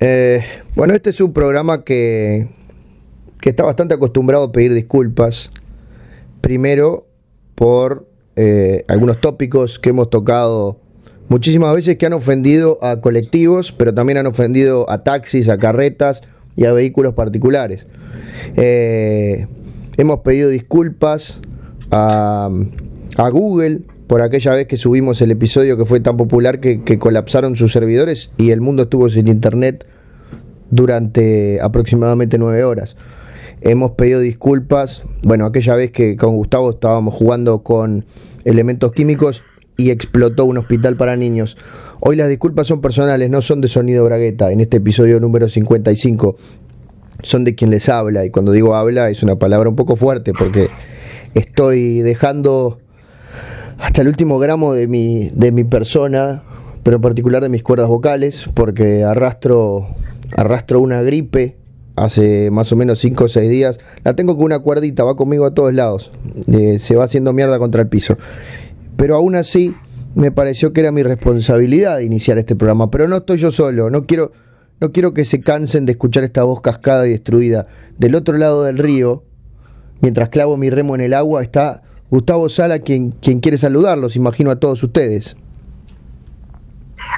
Eh, 0.00 0.44
bueno, 0.74 0.94
este 0.94 1.10
es 1.10 1.20
un 1.20 1.32
programa 1.32 1.84
que, 1.84 2.48
que 3.40 3.50
está 3.50 3.64
bastante 3.64 3.94
acostumbrado 3.94 4.44
a 4.44 4.52
pedir 4.52 4.74
disculpas. 4.74 5.50
Primero 6.40 7.06
por 7.54 8.08
eh, 8.36 8.84
algunos 8.86 9.20
tópicos 9.20 9.78
que 9.78 9.90
hemos 9.90 10.10
tocado 10.10 10.80
muchísimas 11.28 11.74
veces 11.74 11.98
que 11.98 12.06
han 12.06 12.12
ofendido 12.12 12.78
a 12.82 13.00
colectivos, 13.00 13.72
pero 13.72 13.92
también 13.92 14.18
han 14.18 14.26
ofendido 14.26 14.88
a 14.90 15.02
taxis, 15.02 15.48
a 15.48 15.58
carretas 15.58 16.22
y 16.54 16.64
a 16.64 16.72
vehículos 16.72 17.14
particulares. 17.14 17.86
Eh, 18.56 19.46
hemos 19.96 20.20
pedido 20.20 20.48
disculpas 20.48 21.40
a, 21.90 22.48
a 23.16 23.28
Google 23.30 23.80
por 24.08 24.22
aquella 24.22 24.54
vez 24.54 24.66
que 24.66 24.78
subimos 24.78 25.20
el 25.20 25.30
episodio 25.30 25.76
que 25.76 25.84
fue 25.84 26.00
tan 26.00 26.16
popular 26.16 26.60
que, 26.60 26.98
colapsaron 26.98 27.56
sus 27.56 27.72
servidores 27.72 28.30
y 28.38 28.50
el 28.50 28.62
mundo 28.62 28.84
estuvo 28.84 29.08
sin 29.10 29.28
internet 29.28 29.86
durante 30.70 31.60
aproximadamente 31.60 32.38
nueve 32.38 32.64
horas. 32.64 32.96
Hemos 33.60 33.92
pedido 33.92 34.20
disculpas, 34.20 35.02
bueno, 35.22 35.44
aquella 35.44 35.74
vez 35.74 35.92
que 35.92 36.16
con 36.16 36.36
Gustavo 36.36 36.70
estábamos 36.70 37.14
jugando 37.14 37.62
con 37.62 38.06
elementos 38.44 38.92
químicos 38.92 39.42
y 39.76 39.90
explotó 39.90 40.46
un 40.46 40.56
hospital 40.56 40.96
para 40.96 41.14
niños. 41.16 41.58
Hoy 42.00 42.16
las 42.16 42.30
disculpas 42.30 42.66
son 42.66 42.80
personales, 42.80 43.28
no 43.28 43.42
son 43.42 43.60
de 43.60 43.68
Sonido 43.68 44.04
Bragueta, 44.04 44.50
en 44.50 44.60
este 44.60 44.78
episodio 44.78 45.20
número 45.20 45.50
55. 45.50 46.36
Son 47.22 47.44
de 47.44 47.54
quien 47.54 47.70
les 47.70 47.88
habla, 47.90 48.24
y 48.24 48.30
cuando 48.30 48.52
digo 48.52 48.74
habla 48.74 49.10
es 49.10 49.22
una 49.22 49.38
palabra 49.38 49.68
un 49.68 49.76
poco 49.76 49.96
fuerte 49.96 50.32
porque 50.32 50.68
estoy 51.34 52.00
dejando 52.00 52.78
hasta 53.78 54.02
el 54.02 54.08
último 54.08 54.38
gramo 54.38 54.74
de 54.74 54.88
mi, 54.88 55.28
de 55.32 55.52
mi 55.52 55.64
persona, 55.64 56.42
pero 56.82 56.96
en 56.96 57.02
particular 57.02 57.42
de 57.42 57.48
mis 57.48 57.62
cuerdas 57.62 57.88
vocales, 57.88 58.48
porque 58.54 59.04
arrastro, 59.04 59.88
arrastro 60.36 60.80
una 60.80 61.00
gripe 61.02 61.56
hace 61.94 62.50
más 62.50 62.72
o 62.72 62.76
menos 62.76 62.98
5 63.00 63.24
o 63.24 63.28
6 63.28 63.50
días. 63.50 63.78
La 64.04 64.14
tengo 64.14 64.36
con 64.36 64.44
una 64.44 64.58
cuerdita, 64.58 65.04
va 65.04 65.16
conmigo 65.16 65.46
a 65.46 65.54
todos 65.54 65.72
lados, 65.72 66.10
eh, 66.48 66.78
se 66.78 66.96
va 66.96 67.04
haciendo 67.04 67.32
mierda 67.32 67.58
contra 67.58 67.82
el 67.82 67.88
piso. 67.88 68.16
Pero 68.96 69.16
aún 69.16 69.36
así 69.36 69.74
me 70.14 70.32
pareció 70.32 70.72
que 70.72 70.80
era 70.80 70.90
mi 70.90 71.02
responsabilidad 71.02 72.00
iniciar 72.00 72.38
este 72.38 72.56
programa, 72.56 72.90
pero 72.90 73.06
no 73.06 73.18
estoy 73.18 73.38
yo 73.38 73.52
solo, 73.52 73.90
no 73.90 74.06
quiero, 74.06 74.32
no 74.80 74.90
quiero 74.90 75.14
que 75.14 75.24
se 75.24 75.40
cansen 75.40 75.86
de 75.86 75.92
escuchar 75.92 76.24
esta 76.24 76.42
voz 76.42 76.60
cascada 76.60 77.06
y 77.06 77.10
destruida. 77.10 77.68
Del 77.96 78.16
otro 78.16 78.36
lado 78.36 78.64
del 78.64 78.78
río, 78.78 79.22
mientras 80.00 80.30
clavo 80.30 80.56
mi 80.56 80.70
remo 80.70 80.96
en 80.96 81.02
el 81.02 81.14
agua, 81.14 81.42
está 81.42 81.82
Gustavo 82.10 82.48
Sala, 82.48 82.78
quien, 82.78 83.10
quien 83.10 83.40
quiere 83.40 83.58
saludarlos, 83.58 84.16
imagino 84.16 84.50
a 84.50 84.56
todos 84.56 84.82
ustedes. 84.82 85.36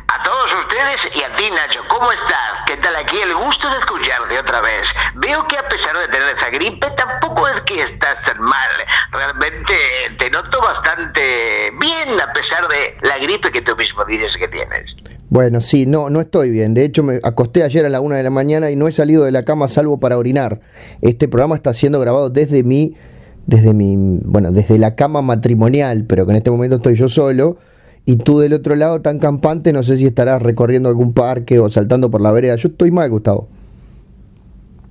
A 0.09 0.23
todos 0.25 0.53
ustedes 0.65 1.17
y 1.17 1.23
a 1.23 1.37
ti, 1.37 1.45
Nacho, 1.51 1.81
¿cómo 1.89 2.11
estás? 2.11 2.51
¿Qué 2.67 2.77
tal 2.79 2.97
aquí? 2.97 3.17
El 3.23 3.35
gusto 3.35 3.71
de 3.71 3.79
escucharte 3.79 4.39
otra 4.39 4.61
vez. 4.61 4.89
Veo 5.15 5.47
que 5.47 5.57
a 5.57 5.69
pesar 5.69 5.97
de 5.97 6.09
tener 6.09 6.37
esa 6.37 6.51
gripe, 6.51 6.87
tampoco 6.97 7.47
es 7.49 7.61
que 7.63 7.83
estás 7.83 8.21
tan 8.23 8.41
mal. 8.41 8.71
Realmente 9.13 9.75
te 10.19 10.31
noto 10.31 10.61
bastante 10.61 11.71
bien 11.81 12.21
a 12.21 12.33
pesar 12.33 12.67
de 12.67 12.97
la 13.03 13.19
gripe 13.19 13.53
que 13.53 13.63
tú 13.63 13.77
mismo 13.77 14.05
dices 14.05 14.37
que 14.37 14.49
tienes. 14.49 14.95
Bueno, 15.29 15.61
sí, 15.61 15.87
no, 15.87 16.11
no 16.11 16.21
estoy 16.21 16.51
bien. 16.51 16.75
De 16.75 16.85
hecho, 16.85 17.05
me 17.05 17.21
acosté 17.23 17.63
ayer 17.63 17.87
a 17.87 17.89
la 17.89 18.01
una 18.01 18.17
de 18.17 18.25
la 18.25 18.31
mañana 18.31 18.73
y 18.73 18.77
no 18.77 18.89
he 18.89 18.93
salido 18.93 19.25
de 19.25 19.31
la 19.31 19.45
cama 19.45 19.69
salvo 19.69 20.01
para 20.01 20.19
orinar. 20.19 20.61
Este 21.01 21.29
programa 21.29 21.55
está 21.55 21.73
siendo 21.75 22.01
grabado 22.01 22.31
desde 22.31 22.65
mi 22.65 22.97
desde 23.51 23.75
mi, 23.75 23.97
bueno, 24.25 24.53
desde 24.53 24.79
la 24.79 24.95
cama 24.95 25.23
matrimonial, 25.23 26.05
pero 26.09 26.25
que 26.25 26.31
en 26.31 26.37
este 26.37 26.53
momento 26.53 26.77
estoy 26.77 26.95
yo 26.95 27.09
solo, 27.09 27.57
y 28.07 28.17
tú 28.17 28.39
del 28.39 28.53
otro 28.53 28.77
lado 28.77 29.03
tan 29.03 29.19
campante, 29.19 29.73
no 29.73 29.83
sé 29.83 29.97
si 29.97 30.07
estarás 30.07 30.41
recorriendo 30.41 30.89
algún 30.89 31.13
parque 31.13 31.59
o 31.59 31.69
saltando 31.69 32.11
por 32.11 32.21
la 32.21 32.31
vereda. 32.31 32.55
Yo 32.55 32.69
estoy 32.69 32.93
mal, 32.93 33.11
Gustavo. 33.11 33.49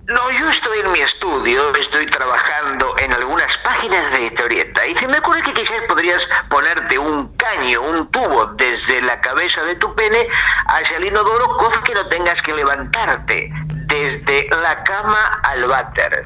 No, 0.08 0.32
yo 0.38 0.50
estoy 0.50 0.80
en 0.80 0.92
mi 0.92 1.00
estudio, 1.00 1.74
estoy 1.76 2.06
trabajando 2.08 2.98
en 3.02 3.14
algunas 3.14 3.56
páginas 3.64 4.12
de 4.12 4.26
historieta 4.26 4.86
y 4.88 4.96
se 4.96 5.08
me 5.08 5.20
ocurre 5.20 5.42
que 5.44 5.54
quizás 5.54 5.80
podrías 5.88 6.22
ponerte 6.50 7.00
un 7.00 7.30
caño, 7.38 7.82
un 7.82 8.12
tubo 8.12 8.48
desde 8.58 9.02
la 9.04 9.22
cabeza 9.22 9.64
de 9.64 9.76
tu 9.76 9.96
pene 9.96 10.28
hacia 10.68 10.98
el 10.98 11.06
inodoro, 11.06 11.56
cosa 11.58 11.82
que 11.86 11.94
no 11.94 12.08
tengas 12.08 12.42
que 12.42 12.54
levantarte 12.54 13.52
desde 13.88 14.50
la 14.50 14.84
cama 14.84 15.40
al 15.44 15.66
váter. 15.66 16.26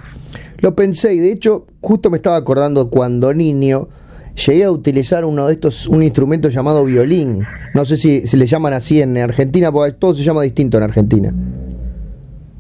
Lo 0.63 0.75
pensé 0.75 1.13
y 1.13 1.19
de 1.19 1.33
hecho 1.33 1.67
justo 1.81 2.09
me 2.09 2.15
estaba 2.15 2.37
acordando 2.37 2.89
cuando 2.89 3.33
niño 3.33 3.89
llegué 4.33 4.63
a 4.63 4.71
utilizar 4.71 5.25
uno 5.25 5.47
de 5.47 5.55
estos, 5.55 5.87
un 5.87 6.01
instrumento 6.01 6.47
llamado 6.47 6.85
violín. 6.85 7.45
No 7.73 7.83
sé 7.83 7.97
si 7.97 8.25
se 8.25 8.37
le 8.37 8.45
llaman 8.45 8.71
así 8.71 9.01
en 9.01 9.17
Argentina, 9.17 9.73
porque 9.73 9.91
todo 9.91 10.13
se 10.13 10.23
llama 10.23 10.41
distinto 10.43 10.77
en 10.77 10.83
Argentina. 10.83 11.33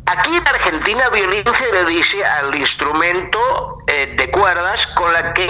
Aquí 0.05 0.35
en 0.35 0.45
Argentina 0.45 1.09
violín 1.13 1.43
se 1.45 1.71
le 1.71 1.95
dice 1.95 2.25
al 2.25 2.53
instrumento 2.59 3.39
eh, 3.87 4.13
de 4.17 4.29
cuerdas 4.31 4.85
con 4.97 5.13
la 5.13 5.33
que 5.33 5.47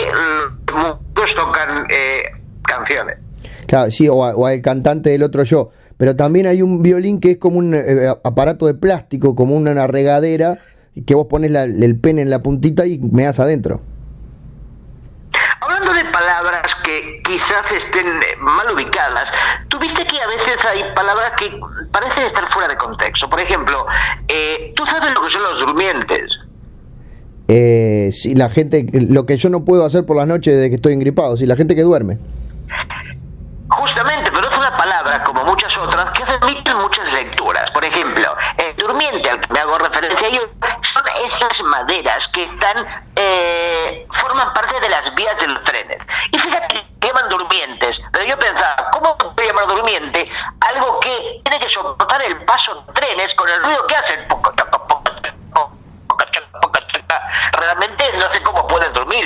los 0.67 0.75
músicos 0.75 1.33
tocan 1.33 1.87
eh, 1.89 2.21
canciones. 2.61 3.17
Claro, 3.65 3.89
sí, 3.89 4.07
o, 4.07 4.23
a, 4.23 4.35
o, 4.35 4.45
al 4.45 4.61
cantante 4.61 5.09
del 5.09 5.23
otro 5.23 5.41
yo. 5.41 5.71
Pero 5.97 6.15
también 6.15 6.45
hay 6.45 6.61
un 6.61 6.83
violín 6.83 7.19
que 7.19 7.31
es 7.31 7.37
como 7.39 7.57
un 7.57 7.73
eh, 7.73 8.13
aparato 8.23 8.67
de 8.67 8.75
plástico, 8.75 9.33
como 9.33 9.55
una 9.55 9.87
regadera, 9.87 10.59
que 11.01 11.15
vos 11.15 11.27
pones 11.27 11.51
la, 11.51 11.63
el 11.63 11.99
pene 11.99 12.21
en 12.21 12.29
la 12.29 12.43
puntita 12.43 12.85
y 12.85 12.99
me 12.99 13.23
das 13.23 13.39
adentro. 13.39 13.81
Hablando 15.59 15.93
de 15.93 16.05
palabras 16.05 16.75
que 16.83 17.21
quizás 17.23 17.71
estén 17.71 18.05
mal 18.39 18.71
ubicadas, 18.71 19.31
tuviste 19.69 20.05
que 20.05 20.21
a 20.21 20.27
veces 20.27 20.57
hay 20.65 20.83
palabras 20.93 21.31
que 21.37 21.57
parecen 21.91 22.23
estar 22.23 22.51
fuera 22.51 22.67
de 22.67 22.77
contexto. 22.77 23.29
Por 23.29 23.39
ejemplo, 23.39 23.85
eh, 24.27 24.73
¿tú 24.75 24.85
sabes 24.85 25.13
lo 25.13 25.23
que 25.23 25.29
son 25.29 25.43
los 25.43 25.59
durmientes? 25.61 26.39
Eh, 27.47 28.09
sí, 28.11 28.35
la 28.35 28.49
gente, 28.49 28.85
lo 28.93 29.25
que 29.25 29.37
yo 29.37 29.49
no 29.49 29.65
puedo 29.65 29.85
hacer 29.85 30.05
por 30.05 30.17
las 30.17 30.27
noches 30.27 30.53
desde 30.53 30.69
que 30.69 30.75
estoy 30.75 30.93
engripado, 30.93 31.37
sí, 31.37 31.45
la 31.45 31.55
gente 31.55 31.75
que 31.75 31.83
duerme. 31.83 32.17
Justamente, 33.69 34.31
pero 34.31 34.49
es 34.49 34.57
una 34.57 34.77
palabra, 34.77 35.23
como 35.23 35.43
muchas 35.45 35.75
otras, 35.77 36.11
que 36.11 36.23
admiten 36.23 36.77
muchas 36.77 37.11
lecturas. 37.13 37.71
Por 37.71 37.83
ejemplo, 37.83 38.35
el 38.57 38.75
durmiente 38.77 39.29
al 39.29 39.39
que 39.41 39.53
me 39.53 39.59
hago 39.59 39.77
referencia 39.79 40.29
yo 40.29 40.41
son 40.93 41.03
esas 41.25 41.61
maderas 41.63 42.27
que 42.29 42.43
están 42.43 42.85
eh, 43.15 44.07
forman 44.11 44.53
parte 44.53 44.79
de 44.79 44.89
las 44.89 45.13
vías 45.15 45.37
de 45.39 45.47
los 45.47 45.63
trenes. 45.63 45.99
Y 46.31 46.37
fíjate 46.37 46.85
que 46.99 47.07
llaman 47.07 47.29
durmientes, 47.29 48.01
pero 48.11 48.25
yo 48.25 48.37
pensaba, 48.37 48.89
¿cómo 48.91 49.17
puede 49.17 49.47
llamar 49.47 49.67
durmiente 49.67 50.29
algo 50.59 50.99
que 50.99 51.41
tiene 51.43 51.59
que 51.59 51.69
soportar 51.69 52.21
el 52.23 52.43
paso 52.45 52.83
de 52.87 52.93
trenes 52.93 53.33
con 53.35 53.49
el 53.49 53.63
ruido 53.63 53.87
que 53.87 53.95
hacen? 53.95 54.19
Realmente 57.53 58.03
no 58.19 58.31
sé 58.31 58.41
cómo 58.43 58.67
pueden 58.67 58.93
dormir. 58.93 59.25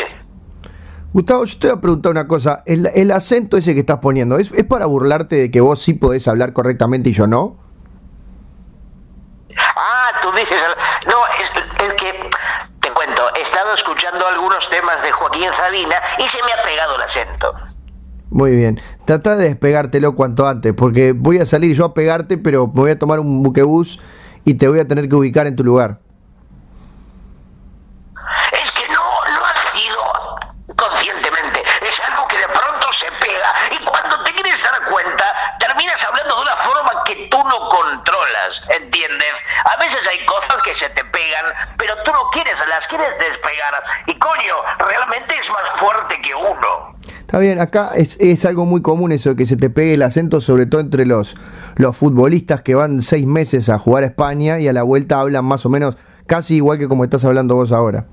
Gustavo, 1.13 1.45
yo 1.45 1.57
te 1.57 1.67
voy 1.67 1.77
a 1.77 1.81
preguntar 1.81 2.11
una 2.11 2.27
cosa. 2.27 2.63
El, 2.65 2.87
el 2.93 3.11
acento 3.11 3.57
ese 3.57 3.73
que 3.73 3.79
estás 3.79 3.97
poniendo, 3.99 4.37
¿es, 4.37 4.51
¿es, 4.51 4.65
para 4.65 4.85
burlarte 4.85 5.35
de 5.35 5.51
que 5.51 5.61
vos 5.61 5.81
sí 5.81 5.93
podés 5.93 6.27
hablar 6.27 6.53
correctamente 6.53 7.09
y 7.09 7.13
yo 7.13 7.25
no? 7.27 7.57
Ah, 10.07 10.19
tú 10.21 10.31
dices... 10.31 10.57
No, 11.07 11.15
es, 11.39 11.93
que... 11.95 12.29
Te 12.81 12.91
cuento, 12.93 13.23
he 13.35 13.41
estado 13.41 13.73
escuchando 13.73 14.25
algunos 14.27 14.69
temas 14.69 15.01
de 15.01 15.11
Joaquín 15.11 15.49
Sabina 15.57 16.01
y 16.17 16.27
se 16.29 16.41
me 16.43 16.53
ha 16.53 16.63
pegado 16.63 16.95
el 16.95 17.01
acento. 17.01 17.53
Muy 18.29 18.55
bien. 18.55 18.81
Trata 19.05 19.35
de 19.35 19.49
despegártelo 19.49 20.15
cuanto 20.15 20.47
antes, 20.47 20.73
porque 20.73 21.13
voy 21.13 21.39
a 21.39 21.45
salir 21.45 21.75
yo 21.75 21.85
a 21.85 21.93
pegarte, 21.93 22.37
pero 22.37 22.67
me 22.67 22.81
voy 22.81 22.91
a 22.91 22.99
tomar 22.99 23.19
un 23.19 23.43
buquebús 23.43 23.99
y 24.45 24.53
te 24.55 24.67
voy 24.67 24.79
a 24.79 24.87
tener 24.87 25.09
que 25.09 25.15
ubicar 25.15 25.47
en 25.47 25.55
tu 25.55 25.63
lugar. 25.63 25.99
Es 28.51 28.71
que 28.71 28.87
no, 28.89 28.95
no 28.95 29.45
ha 29.45 29.77
sido 29.77 30.75
conscientemente. 30.75 31.63
Es 31.81 31.99
algo 32.09 32.27
que 32.27 32.37
de 32.37 32.47
pronto 32.47 32.93
se 32.93 33.07
pega 33.19 33.53
y 33.71 33.83
cuando 33.83 34.23
te 34.23 34.31
quieres 34.33 34.61
dar 34.63 34.89
cuenta, 34.89 35.25
terminas 35.59 36.03
hablando 36.03 36.35
de 36.35 36.41
una 36.41 36.55
forma 36.57 37.03
que 37.05 37.27
tú 37.31 37.37
no 37.43 37.69
controlas, 37.69 38.61
¿entiendes? 38.69 39.33
A 39.65 39.77
veces 39.77 40.07
hay 40.07 40.25
cosas 40.25 40.56
se 40.75 40.89
te 40.89 41.03
pegan, 41.05 41.45
pero 41.77 41.93
tú 42.03 42.11
no 42.11 42.29
quieres, 42.31 42.53
las 42.67 42.87
quieres 42.87 43.09
despegar. 43.19 43.73
Y 44.05 44.17
coño, 44.17 44.55
realmente 44.79 45.35
es 45.39 45.49
más 45.49 45.69
fuerte 45.79 46.19
que 46.21 46.33
uno. 46.33 46.95
Está 47.19 47.39
bien, 47.39 47.59
acá 47.59 47.91
es, 47.95 48.17
es, 48.19 48.45
algo 48.45 48.65
muy 48.65 48.81
común 48.81 49.11
eso 49.11 49.31
de 49.31 49.35
que 49.35 49.45
se 49.45 49.57
te 49.57 49.69
pegue 49.69 49.95
el 49.95 50.03
acento, 50.03 50.39
sobre 50.39 50.65
todo 50.65 50.79
entre 50.79 51.05
los, 51.05 51.35
los 51.75 51.95
futbolistas 51.95 52.61
que 52.61 52.73
van 52.73 53.01
seis 53.01 53.25
meses 53.25 53.69
a 53.69 53.79
jugar 53.79 54.03
a 54.03 54.07
España 54.07 54.59
y 54.59 54.67
a 54.67 54.73
la 54.73 54.83
vuelta 54.83 55.19
hablan 55.19 55.43
más 55.43 55.65
o 55.65 55.69
menos 55.69 55.97
casi 56.25 56.55
igual 56.55 56.77
que 56.77 56.87
como 56.87 57.03
estás 57.03 57.25
hablando 57.25 57.55
vos 57.55 57.71
ahora. 57.71 58.05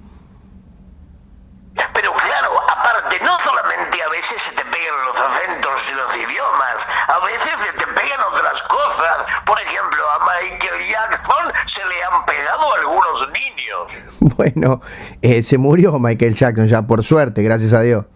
Pero 1.93 2.15
claro, 2.15 2.51
aparte, 2.71 3.21
no 3.21 3.39
solamente 3.41 4.03
a 4.03 4.09
veces 4.09 4.41
se 4.43 4.51
te 4.53 4.65
pegan 4.65 4.95
los 5.07 5.21
acentos 5.21 5.75
de 5.87 5.95
los 5.95 6.17
idiomas, 6.17 6.77
a 7.09 7.19
veces 7.27 7.53
se 7.67 7.73
te 7.79 7.87
pegan 7.93 8.21
otras 8.33 8.63
cosas. 8.63 9.17
Por 9.45 9.61
ejemplo, 9.61 10.03
a 10.11 10.41
Michael 10.41 10.89
Jackson 10.89 11.53
se 11.67 11.85
le 11.85 12.05
han 12.05 12.25
pegado 12.25 12.75
algunos 12.75 13.29
niños. 13.33 14.21
Bueno, 14.37 14.81
eh, 15.23 15.43
se 15.43 15.59
murió 15.59 15.99
Michael 15.99 16.35
Jackson 16.35 16.67
ya, 16.67 16.83
por 16.83 17.05
suerte, 17.05 17.43
gracias 17.43 17.73
a 17.73 17.81
Dios. 17.83 18.07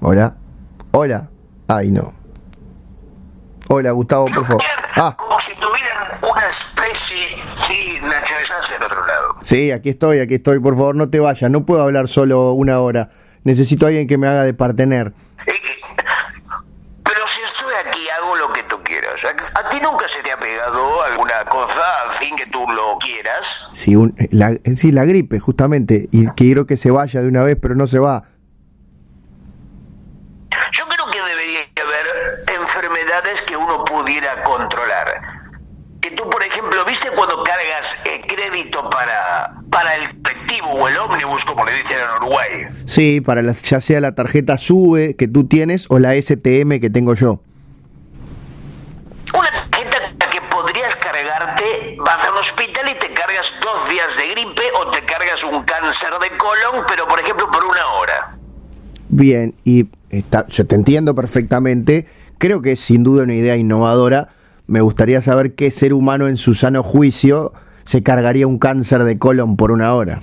Hola. 0.00 0.34
Hola. 0.90 1.28
Ay, 1.68 1.90
no. 1.90 2.12
Hola, 3.68 3.92
Gustavo, 3.92 4.26
por 4.26 4.44
favor. 4.44 4.62
Ah. 4.96 5.16
Como 5.16 5.38
si 5.38 5.52
tuvieran 5.54 6.18
una 6.22 6.42
especie, 6.48 7.36
Nacho, 8.02 8.34
estás 8.42 8.70
en 8.72 8.82
otro 8.82 9.06
lado. 9.06 9.36
Sí, 9.42 9.70
aquí 9.70 9.90
estoy, 9.90 10.18
aquí 10.18 10.34
estoy, 10.34 10.58
por 10.58 10.74
favor, 10.74 10.96
no 10.96 11.08
te 11.08 11.20
vayas, 11.20 11.50
no 11.50 11.64
puedo 11.64 11.82
hablar 11.82 12.08
solo 12.08 12.52
una 12.52 12.80
hora. 12.80 13.10
Necesito 13.44 13.86
a 13.86 13.88
alguien 13.88 14.08
que 14.08 14.18
me 14.18 14.26
haga 14.28 14.42
de 14.42 14.54
partener. 14.54 15.12
Pero 17.04 17.20
si 17.28 17.40
estoy 17.42 17.74
aquí, 17.86 18.08
hago 18.10 18.36
lo 18.36 18.52
que 18.52 18.62
tú 18.64 18.78
quieras. 18.82 19.14
¿A, 19.54 19.68
ti 19.70 19.80
nunca 19.80 20.06
se 20.08 20.22
te 20.22 20.32
ha 20.32 20.36
pegado 20.38 21.02
alguna 21.02 21.44
cosa 21.48 22.02
al 22.08 22.18
fin 22.18 22.36
que 22.36 22.46
tú 22.46 22.60
lo 22.72 22.98
quieras? 22.98 23.46
Sí, 23.72 23.94
la, 24.30 24.56
sí, 24.76 24.92
la 24.92 25.04
gripe, 25.04 25.38
justamente. 25.38 26.08
Y 26.10 26.26
quiero 26.28 26.66
que 26.66 26.76
se 26.76 26.90
vaya 26.90 27.20
de 27.20 27.28
una 27.28 27.42
vez, 27.42 27.58
pero 27.60 27.74
no 27.74 27.86
se 27.86 27.98
va. 27.98 28.24
Yo 30.72 30.84
creo 30.88 31.10
que 31.10 31.18
debería 31.28 31.60
haber 31.82 32.60
enfermedades 32.60 33.42
que 33.42 33.56
uno 33.56 33.84
pudiera 33.84 34.42
controlar 34.42 35.42
que 36.02 36.10
tú, 36.10 36.28
por 36.28 36.42
ejemplo, 36.42 36.84
¿viste 36.84 37.08
cuando 37.14 37.42
cargas 37.44 37.94
el 38.04 38.26
crédito 38.26 38.90
para, 38.90 39.54
para 39.70 39.94
el 39.94 40.20
colectivo 40.20 40.66
o 40.72 40.88
el 40.88 40.96
ómnibus, 40.98 41.44
como 41.44 41.64
le 41.64 41.74
dicen 41.74 41.96
en 41.96 42.22
Uruguay? 42.22 42.50
Sí, 42.86 43.20
para 43.20 43.40
la, 43.40 43.52
ya 43.52 43.80
sea 43.80 44.00
la 44.00 44.14
tarjeta 44.14 44.58
SUBE 44.58 45.14
que 45.16 45.28
tú 45.28 45.46
tienes 45.46 45.86
o 45.90 46.00
la 46.00 46.14
STM 46.20 46.80
que 46.80 46.90
tengo 46.92 47.14
yo. 47.14 47.40
Vas 52.16 52.24
al 52.24 52.36
hospital 52.36 52.88
y 52.90 52.98
te 52.98 53.12
cargas 53.14 53.46
dos 53.62 53.88
días 53.88 54.16
de 54.16 54.28
gripe 54.28 54.62
o 54.78 54.90
te 54.90 55.04
cargas 55.04 55.42
un 55.44 55.62
cáncer 55.64 56.10
de 56.20 56.36
colon, 56.36 56.84
pero 56.88 57.06
por 57.08 57.20
ejemplo 57.20 57.50
por 57.50 57.64
una 57.64 57.86
hora. 57.92 58.36
Bien, 59.08 59.54
y 59.64 59.86
está, 60.10 60.46
yo 60.48 60.66
te 60.66 60.74
entiendo 60.74 61.14
perfectamente, 61.14 62.08
creo 62.38 62.62
que 62.62 62.72
es 62.72 62.80
sin 62.80 63.02
duda 63.02 63.24
una 63.24 63.34
idea 63.34 63.56
innovadora 63.56 64.28
me 64.66 64.80
gustaría 64.80 65.20
saber 65.20 65.54
qué 65.54 65.70
ser 65.70 65.92
humano 65.92 66.28
en 66.28 66.36
su 66.36 66.54
sano 66.54 66.82
juicio 66.82 67.52
se 67.84 68.02
cargaría 68.02 68.46
un 68.46 68.58
cáncer 68.58 69.04
de 69.04 69.18
colon 69.18 69.56
por 69.56 69.70
una 69.70 69.94
hora. 69.94 70.20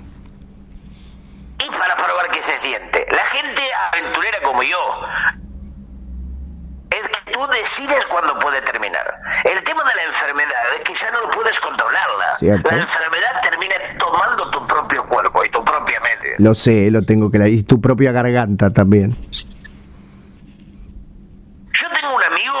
Y 1.58 1.70
para 1.70 1.94
probar 1.94 2.30
qué 2.32 2.40
se 2.42 2.68
siente. 2.68 3.06
La 3.12 3.24
gente 3.26 3.62
aventurera 3.92 4.38
como 4.42 4.62
yo 4.62 4.78
es 6.90 7.08
que 7.08 7.32
tú 7.32 7.38
decides 7.50 8.04
cuándo 8.06 8.38
puede 8.38 8.60
terminar. 8.62 9.20
El 9.44 9.62
tema 9.64 9.82
de 9.84 9.94
la 9.94 10.04
enfermedad 10.04 10.62
es 10.78 10.84
que 10.84 10.94
ya 10.94 11.10
no 11.10 11.28
puedes 11.30 11.58
controlarla. 11.60 12.36
La 12.40 12.54
enfermedad 12.54 13.40
termina 13.42 13.74
tomando 13.98 14.50
tu 14.50 14.66
propio 14.66 15.02
cuerpo 15.04 15.44
y 15.44 15.50
tu 15.50 15.64
propia 15.64 16.00
mente. 16.00 16.34
Lo 16.38 16.54
sé, 16.54 16.90
lo 16.90 17.02
tengo 17.02 17.30
que 17.30 17.38
leer. 17.38 17.52
Y 17.52 17.62
tu 17.62 17.80
propia 17.80 18.12
garganta 18.12 18.72
también. 18.72 19.14
Yo 21.72 21.88
tengo 21.98 22.14
un 22.14 22.22
amigo 22.22 22.58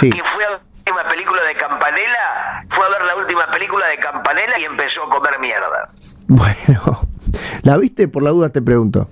que 0.00 0.22
fue 0.22 0.44
a 0.44 0.60
última 0.76 1.08
película 1.08 1.42
de 1.42 1.54
Campanella, 1.54 2.64
fue 2.70 2.86
a 2.86 2.88
ver 2.88 3.04
la 3.04 3.16
última 3.16 3.50
película 3.50 3.86
de 3.88 3.98
Campanella 3.98 4.58
y 4.58 4.64
empezó 4.64 5.04
a 5.04 5.10
comer 5.10 5.38
mierda. 5.40 5.88
Bueno, 6.28 7.00
¿la 7.62 7.76
viste? 7.76 8.08
Por 8.08 8.22
la 8.22 8.30
duda 8.30 8.50
te 8.50 8.62
pregunto. 8.62 9.08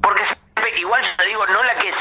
Porque 0.00 0.22
igual 0.78 1.02
yo 1.02 1.16
te 1.16 1.26
digo, 1.26 1.46
no 1.46 1.62
la 1.62 1.74
que 1.78 1.88
es... 1.88 1.96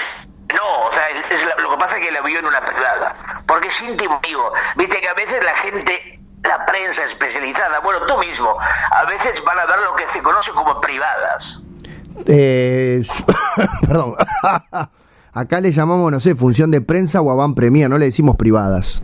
No, 0.53 0.88
o 0.88 0.91
sea, 0.91 1.56
lo 1.57 1.69
que 1.69 1.70
pasa 1.81 1.98
es 1.98 2.06
que 2.06 2.12
la 2.12 2.22
vio 2.22 2.39
en 2.39 2.45
una 2.45 2.63
privada. 2.63 3.16
Porque 3.48 3.68
es 3.68 3.81
íntimo, 3.81 4.19
digo. 4.24 4.54
Viste 4.78 5.01
que 5.01 5.10
a 5.10 5.13
veces 5.13 5.44
la 5.44 5.56
gente, 5.57 6.19
la 6.44 6.66
prensa 6.66 7.04
especializada, 7.06 7.80
bueno, 7.80 8.06
tú 8.06 8.18
mismo, 8.19 8.56
a 8.92 9.04
veces 9.06 9.44
van 9.44 9.60
a 9.60 9.66
ver 9.66 9.80
lo 9.80 9.95
que 9.95 10.04
se 10.13 10.22
conoce 10.22 10.51
como 10.51 10.80
privadas. 10.80 11.60
Eh, 12.28 13.04
perdón. 13.88 14.16
Acá 15.33 15.62
le 15.62 15.72
llamamos, 15.72 16.12
no 16.12 16.19
sé, 16.19 16.36
función 16.36 16.72
de 16.72 16.81
prensa 16.81 17.22
o 17.22 17.31
avant 17.31 17.56
premier, 17.56 17.89
no 17.89 17.98
le 17.98 18.06
decimos 18.06 18.36
privadas. 18.36 19.01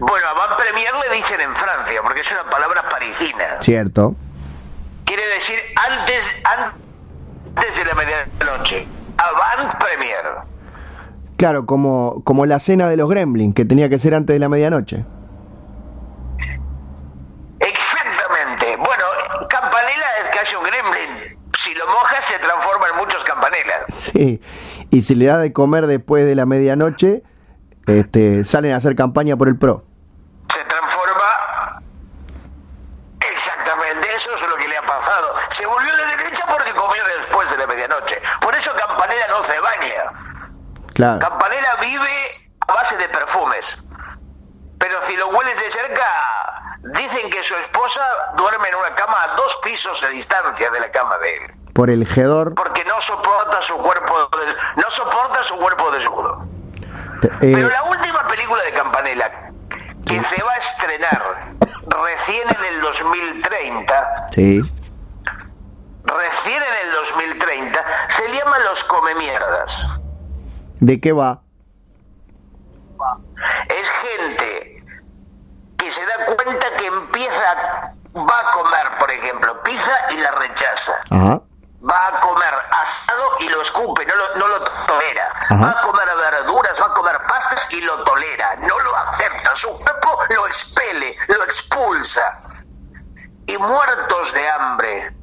Bueno, 0.00 0.26
avant 0.28 0.56
premier 0.56 0.90
le 1.08 1.16
dicen 1.16 1.40
en 1.40 1.54
Francia, 1.54 2.00
porque 2.02 2.20
es 2.20 2.32
una 2.32 2.50
palabra 2.50 2.88
parisina. 2.88 3.60
Cierto. 3.60 4.16
Quiere 5.04 5.26
decir 5.28 5.58
antes, 5.76 6.24
antes 7.54 7.76
de 7.76 7.84
la 7.84 7.94
medianoche. 7.94 8.86
Avant 9.18 9.78
premier. 9.78 10.24
Claro, 11.36 11.66
como, 11.66 12.22
como 12.24 12.46
la 12.46 12.58
cena 12.58 12.88
de 12.88 12.96
los 12.96 13.08
gremlins, 13.08 13.54
que 13.54 13.64
tenía 13.64 13.88
que 13.88 13.98
ser 13.98 14.14
antes 14.14 14.34
de 14.34 14.40
la 14.40 14.48
medianoche. 14.48 15.04
Exactamente. 17.58 18.76
Bueno, 18.76 19.04
campanela 19.48 20.06
es 20.22 20.30
que 20.30 20.38
haya 20.38 20.58
un 20.58 20.64
gremlin 20.64 21.34
si 21.64 21.74
lo 21.74 21.86
mojas 21.86 22.24
se 22.26 22.38
transforma 22.38 22.88
en 22.88 22.96
muchos 22.96 23.24
campanelas. 23.24 23.84
Sí, 23.88 24.40
y 24.90 25.02
si 25.02 25.14
le 25.14 25.26
da 25.26 25.38
de 25.38 25.52
comer 25.52 25.86
después 25.86 26.26
de 26.26 26.34
la 26.34 26.46
medianoche, 26.46 27.22
este, 27.86 28.44
salen 28.44 28.72
a 28.72 28.76
hacer 28.76 28.94
campaña 28.96 29.36
por 29.36 29.48
el 29.48 29.58
PRO. 29.58 29.84
Se 30.52 30.62
transforma... 30.64 31.80
Exactamente, 33.32 34.08
eso 34.14 34.30
es 34.34 34.48
lo 34.48 34.56
que 34.56 34.68
le 34.68 34.76
ha 34.76 34.82
pasado. 34.82 35.34
Se 35.50 35.66
volvió 35.66 35.90
a 35.90 35.96
la 35.96 36.16
derecha 36.16 36.44
porque 36.46 36.72
comió 36.72 37.02
después 37.18 37.50
de 37.50 37.58
la 37.58 37.66
medianoche. 37.66 38.20
Por 38.40 38.54
eso 38.54 38.70
Campanela 38.76 39.26
no 39.28 39.44
se 39.44 39.58
baña. 39.60 40.34
Claro. 40.94 41.18
Campanela 41.18 41.76
vive 41.80 42.50
a 42.66 42.72
base 42.72 42.96
de 42.96 43.08
perfumes. 43.08 43.66
Pero 44.78 45.02
si 45.02 45.16
lo 45.16 45.28
hueles 45.28 45.56
de 45.56 45.70
cerca, 45.70 46.04
Dicen 46.84 47.30
que 47.30 47.42
su 47.42 47.54
esposa 47.56 48.02
duerme 48.36 48.68
en 48.68 48.74
una 48.74 48.94
cama 48.94 49.16
a 49.24 49.36
dos 49.36 49.56
pisos 49.62 49.98
de 50.02 50.08
distancia 50.10 50.68
de 50.70 50.80
la 50.80 50.90
cama 50.90 51.16
de 51.18 51.34
él. 51.34 51.54
Por 51.72 51.88
el 51.88 52.06
gedor. 52.06 52.54
Porque 52.54 52.84
no 52.84 53.00
soporta 53.00 53.62
su 53.62 53.74
cuerpo, 53.78 54.28
no 54.76 54.90
soporta 54.90 55.42
su 55.44 55.56
cuerpo 55.56 55.90
desnudo. 55.92 56.46
Eh, 57.22 57.52
Pero 57.54 57.70
la 57.70 57.84
última 57.84 58.28
película 58.28 58.62
de 58.64 58.72
Campanella 58.72 59.50
que 60.06 60.22
se 60.22 60.42
va 60.42 60.52
a 60.52 60.56
estrenar 60.56 61.54
recién 61.88 62.48
en 62.50 62.74
el 62.74 62.80
2030. 62.82 64.26
Sí. 64.32 64.60
Recién 66.04 66.62
en 66.62 66.86
el 66.86 66.92
2030 66.92 67.84
se 68.10 68.28
llama 68.28 68.58
Los 68.58 68.84
Come 68.84 69.14
Mierdas. 69.14 69.86
¿De 70.84 71.00
qué 71.00 71.12
va? 71.12 71.40
Es 73.68 73.88
gente 73.88 74.84
y 75.82 75.90
se 75.90 76.04
da 76.04 76.26
cuenta 76.26 76.76
que 76.76 76.86
empieza, 76.86 77.94
va 78.14 78.38
a 78.38 78.50
comer, 78.52 78.98
por 78.98 79.10
ejemplo, 79.10 79.62
pizza 79.62 79.96
y 80.10 80.18
la 80.18 80.30
rechaza. 80.32 80.92
Va 81.10 82.08
a 82.08 82.20
comer 82.20 82.54
asado 82.70 83.22
y 83.40 83.48
lo 83.48 83.62
escupe, 83.62 84.04
no 84.04 84.14
lo, 84.14 84.36
no 84.36 84.46
lo 84.46 84.64
tolera. 84.86 85.32
Va 85.52 85.70
a 85.70 85.80
comer 85.80 86.06
verduras, 86.18 86.78
va 86.78 86.86
a 86.86 86.92
comer 86.92 87.18
pastas 87.28 87.66
y 87.70 87.80
lo 87.80 88.04
tolera. 88.04 88.56
No 88.56 88.78
lo 88.78 88.96
acepta. 88.96 89.56
Su 89.56 89.68
cuerpo 89.68 90.18
lo 90.36 90.46
expele, 90.48 91.16
lo 91.28 91.44
expulsa. 91.44 92.42
Y 93.46 93.56
muertos 93.56 94.34
de 94.34 94.50
hambre, 94.50 95.16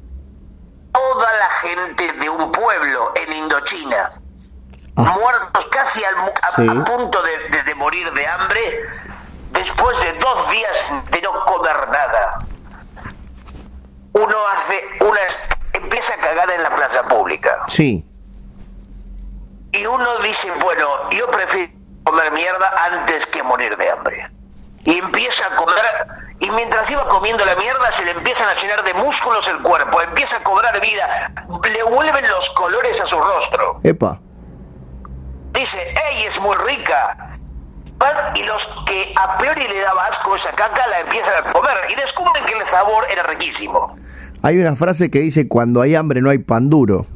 toda 0.92 1.32
la 1.38 1.50
gente 1.68 2.12
de 2.14 2.28
un 2.28 2.50
pueblo 2.50 3.12
en 3.14 3.32
Indochina, 3.32 4.21
ah. 4.96 5.02
muertos 5.02 5.66
casi 5.70 6.02
al, 6.04 6.16
a, 6.16 6.84
punto 6.84 7.22
de, 7.22 7.62
de 7.62 7.74
morir 7.74 8.10
de 8.12 8.26
hambre, 8.26 8.80
después 9.50 10.00
de 10.00 10.12
dos 10.14 10.50
días 10.50 10.92
de 11.10 11.22
no 11.22 11.44
comer 11.44 11.88
nada, 11.88 12.38
uno 14.12 14.36
hace 14.48 14.84
una 15.00 15.20
empieza 15.72 16.14
a 16.14 16.16
cagar 16.18 16.50
en 16.50 16.62
la 16.62 16.74
plaza 16.74 17.02
pública. 17.04 17.62
Sí. 17.68 18.04
Y 19.72 19.86
uno 19.86 20.18
dice, 20.18 20.50
bueno, 20.62 21.10
yo 21.10 21.30
prefiero 21.30 21.72
comer 22.04 22.32
mierda 22.32 22.70
antes 22.92 23.26
que 23.26 23.42
morir 23.42 23.76
de 23.76 23.90
hambre. 23.90 24.30
Y 24.84 24.98
empieza 24.98 25.46
a 25.46 25.56
comer, 25.56 25.82
y 26.40 26.50
mientras 26.50 26.90
iba 26.90 27.08
comiendo 27.08 27.44
la 27.44 27.54
mierda 27.54 27.92
se 27.92 28.04
le 28.04 28.10
empiezan 28.10 28.48
a 28.48 28.54
llenar 28.60 28.82
de 28.84 28.94
músculos 28.94 29.46
el 29.48 29.58
cuerpo, 29.62 30.02
empieza 30.02 30.36
a 30.36 30.42
cobrar 30.42 30.80
vida, 30.80 31.32
le 31.62 31.82
vuelven 31.84 32.28
los 32.28 32.50
colores 32.50 33.00
a 33.00 33.06
su 33.06 33.18
rostro. 33.18 33.80
Epa. 33.82 34.18
Dice, 35.62 35.78
¡ey, 35.78 36.24
es 36.26 36.40
muy 36.40 36.56
rica! 36.66 37.38
y 38.34 38.42
los 38.42 38.66
que 38.84 39.14
a 39.14 39.38
priori 39.38 39.62
le 39.68 39.78
daba 39.78 40.06
asco 40.06 40.34
esa 40.34 40.50
caca 40.50 40.84
la 40.88 41.02
empiezan 41.02 41.34
a 41.46 41.52
comer 41.52 41.76
y 41.88 41.94
descubren 41.94 42.44
que 42.44 42.54
el 42.54 42.66
sabor 42.68 43.06
era 43.08 43.22
riquísimo. 43.22 43.96
Hay 44.42 44.58
una 44.58 44.74
frase 44.74 45.08
que 45.08 45.20
dice, 45.20 45.46
cuando 45.46 45.80
hay 45.80 45.94
hambre 45.94 46.20
no 46.20 46.30
hay 46.30 46.38
pan 46.38 46.68
duro. 46.68 47.06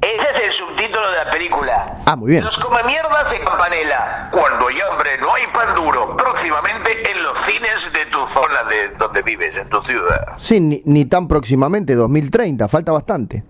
Ese 0.00 0.28
es 0.36 0.44
el 0.44 0.52
subtítulo 0.52 1.10
de 1.10 1.16
la 1.16 1.30
película. 1.32 1.96
Ah, 2.06 2.14
muy 2.14 2.30
bien. 2.30 2.44
Los 2.44 2.56
come 2.58 2.80
mierdas 2.84 3.32
en 3.32 3.44
Campanela. 3.44 4.28
Cuando 4.30 4.68
hay 4.68 4.80
hambre 4.82 5.18
no 5.20 5.34
hay 5.34 5.42
pan 5.52 5.74
duro. 5.74 6.16
Próximamente 6.16 7.10
en 7.10 7.24
los 7.24 7.36
cines 7.44 7.92
de 7.92 8.06
tu 8.06 8.24
zona 8.28 8.62
de 8.70 8.90
donde 8.90 9.22
vives, 9.22 9.56
en 9.56 9.68
tu 9.68 9.82
ciudad. 9.82 10.34
Sí, 10.36 10.60
ni, 10.60 10.80
ni 10.84 11.06
tan 11.06 11.26
próximamente, 11.26 11.96
2030, 11.96 12.68
falta 12.68 12.92
bastante. 12.92 13.42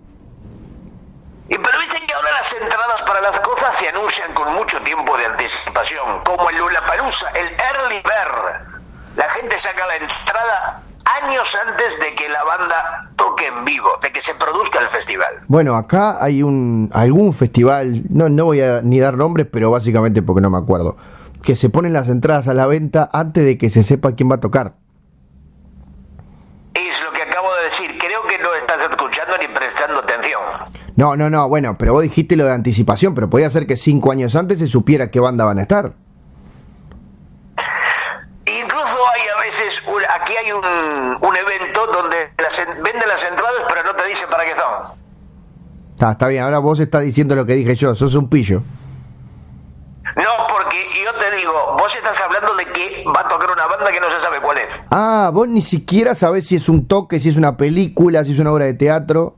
Y 1.51 1.59
pero 1.59 1.81
dicen 1.81 2.07
que 2.07 2.15
ahora 2.15 2.31
las 2.31 2.53
entradas 2.53 3.03
para 3.03 3.21
las 3.21 3.41
cosas 3.41 3.77
se 3.77 3.89
anuncian 3.89 4.33
mucho 4.51 4.81
tiempo 4.81 5.17
de 5.17 5.27
anticipación, 5.27 6.23
como 6.25 6.51
el 6.51 6.57
Palusa, 6.87 7.29
el 7.31 7.49
Early 7.49 8.03
Bird. 8.03 9.17
La 9.17 9.29
gente 9.31 9.59
saca 9.59 9.87
la 9.87 9.97
entrada 9.97 10.83
años 11.23 11.57
antes 11.69 11.99
de 11.99 12.15
que 12.15 12.29
la 12.29 12.45
banda 12.45 13.11
toque 13.17 13.47
en 13.47 13.65
vivo, 13.65 13.91
de 14.03 14.13
que 14.13 14.23
se 14.23 14.35
produzca 14.35 14.79
el 14.81 14.89
festival. 14.89 15.41
Bueno, 15.49 15.77
acá 15.77 16.23
hay 16.23 16.43
un 16.43 16.91
algún 16.93 17.33
festival, 17.33 18.03
no, 18.09 18.29
no 18.29 18.47
voy 18.47 18.61
a 18.61 18.81
ni 18.83 19.01
dar 19.01 19.17
nombres, 19.17 19.47
pero 19.51 19.71
básicamente 19.71 20.23
porque 20.23 20.41
no 20.41 20.51
me 20.51 20.59
acuerdo, 20.59 20.97
que 21.43 21.57
se 21.57 21.69
ponen 21.69 21.93
las 21.93 22.09
entradas 22.09 22.49
a 22.49 22.55
la 22.55 22.67
venta 22.67 23.09
antes 23.13 23.45
de 23.45 23.59
que 23.59 23.71
se 23.71 23.83
sepa 23.83 24.13
quién 24.13 24.31
va 24.31 24.37
a 24.37 24.41
tocar. 24.41 24.75
Es 26.75 27.03
lo 27.03 27.13
que 27.13 27.23
acabo 27.23 27.49
de 27.57 27.65
decir, 27.65 27.99
creo 27.99 28.23
que 28.27 28.39
no 28.39 28.55
estás 28.55 28.79
escuchando 28.91 29.37
ni 29.39 29.49
prestando 29.49 30.01
atención. 30.01 30.41
No, 31.01 31.17
no, 31.17 31.31
no, 31.31 31.49
bueno, 31.49 31.79
pero 31.79 31.95
vos 31.95 32.03
dijiste 32.03 32.37
lo 32.37 32.45
de 32.45 32.53
anticipación, 32.53 33.15
pero 33.15 33.31
podía 33.31 33.49
ser 33.49 33.67
que 33.67 33.79
cinco 33.79 34.13
años 34.13 34.37
antes 34.37 34.59
se 34.59 34.67
supiera 34.67 35.11
qué 35.11 35.19
banda 35.19 35.47
van 35.47 35.59
a 35.59 35.63
estar. 35.63 35.95
Incluso 38.45 38.85
hay 38.85 39.23
a 39.35 39.41
veces, 39.41 39.81
aquí 40.15 40.35
hay 40.37 40.53
un, 40.53 40.61
un 40.63 41.37
evento 41.37 41.87
donde 41.87 42.17
las 42.37 42.55
venden 42.83 43.09
las 43.09 43.25
entradas 43.25 43.63
pero 43.67 43.83
no 43.83 43.95
te 43.97 44.09
dice 44.11 44.27
para 44.31 44.45
qué 44.45 44.51
son. 44.51 44.99
Está, 45.93 46.13
está 46.13 46.27
bien, 46.27 46.43
ahora 46.43 46.59
vos 46.59 46.79
estás 46.79 47.01
diciendo 47.01 47.35
lo 47.35 47.47
que 47.47 47.55
dije 47.55 47.75
yo, 47.77 47.95
sos 47.95 48.15
un 48.15 48.29
pillo. 48.29 48.61
No, 50.17 50.47
porque 50.51 50.85
yo 51.03 51.15
te 51.19 51.35
digo, 51.35 51.79
vos 51.79 51.97
estás 51.97 52.21
hablando 52.21 52.55
de 52.57 52.67
que 52.67 53.05
va 53.07 53.23
a 53.23 53.29
tocar 53.29 53.51
una 53.51 53.67
banda 53.67 53.91
que 53.91 54.01
no 54.01 54.11
se 54.11 54.21
sabe 54.21 54.39
cuál 54.43 54.59
es. 54.59 54.65
Ah, 54.91 55.31
vos 55.33 55.49
ni 55.49 55.63
siquiera 55.63 56.15
sabés 56.15 56.47
si 56.47 56.57
es 56.57 56.69
un 56.69 56.87
toque, 56.87 57.19
si 57.21 57.31
es 57.31 57.39
una 57.39 57.57
película, 57.57 58.23
si 58.23 58.35
es 58.35 58.39
una 58.39 58.53
obra 58.53 58.67
de 58.67 58.75
teatro. 58.75 59.37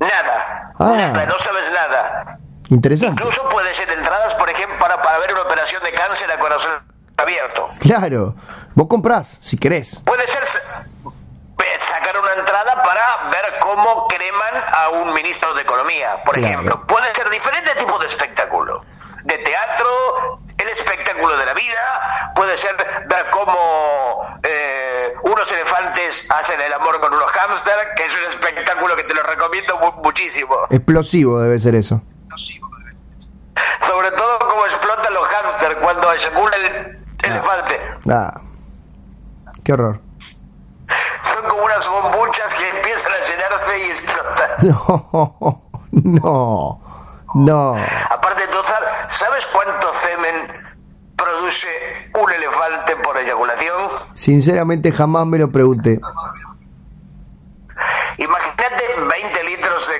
Nada, 0.00 0.35
Ah. 0.78 1.24
no 1.26 1.38
sabes 1.38 1.70
nada. 1.72 2.38
Interesante. 2.70 3.22
Incluso 3.22 3.48
puede 3.48 3.74
ser 3.74 3.90
entradas, 3.90 4.34
por 4.34 4.50
ejemplo, 4.50 4.78
para, 4.78 5.00
para 5.00 5.18
ver 5.18 5.32
una 5.32 5.42
operación 5.42 5.82
de 5.82 5.92
cáncer 5.92 6.30
a 6.30 6.38
corazón 6.38 6.70
abierto. 7.16 7.68
Claro, 7.80 8.34
vos 8.74 8.86
comprás, 8.88 9.28
si 9.40 9.56
querés. 9.56 10.00
Puede 10.04 10.26
ser 10.28 10.42
eh, 10.42 11.78
sacar 11.88 12.18
una 12.20 12.32
entrada 12.34 12.82
para 12.82 13.30
ver 13.30 13.58
cómo 13.60 14.06
creman 14.08 14.64
a 14.72 14.88
un 14.90 15.14
ministro 15.14 15.54
de 15.54 15.62
Economía, 15.62 16.22
por 16.24 16.34
Claro. 16.34 16.52
ejemplo. 16.54 16.86
Puede 16.86 17.14
ser 17.14 17.30
diferente 17.30 17.70
tipo 17.76 17.98
de 17.98 18.06
espectáculo. 18.06 18.84
De 19.24 19.38
teatro, 19.38 20.40
el 20.58 20.68
espectáculo 20.68 21.36
de 21.36 21.46
la 21.46 21.54
vida, 21.54 22.32
puede 22.34 22.56
ser 22.58 22.76
ver 23.08 23.30
cómo 23.30 23.56
hacen 26.28 26.60
el 26.60 26.72
amor 26.72 27.00
con 27.00 27.12
unos 27.12 27.30
hámster, 27.32 27.74
que 27.96 28.04
es 28.04 28.12
un 28.12 28.32
espectáculo 28.32 28.96
que 28.96 29.04
te 29.04 29.14
lo 29.14 29.22
recomiendo 29.22 29.78
mu- 29.78 30.02
muchísimo. 30.02 30.54
Explosivo 30.70 31.40
debe 31.40 31.58
ser 31.58 31.74
eso. 31.74 32.00
Sobre 33.86 34.10
todo 34.12 34.38
cómo 34.40 34.66
explotan 34.66 35.14
los 35.14 35.26
hámster 35.28 35.76
cuando 35.78 36.12
eyacula 36.12 36.56
el 36.56 36.98
elefante. 37.22 37.80
Ah, 38.10 38.40
qué 39.64 39.72
horror. 39.72 40.00
Son 41.34 41.48
como 41.48 41.64
unas 41.64 41.86
bombuchas 41.88 42.54
que 42.54 42.68
empiezan 42.68 43.12
a 43.12 43.28
llenarse 43.28 43.78
y 43.78 43.90
explotan. 43.90 44.50
No, 45.92 46.02
no, 46.02 46.80
no. 47.34 47.76
Aparte, 48.10 48.42
¿sabes 49.08 49.46
cuánto 49.52 49.90
semen 50.06 50.65
produce 51.16 51.66
un 52.14 52.30
elefante 52.32 52.96
por 52.96 53.16
eyaculación? 53.18 53.90
Sinceramente 54.14 54.92
jamás 54.92 55.26
me 55.26 55.38
lo 55.38 55.50
pregunté. 55.50 55.98
Imagínate 58.18 58.84
20 59.08 59.44
litros 59.44 59.88
de 59.88 59.98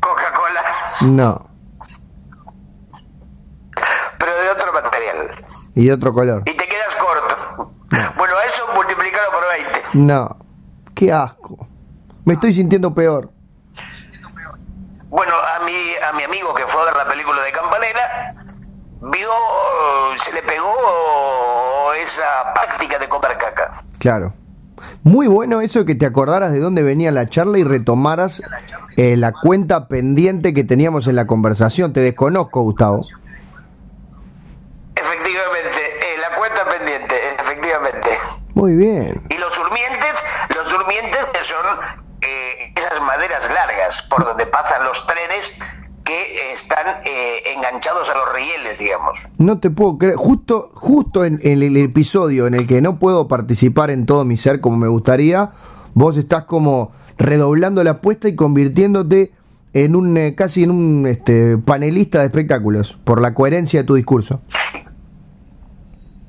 Coca-Cola, 0.00 0.62
No. 1.02 1.48
pero 4.18 4.32
de 4.42 4.50
otro 4.50 4.72
material. 4.72 5.46
Y 5.74 5.86
de 5.86 5.92
otro 5.92 6.12
color. 6.12 6.42
Y 6.46 6.54
te 6.56 6.66
quedas 6.66 6.94
corto. 6.96 7.72
Bueno, 8.16 8.34
eso 8.46 8.66
multiplicado 8.74 9.30
por 9.32 9.44
20. 9.48 9.82
No. 9.94 10.36
Qué 10.94 11.12
asco. 11.12 11.66
Me 12.24 12.34
estoy 12.34 12.52
sintiendo 12.52 12.92
peor. 12.94 13.30
Bueno, 15.08 15.34
a 15.34 15.64
mi, 15.64 15.72
a 16.06 16.12
mi 16.14 16.22
amigo 16.24 16.52
que 16.54 16.66
fue 16.66 16.82
a 16.82 16.86
ver 16.86 16.96
la 16.96 17.06
película 17.08 17.40
de 17.42 17.52
Campanella, 17.52 18.34
vio, 19.00 19.30
se 20.24 20.32
le 20.32 20.42
pegó 20.42 21.92
esa 22.02 22.52
práctica 22.54 22.98
de 22.98 23.08
comer 23.08 23.36
caca. 23.38 23.82
Claro. 23.98 24.32
Muy 25.02 25.26
bueno 25.26 25.60
eso 25.60 25.84
que 25.84 25.94
te 25.94 26.06
acordaras 26.06 26.52
de 26.52 26.60
dónde 26.60 26.82
venía 26.82 27.10
la 27.10 27.28
charla 27.28 27.58
y 27.58 27.64
retomaras 27.64 28.42
eh, 28.96 29.16
la 29.16 29.32
cuenta 29.32 29.88
pendiente 29.88 30.54
que 30.54 30.64
teníamos 30.64 31.08
en 31.08 31.16
la 31.16 31.26
conversación. 31.26 31.92
Te 31.92 32.00
desconozco, 32.00 32.62
Gustavo. 32.62 33.00
Efectivamente, 34.94 35.98
eh, 36.00 36.18
la 36.20 36.36
cuenta 36.36 36.64
pendiente, 36.64 37.14
efectivamente. 37.40 38.18
Muy 38.54 38.74
bien. 38.74 39.22
Y 39.30 39.38
los 39.38 39.56
durmientes, 39.56 40.14
los 40.56 40.70
durmientes 40.70 41.24
que 41.32 41.44
son 41.44 41.66
eh, 42.20 42.72
esas 42.76 43.00
maderas 43.00 43.48
largas 43.52 44.02
por 44.02 44.24
donde 44.24 44.46
pasan 44.46 44.84
los 44.84 45.06
trenes 45.06 45.58
que 46.08 46.52
están 46.52 47.02
eh, 47.04 47.42
enganchados 47.54 48.08
a 48.08 48.14
los 48.14 48.34
rieles, 48.34 48.78
digamos. 48.78 49.20
No 49.36 49.58
te 49.58 49.70
puedo 49.70 49.98
creer. 49.98 50.16
Justo, 50.16 50.70
justo 50.74 51.24
en, 51.24 51.38
en 51.42 51.62
el 51.62 51.76
episodio 51.76 52.46
en 52.46 52.54
el 52.54 52.66
que 52.66 52.80
no 52.80 52.98
puedo 52.98 53.28
participar 53.28 53.90
en 53.90 54.06
todo 54.06 54.24
mi 54.24 54.38
ser 54.38 54.60
como 54.60 54.78
me 54.78 54.88
gustaría, 54.88 55.50
vos 55.92 56.16
estás 56.16 56.44
como 56.44 56.92
redoblando 57.18 57.84
la 57.84 57.90
apuesta 57.90 58.28
y 58.28 58.34
convirtiéndote 58.34 59.32
en 59.74 59.96
un 59.96 60.16
eh, 60.16 60.34
casi 60.34 60.62
en 60.62 60.70
un 60.70 61.06
este, 61.06 61.58
panelista 61.58 62.20
de 62.20 62.26
espectáculos 62.26 62.96
por 63.04 63.20
la 63.20 63.34
coherencia 63.34 63.80
de 63.80 63.86
tu 63.86 63.94
discurso. 63.94 64.40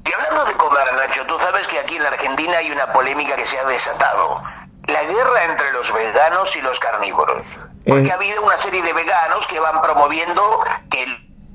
Y 0.05 0.11
hablando 0.11 0.45
de 0.45 0.57
comer, 0.57 0.87
Nacho, 0.97 1.25
tú 1.25 1.35
sabes 1.39 1.65
que 1.67 1.79
aquí 1.79 1.95
en 1.95 2.03
la 2.03 2.09
Argentina 2.09 2.57
hay 2.57 2.69
una 2.71 2.91
polémica 2.91 3.35
que 3.37 3.45
se 3.45 3.57
ha 3.57 3.65
desatado. 3.65 4.35
La 4.91 5.03
guerra 5.03 5.43
entre 5.45 5.71
los 5.73 5.91
veganos 5.93 6.55
y 6.55 6.61
los 6.61 6.79
carnívoros. 6.79 7.43
Porque 7.85 8.07
Eh. 8.07 8.11
ha 8.11 8.15
habido 8.15 8.41
una 8.43 8.57
serie 8.59 8.81
de 8.81 8.93
veganos 8.93 9.45
que 9.47 9.59
van 9.59 9.81
promoviendo 9.81 10.63
que 10.91 11.05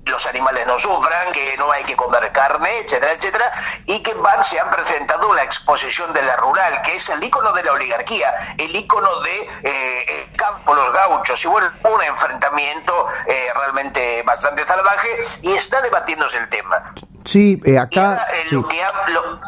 los 0.06 0.26
animales 0.26 0.66
no 0.66 0.78
sufran, 0.78 1.32
que 1.32 1.56
no 1.56 1.72
hay 1.72 1.82
que 1.84 1.96
comer 1.96 2.30
carne, 2.32 2.80
etcétera, 2.80 3.12
etcétera, 3.12 3.50
y 3.86 4.02
que 4.02 4.12
van, 4.14 4.44
se 4.44 4.60
han 4.60 4.70
presentado 4.70 5.30
en 5.30 5.36
la 5.36 5.42
exposición 5.44 6.12
de 6.12 6.22
la 6.22 6.36
rural, 6.36 6.82
que 6.82 6.96
es 6.96 7.08
el 7.08 7.24
ícono 7.24 7.52
de 7.52 7.62
la 7.64 7.72
oligarquía, 7.72 8.54
el 8.58 8.76
ícono 8.76 9.20
de 9.22 9.48
eh, 9.62 10.04
el 10.30 10.36
campo, 10.36 10.74
los 10.74 10.92
gauchos, 10.92 11.42
y 11.42 11.48
bueno, 11.48 11.72
un 11.84 12.02
enfrentamiento 12.02 13.06
eh, 13.26 13.48
realmente 13.56 14.22
bastante 14.24 14.66
salvaje, 14.66 15.08
y 15.40 15.54
está 15.54 15.80
debatiéndose 15.80 16.36
el 16.36 16.48
tema. 16.50 16.82
Sí, 17.24 17.58
eh, 17.64 17.70
Y 17.72 17.76
acá. 17.78 18.08
ahora, 18.10 18.26
eh, 18.34 18.44
sí, 18.48 18.54
lo, 18.56 18.68
que 18.68 18.84
ha- 18.84 19.04
lo- 19.08 19.40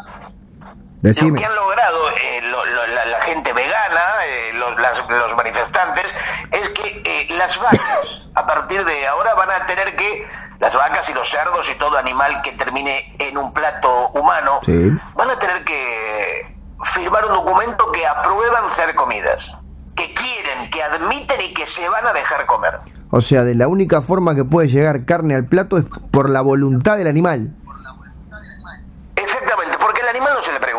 lo 1.13 1.33
que 1.35 1.45
han 1.45 1.55
logrado 1.55 2.09
eh, 2.11 2.41
lo- 2.43 2.65
lo- 2.65 2.87
la, 2.87 3.05
la 3.05 3.21
gente 3.21 3.53
vegana, 3.53 4.01
eh, 4.25 4.51
los, 4.53 4.79
las- 4.79 5.09
los 5.09 5.35
manifestantes, 5.35 6.05
es 6.51 6.69
que 6.69 7.01
eh, 7.05 7.27
las 7.37 7.57
vacas, 7.59 8.21
a 8.35 8.45
partir 8.45 8.83
de 8.85 9.07
ahora, 9.07 9.33
van 9.35 9.49
a 9.51 9.65
tener 9.65 9.95
que, 9.95 10.27
las 10.59 10.75
vacas 10.75 11.07
y 11.09 11.13
los 11.13 11.29
cerdos 11.29 11.69
y 11.69 11.75
todo 11.75 11.97
animal 11.97 12.41
que 12.41 12.51
termine 12.53 13.15
en 13.19 13.37
un 13.37 13.53
plato 13.53 14.09
humano, 14.09 14.59
Sí. 14.63 14.91
van 15.15 15.29
a 15.29 15.37
tener 15.39 15.63
que 15.63 16.55
firmar 16.93 17.25
un 17.25 17.33
documento 17.33 17.91
que 17.91 18.05
aprueban 18.07 18.69
ser 18.69 18.95
comidas, 18.95 19.51
que 19.95 20.13
quieren, 20.13 20.69
que 20.71 20.81
admiten 20.83 21.41
y 21.41 21.53
que 21.53 21.65
se 21.67 21.87
van 21.89 22.05
a 22.07 22.13
dejar 22.13 22.45
comer. 22.45 22.77
O 23.09 23.21
sea, 23.21 23.43
de 23.43 23.55
la 23.55 23.67
única 23.67 24.01
forma 24.01 24.35
que 24.35 24.43
puede 24.43 24.67
llegar 24.67 25.05
carne 25.05 25.33
al 25.35 25.45
plato 25.45 25.77
es 25.77 25.85
por 26.11 26.29
la 26.29 26.41
voluntad 26.41 26.97
del 26.97 27.07
animal. 27.07 27.53
Exactamente, 29.15 29.77
porque 29.79 30.01
el 30.01 30.07
animal 30.09 30.33
no 30.35 30.41
se 30.43 30.51
le 30.51 30.59
pregunta. 30.59 30.76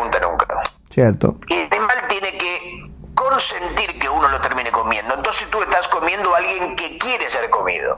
¿Cierto? 0.89 1.37
Y 1.47 1.53
el 1.53 1.67
animal 1.71 1.97
tiene 2.09 2.37
que 2.37 2.91
consentir 3.15 3.99
que 3.99 4.09
uno 4.09 4.27
lo 4.27 4.41
termine 4.41 4.71
comiendo. 4.71 5.13
Entonces 5.15 5.47
tú 5.51 5.61
estás 5.61 5.87
comiendo 5.89 6.33
a 6.33 6.37
alguien 6.39 6.75
que 6.75 6.97
quiere 6.97 7.29
ser 7.29 7.49
comido. 7.49 7.95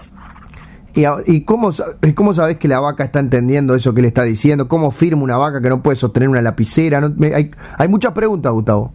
¿Y, 0.94 1.06
y 1.26 1.46
cómo, 1.46 1.70
cómo 2.16 2.34
sabes 2.34 2.58
que 2.58 2.68
la 2.68 2.82
vaca 2.82 3.06
está 3.06 3.20
entendiendo 3.20 3.76
eso 3.76 3.94
que 3.94 4.02
le 4.02 4.10
está 4.10 4.24
diciendo? 4.24 4.68
¿Cómo 4.68 4.92
firma 4.92 5.24
una 5.24 5.38
vaca 5.38 5.62
que 5.62 5.70
no 5.70 5.82
puede 5.82 5.96
sostener 5.96 6.28
una 6.28 6.42
lapicera? 6.42 7.00
No- 7.00 7.14
me- 7.16 7.34
hay, 7.34 7.50
hay 7.78 7.88
muchas 7.88 8.12
preguntas, 8.12 8.52
Gustavo. 8.52 8.92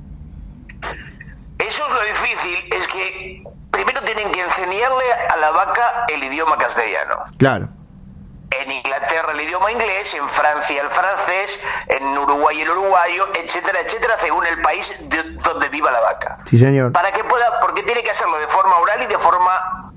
Eso 1.58 1.82
es 1.82 1.88
lo 1.88 2.00
difícil, 2.00 2.78
es 2.78 2.86
que 2.88 3.42
primero 3.70 4.02
tienen 4.02 4.30
que 4.30 4.40
enseñarle 4.42 5.04
a 5.34 5.36
la 5.38 5.50
vaca 5.52 6.04
el 6.14 6.22
idioma 6.22 6.56
castellano. 6.58 7.14
Claro. 7.38 7.68
En 8.50 8.70
Inglaterra 8.70 9.32
el 9.32 9.40
idioma 9.40 9.72
inglés, 9.72 10.14
en 10.14 10.28
Francia 10.28 10.80
el 10.82 10.90
francés, 10.90 11.58
en 11.88 12.16
Uruguay 12.16 12.60
el 12.62 12.70
uruguayo, 12.70 13.28
etcétera, 13.34 13.80
etcétera, 13.80 14.14
según 14.20 14.46
el 14.46 14.62
país 14.62 14.94
de 15.08 15.22
donde 15.42 15.68
viva 15.68 15.90
la 15.90 16.00
vaca. 16.00 16.38
Sí, 16.46 16.56
señor. 16.58 16.92
para 16.92 17.12
que 17.12 17.24
pueda, 17.24 17.60
porque 17.60 17.82
tiene 17.82 18.02
que 18.02 18.10
hacerlo 18.10 18.38
de 18.38 18.46
forma 18.48 18.76
oral 18.76 19.02
y 19.02 19.06
de 19.06 19.18
forma 19.18 19.92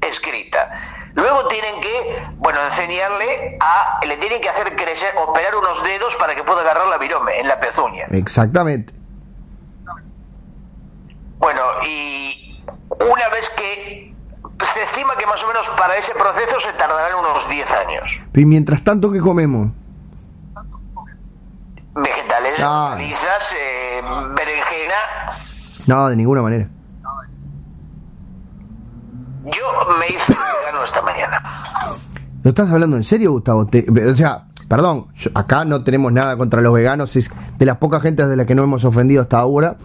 escrita. 0.00 0.70
Luego 1.14 1.48
tienen 1.48 1.80
que, 1.80 2.22
bueno, 2.36 2.60
enseñarle 2.66 3.56
a, 3.60 4.00
le 4.06 4.16
tienen 4.18 4.40
que 4.40 4.50
hacer 4.50 4.76
crecer, 4.76 5.14
operar 5.16 5.56
unos 5.56 5.82
dedos 5.82 6.14
para 6.16 6.34
que 6.34 6.44
pueda 6.44 6.60
agarrar 6.60 6.88
la 6.88 6.98
virome 6.98 7.38
en 7.38 7.48
la 7.48 7.58
pezuña. 7.58 8.06
Exactamente. 8.10 8.92
Bueno, 11.38 11.62
y 11.86 12.62
una 13.00 13.28
vez 13.30 13.48
que 13.50 14.14
se 14.64 14.82
estima 14.82 15.14
que 15.18 15.26
más 15.26 15.42
o 15.44 15.46
menos 15.48 15.68
para 15.78 15.94
ese 15.96 16.12
proceso 16.14 16.58
se 16.60 16.72
tardarán 16.74 17.18
unos 17.18 17.48
10 17.48 17.70
años. 17.72 18.18
Y 18.34 18.44
mientras 18.44 18.82
tanto, 18.84 19.10
¿qué 19.12 19.20
comemos? 19.20 19.68
vegetales, 21.98 22.52
Ah. 22.62 22.88
hortalizas, 22.90 23.54
eh, 23.58 24.02
berenjena. 24.36 24.94
No, 25.86 26.08
de 26.08 26.16
ninguna 26.16 26.42
manera. 26.42 26.68
Yo 29.44 29.96
me 29.98 30.06
hice 30.08 30.34
vegano 30.34 30.84
esta 30.84 31.00
mañana. 31.02 31.42
¿Lo 32.42 32.50
estás 32.50 32.70
hablando 32.70 32.96
en 32.96 33.04
serio, 33.04 33.32
Gustavo? 33.32 33.66
Te- 33.66 33.86
o 34.10 34.16
sea, 34.16 34.44
perdón, 34.68 35.06
yo- 35.14 35.30
acá 35.34 35.64
no 35.64 35.84
tenemos 35.84 36.12
nada 36.12 36.36
contra 36.36 36.60
los 36.60 36.72
veganos, 36.72 37.14
es 37.16 37.30
de 37.56 37.64
las 37.64 37.78
pocas 37.78 38.02
gentes 38.02 38.28
de 38.28 38.36
las 38.36 38.46
que 38.46 38.54
no 38.54 38.62
hemos 38.64 38.84
ofendido 38.84 39.22
hasta 39.22 39.38
ahora, 39.38 39.76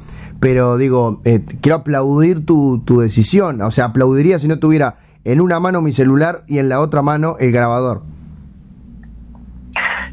pero 0.41 0.75
digo, 0.77 1.21
eh, 1.23 1.45
quiero 1.61 1.77
aplaudir 1.77 2.45
tu, 2.45 2.81
tu 2.83 2.99
decisión, 2.99 3.61
o 3.61 3.71
sea, 3.71 3.85
aplaudiría 3.85 4.39
si 4.39 4.47
no 4.49 4.59
tuviera 4.59 4.95
en 5.23 5.39
una 5.39 5.59
mano 5.59 5.81
mi 5.81 5.93
celular 5.93 6.43
y 6.47 6.57
en 6.57 6.67
la 6.67 6.81
otra 6.81 7.01
mano 7.03 7.37
el 7.39 7.51
grabador. 7.51 8.01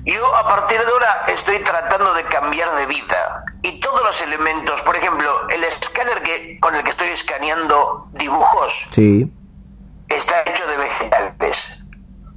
Yo 0.05 0.37
a 0.37 0.47
partir 0.47 0.79
de 0.79 0.85
ahora 0.85 1.25
estoy 1.29 1.63
tratando 1.65 2.15
de 2.15 2.25
cambiar 2.25 2.75
de 2.77 2.87
vida. 2.87 3.45
Y 3.63 3.81
todos 3.81 4.01
los 4.03 4.21
elementos, 4.23 4.81
por 4.83 4.97
ejemplo, 4.97 5.27
el 5.49 5.65
escáner 5.65 6.23
que, 6.23 6.59
con 6.61 6.75
el 6.75 6.83
que 6.85 6.91
estoy 6.91 7.09
escaneando 7.09 8.07
dibujos 8.13 8.87
Sí, 8.91 9.31
está 10.09 10.43
hecho 10.47 10.67
de 10.67 10.77
vegetales. 10.77 11.57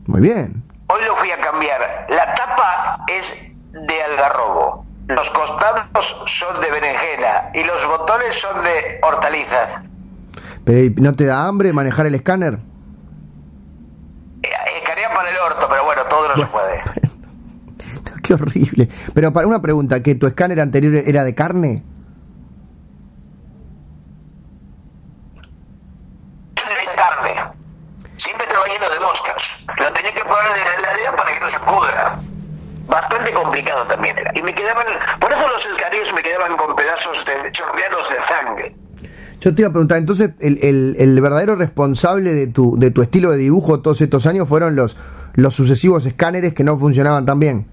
muy 0.07 0.21
bien. 0.21 0.63
Hoy 0.87 1.01
lo 1.05 1.15
fui 1.17 1.29
a 1.31 1.39
cambiar. 1.39 2.07
La 2.09 2.33
tapa 2.33 3.05
es 3.07 3.33
de 3.71 4.03
algarrobo. 4.03 4.85
Los 5.07 5.29
costados 5.31 6.15
son 6.27 6.61
de 6.61 6.71
berenjena 6.71 7.49
y 7.53 7.63
los 7.63 7.85
botones 7.85 8.35
son 8.39 8.63
de 8.63 8.99
hortalizas. 9.01 9.77
Pero 10.63 10.79
¿y 10.79 10.89
¿no 10.91 11.13
te 11.13 11.25
da 11.25 11.47
hambre 11.47 11.73
manejar 11.73 12.05
el 12.05 12.15
escáner? 12.15 12.59
Eh, 14.43 14.49
Escanea 14.77 15.13
para 15.13 15.29
el 15.29 15.37
orto, 15.37 15.67
pero 15.69 15.83
bueno, 15.83 16.03
todo 16.05 16.29
no 16.29 16.35
se 16.35 16.45
puede. 16.45 16.81
Qué 18.23 18.33
horrible. 18.35 18.87
Pero 19.13 19.33
para 19.33 19.47
una 19.47 19.61
pregunta, 19.61 20.01
¿que 20.01 20.15
tu 20.15 20.27
escáner 20.27 20.59
anterior 20.61 20.93
era 21.05 21.23
de 21.23 21.35
carne? 21.35 21.83
de 26.55 26.95
carne. 26.95 27.51
Siempre 28.17 28.47
te 28.47 28.53
lleno 28.53 28.89
de 28.89 28.99
moscas. 28.99 29.43
Lo 29.77 29.91
tenía 29.93 30.13
que 30.13 30.23
poner 30.23 30.51
en 30.57 30.63
la 30.63 30.89
heladera 30.89 31.15
para 31.15 31.33
que 31.33 31.39
no 31.39 31.49
se 31.49 31.59
pudra. 31.59 32.19
Bastante 32.87 33.33
complicado 33.51 33.85
también 33.87 34.17
era. 34.17 34.31
Y 34.33 34.41
me 34.41 34.53
quedaban, 34.53 34.85
por 35.19 35.31
eso 35.31 35.41
los 35.41 35.65
escarillos 35.65 36.13
me 36.15 36.21
quedaban 36.21 36.55
con 36.55 36.73
pedazos 36.75 37.17
de 37.25 37.51
chorreados 37.51 38.09
de 38.09 38.15
sangre. 38.33 38.75
Yo 39.41 39.53
te 39.55 39.61
iba 39.63 39.69
a 39.69 39.71
preguntar, 39.71 39.97
entonces, 39.97 40.31
el, 40.39 40.57
el- 40.63 40.95
el 40.97 41.19
verdadero 41.21 41.55
responsable 41.55 42.33
de 42.33 42.47
tu, 42.47 42.77
de 42.77 42.91
tu 42.91 43.01
estilo 43.01 43.31
de 43.31 43.37
dibujo 43.37 43.81
todos 43.81 43.99
estos 44.01 44.25
años 44.27 44.47
fueron 44.47 44.75
los, 44.75 44.95
los 45.33 45.53
sucesivos 45.55 46.05
escáneres 46.05 46.53
que 46.53 46.63
no 46.63 46.77
funcionaban 46.77 47.25
tan 47.25 47.39
bien. 47.39 47.65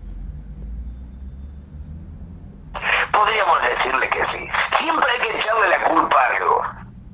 Podríamos 3.12 3.58
decirle 3.62 4.08
que 4.08 4.20
sí. 4.32 4.48
Siempre 4.82 5.06
hay 5.12 5.20
que 5.28 5.36
echarle 5.36 5.68
la 5.68 5.84
culpa 5.90 6.16
a 6.20 6.36
algo. 6.36 6.62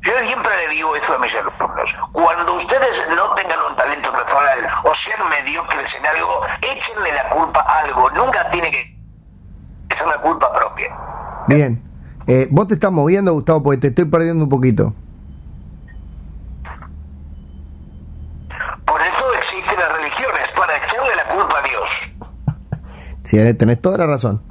Yo 0.03 0.13
siempre 0.35 0.53
le 0.57 0.75
digo 0.75 0.97
eso 0.97 1.15
a 1.15 1.19
mis 1.19 1.35
alumnos. 1.35 1.91
Cuando 2.13 2.57
ustedes 2.57 3.03
no 3.17 3.35
tengan 3.35 3.59
un 3.71 3.77
talento 3.77 4.13
personal 4.13 4.59
o 4.85 4.95
sean 4.95 5.29
mediocres 5.29 5.95
en 5.95 6.07
algo, 6.07 6.41
échenle 6.61 7.13
la 7.13 7.29
culpa 7.31 7.61
a 7.61 7.79
algo. 7.81 8.11
Nunca 8.11 8.51
tiene 8.51 8.71
que 8.71 8.99
ser 9.97 10.07
la 10.07 10.21
culpa 10.21 10.53
propia. 10.53 10.97
Bien. 11.47 11.83
Eh, 12.27 12.49
vos 12.51 12.67
te 12.67 12.75
estás 12.75 12.91
moviendo, 12.91 13.33
Gustavo, 13.33 13.63
porque 13.63 13.81
te 13.81 13.89
estoy 13.89 14.07
perdiendo 14.07 14.45
un 14.45 14.51
poquito. 14.51 14.93
Por 18.87 19.01
eso 19.01 19.35
existen 19.35 19.79
las 19.79 19.93
religiones, 19.93 20.49
para 20.57 20.77
echarle 20.77 21.15
la 21.17 21.29
culpa 21.29 21.59
a 21.59 21.63
Dios. 21.63 21.89
Sí, 23.25 23.39
tenés 23.55 23.81
toda 23.81 23.97
la 23.97 24.07
razón. 24.07 24.43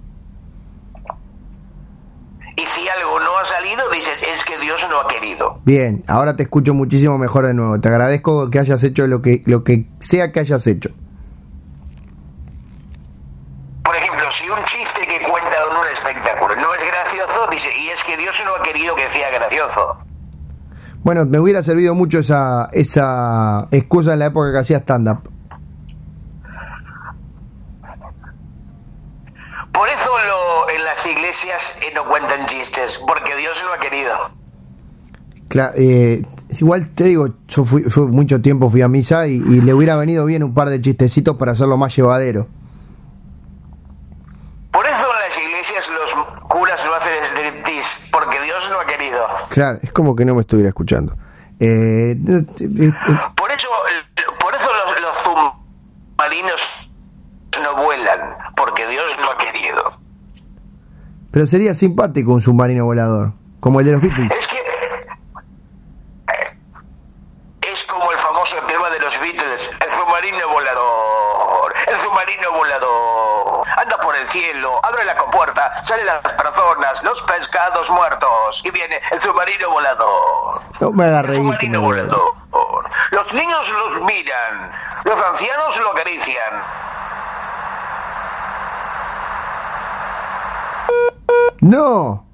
Y 2.56 2.66
si 2.66 2.90
algo 2.90 3.20
no 3.20 3.38
ha 3.38 3.46
salido, 3.46 3.88
dices, 3.92 4.18
es 4.20 4.44
que 4.46 4.58
Dios 4.58 4.84
no 4.90 5.00
ha 5.00 5.08
querido. 5.08 5.53
Bien, 5.66 6.04
ahora 6.08 6.36
te 6.36 6.44
escucho 6.44 6.74
muchísimo 6.74 7.18
mejor 7.18 7.46
de 7.46 7.54
nuevo. 7.54 7.80
Te 7.80 7.88
agradezco 7.88 8.50
que 8.50 8.60
hayas 8.60 8.84
hecho 8.84 9.08
lo 9.08 9.22
que, 9.22 9.42
lo 9.46 9.64
que 9.64 9.88
sea 10.00 10.32
que 10.34 10.42
hayas 10.42 10.68
hecho. 10.68 10.90
Por 13.84 13.96
ejemplo, 13.96 14.26
si 14.32 14.50
un 14.50 14.64
chiste 14.66 15.08
que 15.08 15.20
cuenta 15.24 15.58
en 15.72 15.78
un 15.78 15.88
espectáculo 15.94 16.56
no 16.58 16.74
es 16.74 16.86
gracioso, 16.86 17.48
dice, 17.50 17.70
y 17.78 17.88
es 17.90 18.04
que 18.04 18.18
Dios 18.18 18.34
no 18.44 18.56
ha 18.56 18.64
querido 18.64 18.94
que 18.96 19.10
sea 19.14 19.30
gracioso. 19.30 19.98
Bueno, 21.02 21.26
me 21.26 21.40
hubiera 21.40 21.64
servido 21.64 21.96
mucho 21.96 22.20
esa, 22.20 22.70
esa 22.74 23.68
excusa 23.72 24.14
en 24.14 24.20
la 24.20 24.26
época 24.28 24.52
que 24.52 24.58
hacía 24.58 24.78
stand-up. 24.80 25.30
Por 29.72 29.90
eso 29.90 30.12
lo, 30.28 30.70
en 30.70 30.84
las 30.84 31.06
iglesias 31.06 31.76
eh, 31.82 31.94
no 31.96 32.06
cuentan 32.06 32.46
chistes, 32.48 33.00
porque 33.08 33.36
Dios 33.38 33.62
no 33.66 33.74
ha 33.74 33.80
querido. 33.80 34.43
Cla- 35.54 35.72
eh, 35.78 36.24
igual 36.50 36.90
te 36.90 37.04
digo, 37.04 37.28
yo 37.48 37.64
fui, 37.64 37.84
fui 37.84 38.08
mucho 38.08 38.42
tiempo 38.42 38.72
fui 38.72 38.82
a 38.82 38.88
misa 38.88 39.28
y, 39.28 39.34
y 39.36 39.62
le 39.62 39.72
hubiera 39.76 39.96
venido 39.96 40.26
bien 40.26 40.42
un 40.44 40.56
par 40.56 40.70
de 40.70 40.82
chistecitos 40.82 41.38
para 41.38 41.52
hacerlo 41.52 41.78
más 41.78 41.96
llevadero. 41.96 42.48
Por 44.72 44.84
eso 44.88 44.96
en 44.96 45.30
las 45.30 45.38
iglesias 45.38 45.86
los 45.90 46.12
curas 46.50 46.80
no 46.84 46.96
hacen 46.96 47.24
striptease, 47.26 47.88
porque 48.12 48.40
Dios 48.42 48.68
no 48.72 48.80
ha 48.80 48.86
querido. 48.88 49.20
Claro, 49.50 49.78
es 49.84 49.92
como 49.92 50.16
que 50.16 50.26
no 50.26 50.34
me 50.34 50.42
estuviera 50.42 50.70
escuchando. 50.70 51.14
Eh, 51.60 52.18
eh, 52.18 52.46
eh, 52.60 52.92
Por 53.38 53.52
eso, 53.52 53.68
por 54.40 54.56
eso 54.56 54.70
los, 54.74 55.00
los 55.02 55.16
submarinos 55.24 56.62
no 57.62 57.76
vuelan, 57.84 58.20
porque 58.58 58.88
Dios 58.88 59.06
no 59.22 59.30
ha 59.30 59.38
querido. 59.38 60.00
pero 61.30 61.46
sería 61.46 61.76
simpático 61.76 62.32
un 62.34 62.42
submarino 62.42 62.86
volador, 62.86 63.34
como 63.60 63.80
el 63.80 63.86
de 63.86 63.92
los 63.92 64.02
Beatles. 64.02 64.32
Es 64.32 64.48
que 64.48 64.58
eh, 66.34 66.58
es 67.74 67.84
como 67.86 68.12
el 68.12 68.18
famoso 68.20 68.56
tema 68.68 68.90
de 68.90 69.00
los 69.00 69.12
Beatles, 69.22 69.60
el 69.80 70.00
submarino 70.00 70.50
volador, 70.52 71.74
el 71.88 72.02
submarino 72.02 72.52
volador, 72.58 73.68
anda 73.78 73.98
por 74.02 74.16
el 74.16 74.28
cielo, 74.30 74.80
abre 74.84 75.06
la 75.06 75.16
compuerta, 75.18 75.83
salen 75.94 76.06
las 76.08 76.34
personas, 76.34 77.04
los 77.04 77.22
pescados 77.24 77.90
muertos, 77.90 78.62
y 78.64 78.72
viene 78.72 79.00
el 79.12 79.22
submarino 79.22 79.70
volador. 79.70 80.62
No 80.80 80.92
me 80.92 81.06
haga 81.06 81.20
El 81.20 81.36
submarino 81.36 81.82
me 81.82 81.88
volador. 81.88 82.34
Los 83.12 83.34
niños 83.34 83.70
los 83.72 84.02
miran, 84.02 84.72
los 85.04 85.24
ancianos 85.28 85.80
lo 85.80 85.92
acarician. 85.92 86.64
No, 91.62 92.26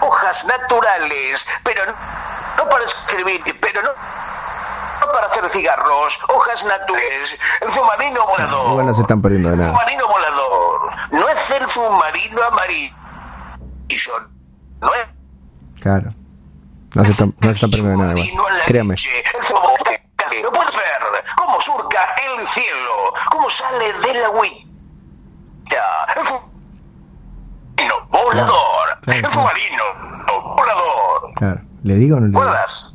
hojas 0.00 0.44
naturales, 0.44 1.46
pero 1.64 1.84
no, 1.86 1.94
no 2.56 2.68
para 2.68 2.84
escribir, 2.84 3.42
pero 3.60 3.82
no 3.82 3.90
para 5.14 5.28
hacer 5.28 5.48
cigarros, 5.50 6.18
hojas 6.28 6.64
naturales, 6.64 7.38
el 7.60 7.72
submarino 7.72 8.26
volador. 8.26 8.70
igual 8.70 8.86
no 8.86 8.94
se 8.94 9.00
están 9.02 9.22
perdiendo 9.22 9.50
de 9.50 9.56
nada. 9.56 9.70
submarino 9.70 10.08
volador, 10.08 10.80
no 11.12 11.28
es 11.28 11.50
el 11.50 11.68
submarino 11.68 12.42
amarillo, 12.42 12.94
no 14.80 14.94
es 14.94 15.06
Claro. 15.80 16.10
No 16.94 17.04
se 17.04 17.10
están, 17.10 17.34
no 17.40 17.48
se 17.48 17.52
están 17.52 17.70
perdiendo 17.70 18.04
nada. 18.04 18.18
igual. 18.18 18.54
Créame. 18.66 18.96
No 20.42 20.50
puedes 20.50 20.74
ver 20.74 21.24
cómo 21.36 21.60
surca 21.60 22.00
el 22.38 22.48
cielo, 22.48 23.14
cómo 23.30 23.50
sale 23.50 23.92
de 23.92 24.14
la 24.14 24.26
agüita. 24.26 24.64
El 27.76 27.90
volador, 28.10 28.98
el 29.06 29.24
submarino 29.32 29.84
volador. 30.56 31.34
Claro. 31.36 31.60
¿Le 31.82 31.94
digo 31.96 32.16
o 32.16 32.20
no 32.20 32.26
le 32.26 32.32
digo? 32.32 32.40
¿Recuerdas? 32.42 32.93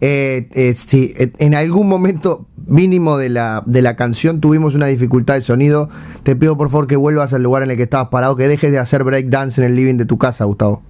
Eh, 0.00 0.48
eh, 0.52 0.74
sí, 0.74 1.14
en 1.16 1.54
algún 1.54 1.88
momento 1.88 2.46
mínimo 2.66 3.16
de 3.16 3.30
la, 3.30 3.62
de 3.66 3.82
la 3.82 3.96
canción 3.96 4.40
tuvimos 4.40 4.74
una 4.74 4.86
dificultad 4.86 5.34
de 5.34 5.40
sonido. 5.40 5.88
Te 6.22 6.36
pido 6.36 6.56
por 6.56 6.70
favor 6.70 6.86
que 6.86 6.96
vuelvas 6.96 7.32
al 7.32 7.42
lugar 7.42 7.62
en 7.62 7.70
el 7.70 7.76
que 7.76 7.84
estabas 7.84 8.08
parado, 8.08 8.36
que 8.36 8.46
dejes 8.46 8.70
de 8.70 8.78
hacer 8.78 9.02
breakdance 9.04 9.60
en 9.60 9.66
el 9.66 9.76
living 9.76 9.96
de 9.96 10.04
tu 10.04 10.18
casa, 10.18 10.44
Gustavo. 10.44 10.82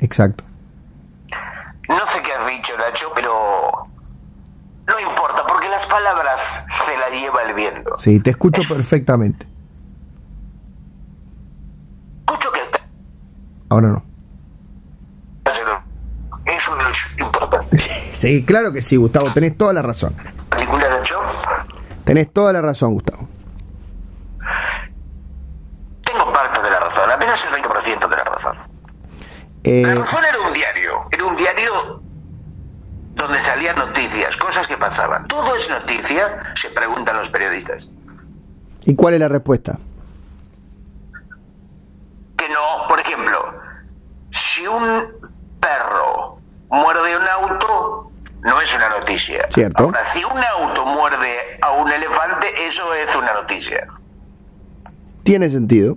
Exacto. 0.00 0.44
No 1.88 1.98
sé 2.06 2.22
qué 2.24 2.32
has 2.32 2.46
dicho, 2.48 2.72
Nacho, 2.76 3.12
pero 3.14 3.32
no 4.88 5.10
importa, 5.10 5.44
porque 5.46 5.68
las 5.68 5.86
palabras 5.86 6.40
se 6.86 6.96
las 6.98 7.20
lleva 7.20 7.42
el 7.42 7.54
viento. 7.54 7.98
Sí, 7.98 8.18
te 8.20 8.30
escucho 8.30 8.62
perfectamente. 8.68 9.46
Escucho 12.26 12.50
que 12.50 12.60
está 12.62 12.80
Ahora 13.68 13.88
no. 13.88 14.12
Eso 16.44 16.76
es 16.76 17.20
importante. 17.20 18.11
Sí, 18.22 18.44
claro 18.44 18.72
que 18.72 18.80
sí, 18.82 18.94
Gustavo, 18.94 19.32
tenés 19.32 19.58
toda 19.58 19.72
la 19.72 19.82
razón. 19.82 20.14
¿Película, 20.48 20.88
Nacho? 20.88 21.18
Tenés 22.04 22.32
toda 22.32 22.52
la 22.52 22.62
razón, 22.62 22.94
Gustavo. 22.94 23.26
Tengo 26.04 26.32
parte 26.32 26.62
de 26.62 26.70
la 26.70 26.78
razón, 26.78 27.10
apenas 27.10 27.44
el 27.44 27.60
20% 27.60 28.08
de 28.08 28.16
la 28.16 28.22
razón. 28.22 28.56
Eh, 29.64 29.82
La 29.84 29.94
razón 29.96 30.20
era 30.24 30.38
un 30.40 30.52
diario, 30.52 30.92
era 31.10 31.24
un 31.24 31.34
diario 31.36 32.00
donde 33.16 33.42
salían 33.42 33.76
noticias, 33.76 34.36
cosas 34.36 34.68
que 34.68 34.76
pasaban. 34.76 35.26
¿Todo 35.26 35.56
es 35.56 35.68
noticia? 35.68 36.54
Se 36.62 36.68
preguntan 36.70 37.16
los 37.16 37.28
periodistas. 37.30 37.88
¿Y 38.84 38.94
cuál 38.94 39.14
es 39.14 39.20
la 39.20 39.26
respuesta? 39.26 39.80
Que 42.36 42.48
no, 42.50 42.86
por 42.88 43.00
ejemplo, 43.00 43.52
si 44.30 44.64
un 44.64 45.08
perro 45.58 46.38
muerde 46.70 47.16
un 47.16 47.24
auto, 47.28 48.11
no 48.42 48.60
es 48.60 48.74
una 48.74 48.88
noticia. 48.88 49.46
Cierto. 49.50 49.84
Ahora, 49.84 50.04
si 50.12 50.22
un 50.24 50.38
auto 50.38 50.84
muerde 50.86 51.58
a 51.60 51.70
un 51.72 51.90
elefante, 51.90 52.46
eso 52.66 52.94
es 52.94 53.14
una 53.16 53.32
noticia. 53.32 53.86
Tiene 55.22 55.48
sentido. 55.50 55.96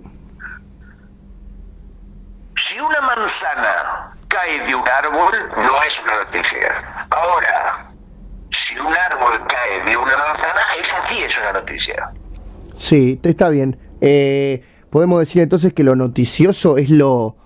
Si 2.56 2.80
una 2.80 3.00
manzana 3.00 4.16
cae 4.28 4.66
de 4.66 4.74
un 4.74 4.84
árbol, 4.88 5.34
no 5.56 5.82
es 5.82 6.00
una 6.02 6.24
noticia. 6.24 7.06
Ahora, 7.10 7.90
si 8.50 8.78
un 8.78 8.92
árbol 8.94 9.46
cae 9.46 9.84
de 9.90 9.96
una 9.96 10.16
manzana, 10.16 10.60
esa 10.80 11.08
sí 11.08 11.22
es 11.22 11.38
una 11.38 11.52
noticia. 11.52 12.10
Sí, 12.76 13.20
está 13.22 13.48
bien. 13.48 13.78
Eh, 14.00 14.64
Podemos 14.96 15.18
decir 15.20 15.42
entonces 15.42 15.74
que 15.74 15.84
lo 15.84 15.94
noticioso 15.94 16.78
es 16.78 16.88
lo, 16.88 17.36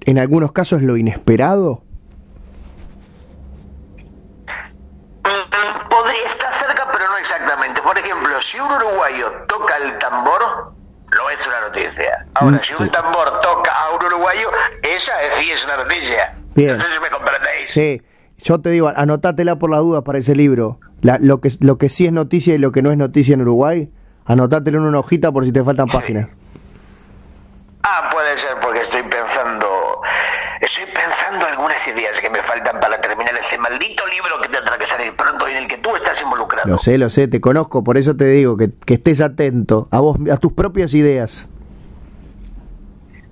en 0.00 0.18
algunos 0.18 0.52
casos, 0.52 0.82
lo 0.82 0.96
inesperado. 0.96 1.82
Si 8.50 8.58
un 8.58 8.70
uruguayo 8.70 9.30
toca 9.46 9.76
el 9.76 9.98
tambor, 9.98 10.72
no 11.12 11.30
es 11.30 11.46
una 11.46 11.60
noticia. 11.60 12.26
Ahora, 12.34 12.56
Mm, 12.56 12.60
si 12.62 12.82
un 12.82 12.90
tambor 12.90 13.40
toca 13.40 13.70
a 13.72 13.90
un 13.94 14.04
uruguayo, 14.04 14.50
esa 14.82 15.22
es- 15.22 15.34
sí 15.44 15.50
es 15.50 15.64
una 15.64 15.76
noticia. 15.78 16.34
Bien. 16.54 16.78
No 16.78 16.84
sé 16.84 16.92
si 16.94 17.00
me 17.00 17.10
comprendéis. 17.10 17.70
Sí, 17.72 18.02
yo 18.38 18.60
te 18.60 18.70
digo, 18.70 18.90
anotátela 18.94 19.56
por 19.56 19.70
la 19.70 19.78
duda 19.78 20.02
para 20.02 20.18
ese 20.18 20.34
libro. 20.34 20.78
La- 21.02 21.18
lo, 21.20 21.40
que, 21.40 21.50
lo 21.60 21.78
que 21.78 21.88
sí 21.88 22.06
es 22.06 22.12
noticia 22.12 22.54
y 22.54 22.58
lo 22.58 22.72
que 22.72 22.82
no 22.82 22.90
es 22.90 22.96
noticia 22.98 23.34
en 23.34 23.42
Uruguay, 23.42 23.90
anotátelo 24.26 24.78
en 24.78 24.84
una 24.84 24.98
hojita 25.00 25.32
por 25.32 25.44
si 25.44 25.52
te 25.52 25.62
faltan 25.64 25.86
páginas. 25.86 26.28
Ah, 27.82 28.08
puede 28.12 28.36
ser 28.38 28.56
porque 28.60 28.82
estoy 28.82 29.02
pensando... 29.02 29.66
Estoy 30.60 30.84
pensando 30.84 31.46
algunas 31.46 31.86
ideas 31.88 32.20
que 32.20 32.28
me 32.28 32.42
faltan 32.42 32.78
para 32.80 33.00
terminar 33.00 33.34
ese 33.34 33.56
maldito 33.56 34.06
libro 34.08 34.40
que 34.42 34.48
tendrá 34.48 34.76
que 34.76 34.86
salir 34.86 35.16
pronto 35.16 35.48
y 35.48 35.52
en 35.52 35.56
el 35.58 35.66
que 35.66 35.78
tú 35.78 35.96
estás 35.96 36.20
involucrado. 36.20 36.68
Lo 36.68 36.76
sé, 36.76 36.98
lo 36.98 37.08
sé, 37.08 37.28
te 37.28 37.40
conozco, 37.40 37.82
por 37.82 37.96
eso 37.96 38.14
te 38.14 38.26
digo 38.26 38.58
que, 38.58 38.70
que 38.84 38.94
estés 38.94 39.22
atento 39.22 39.88
a 39.90 40.00
vos, 40.00 40.18
a 40.30 40.36
tus 40.36 40.52
propias 40.52 40.92
ideas. 40.92 41.48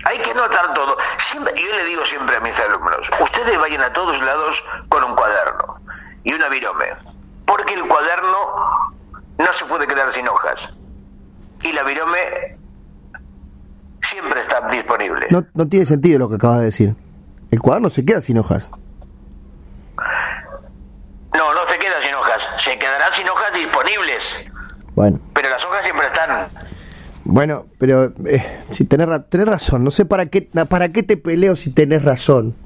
Hay 0.07 0.19
que 0.23 0.33
notar 0.33 0.73
todo. 0.73 0.97
Siempre, 1.19 1.53
yo 1.55 1.77
le 1.77 1.85
digo 1.85 2.03
siempre 2.07 2.37
a 2.37 2.41
mis 2.41 2.59
alumnos, 2.59 3.11
ustedes 3.21 3.59
vayan 3.59 3.83
a 3.83 3.93
todos 3.93 4.19
lados 4.23 4.65
con 4.89 5.05
un 5.05 5.15
cuaderno 5.15 5.81
y 6.25 6.33
una 6.33 6.49
virome, 6.49 6.87
porque 7.45 7.75
el 7.75 7.87
cuaderno 7.87 8.95
no 9.37 9.53
se 9.53 9.67
puede 9.67 9.87
quedar 9.87 10.11
sin 10.15 10.27
hojas 10.29 10.73
y 11.63 11.73
la 11.73 11.83
virome 11.83 12.57
siempre 14.01 14.41
está 14.41 14.67
disponible. 14.69 15.27
No, 15.31 15.45
no 15.53 15.69
tiene 15.69 15.85
sentido 15.85 16.19
lo 16.21 16.31
que 16.31 16.37
acabas 16.37 16.61
de 16.61 16.65
decir. 16.65 17.08
El 17.51 17.61
cuaderno 17.61 17.91
se 17.91 18.05
queda 18.05 18.21
sin 18.21 18.39
hojas. 18.39 18.71
No, 21.35 21.55
no 21.55 21.67
se 21.69 21.79
queda 21.79 22.03
sin 22.03 22.15
hojas, 22.15 22.43
se 22.65 22.79
quedará 22.79 23.13
sin 23.13 23.29
hojas 23.29 23.53
disponibles, 23.53 24.23
Bueno, 24.95 25.21
pero 25.35 25.51
las 25.51 25.65
hojas 25.65 25.85
siempre 25.85 26.07
están. 26.07 26.49
bueno, 27.25 27.67
pero 27.79 28.13
eh, 28.27 28.65
si 28.73 28.85
tenés, 28.85 29.09
tenés 29.29 29.47
razón, 29.47 29.85
no 29.85 29.91
sé 29.91 30.05
para 30.05 30.27
qué, 30.27 30.43
para 30.69 30.89
qué 30.91 31.03
te 31.03 31.17
peleo 31.17 31.55
si 31.55 31.71
tenés 31.73 32.03
razón. 32.05 32.57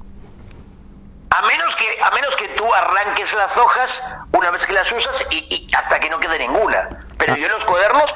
A 1.29 1.41
menos 1.45 1.75
que 1.75 1.85
a 2.03 2.11
menos 2.11 2.35
que 2.35 2.47
tú 2.49 2.63
arranques 2.73 3.33
las 3.33 3.55
hojas 3.57 4.03
una 4.31 4.49
vez 4.51 4.65
que 4.65 4.73
las 4.73 4.91
usas 4.91 5.23
y, 5.29 5.37
y 5.53 5.67
hasta 5.77 5.99
que 5.99 6.09
no 6.09 6.19
quede 6.19 6.39
ninguna. 6.39 6.89
Pero 7.17 7.35
yo 7.35 7.47
los 7.49 7.63
cuadernos 7.65 8.13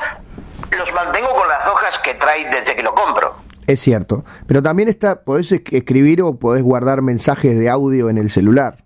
los 0.77 0.93
mantengo 0.93 1.33
con 1.35 1.47
las 1.47 1.67
hojas 1.67 1.97
que 1.99 2.13
trae 2.15 2.45
desde 2.49 2.75
que 2.75 2.83
lo 2.83 2.93
compro. 2.95 3.35
Es 3.67 3.81
cierto, 3.81 4.23
pero 4.47 4.61
también 4.63 4.87
está, 4.89 5.21
podés 5.23 5.51
es- 5.51 5.61
escribir 5.71 6.21
o 6.21 6.35
podés 6.39 6.63
guardar 6.63 7.01
mensajes 7.01 7.59
de 7.59 7.69
audio 7.69 8.09
en 8.09 8.17
el 8.17 8.29
celular. 8.31 8.77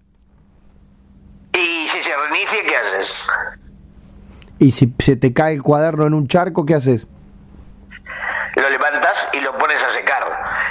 Y 1.53 1.87
si 1.89 2.01
se 2.03 2.09
reinicia, 2.17 2.59
¿qué 2.67 2.75
haces? 2.75 3.13
Y 4.57 4.71
si 4.71 4.93
se 4.99 5.15
te 5.15 5.33
cae 5.33 5.53
el 5.53 5.61
cuaderno 5.63 6.05
en 6.07 6.13
un 6.13 6.27
charco, 6.27 6.65
¿qué 6.65 6.73
haces? 6.75 7.07
Lo 8.55 8.69
levantas 8.69 9.27
y 9.33 9.39
lo 9.41 9.57
pones 9.57 9.77
a 9.81 9.93
secar. 9.93 10.23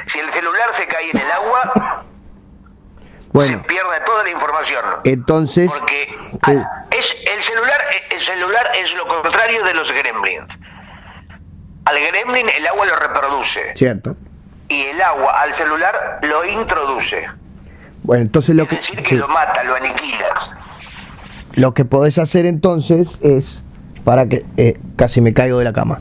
Si 0.06 0.18
el 0.18 0.30
celular 0.30 0.72
se 0.72 0.86
cae 0.86 1.10
en 1.12 1.18
el 1.18 1.30
agua, 1.30 2.04
Bueno, 3.32 3.58
se 3.58 3.64
pierde 3.68 4.00
toda 4.04 4.24
la 4.24 4.30
información. 4.30 4.84
entonces... 5.04 5.70
Porque 5.72 6.08
Sí. 6.32 6.38
ah, 6.42 6.84
es 6.90 7.06
el 7.32 7.42
celular 7.42 7.80
el 8.10 8.20
celular 8.20 8.66
es 8.76 8.92
lo 8.94 9.06
contrario 9.08 9.64
de 9.64 9.74
los 9.74 9.90
gremlins. 9.92 10.48
Al 11.90 11.96
gremlin 12.12 12.46
el 12.56 12.66
agua 12.66 12.86
lo 12.86 12.96
reproduce 12.96 13.60
Cierto. 13.74 14.16
y 14.68 14.80
el 14.82 15.00
agua 15.02 15.42
al 15.42 15.52
celular 15.54 16.20
lo 16.22 16.44
introduce. 16.44 17.22
Bueno, 18.02 18.22
entonces 18.22 18.54
lo 18.56 18.62
Es 18.64 18.68
que, 18.68 18.76
decir, 18.76 19.02
que 19.02 19.08
sí, 19.10 19.16
lo 19.16 19.28
mata, 19.28 19.62
lo 19.64 19.74
aniquila. 19.74 20.26
lo 21.54 21.74
que 21.74 21.84
podés 21.84 22.18
hacer 22.18 22.46
entonces 22.46 23.18
es, 23.22 23.64
para 24.04 24.26
que 24.28 24.44
eh, 24.56 24.78
casi 24.96 25.20
me 25.20 25.34
caigo 25.34 25.58
de 25.58 25.64
la 25.64 25.72
cama, 25.72 25.98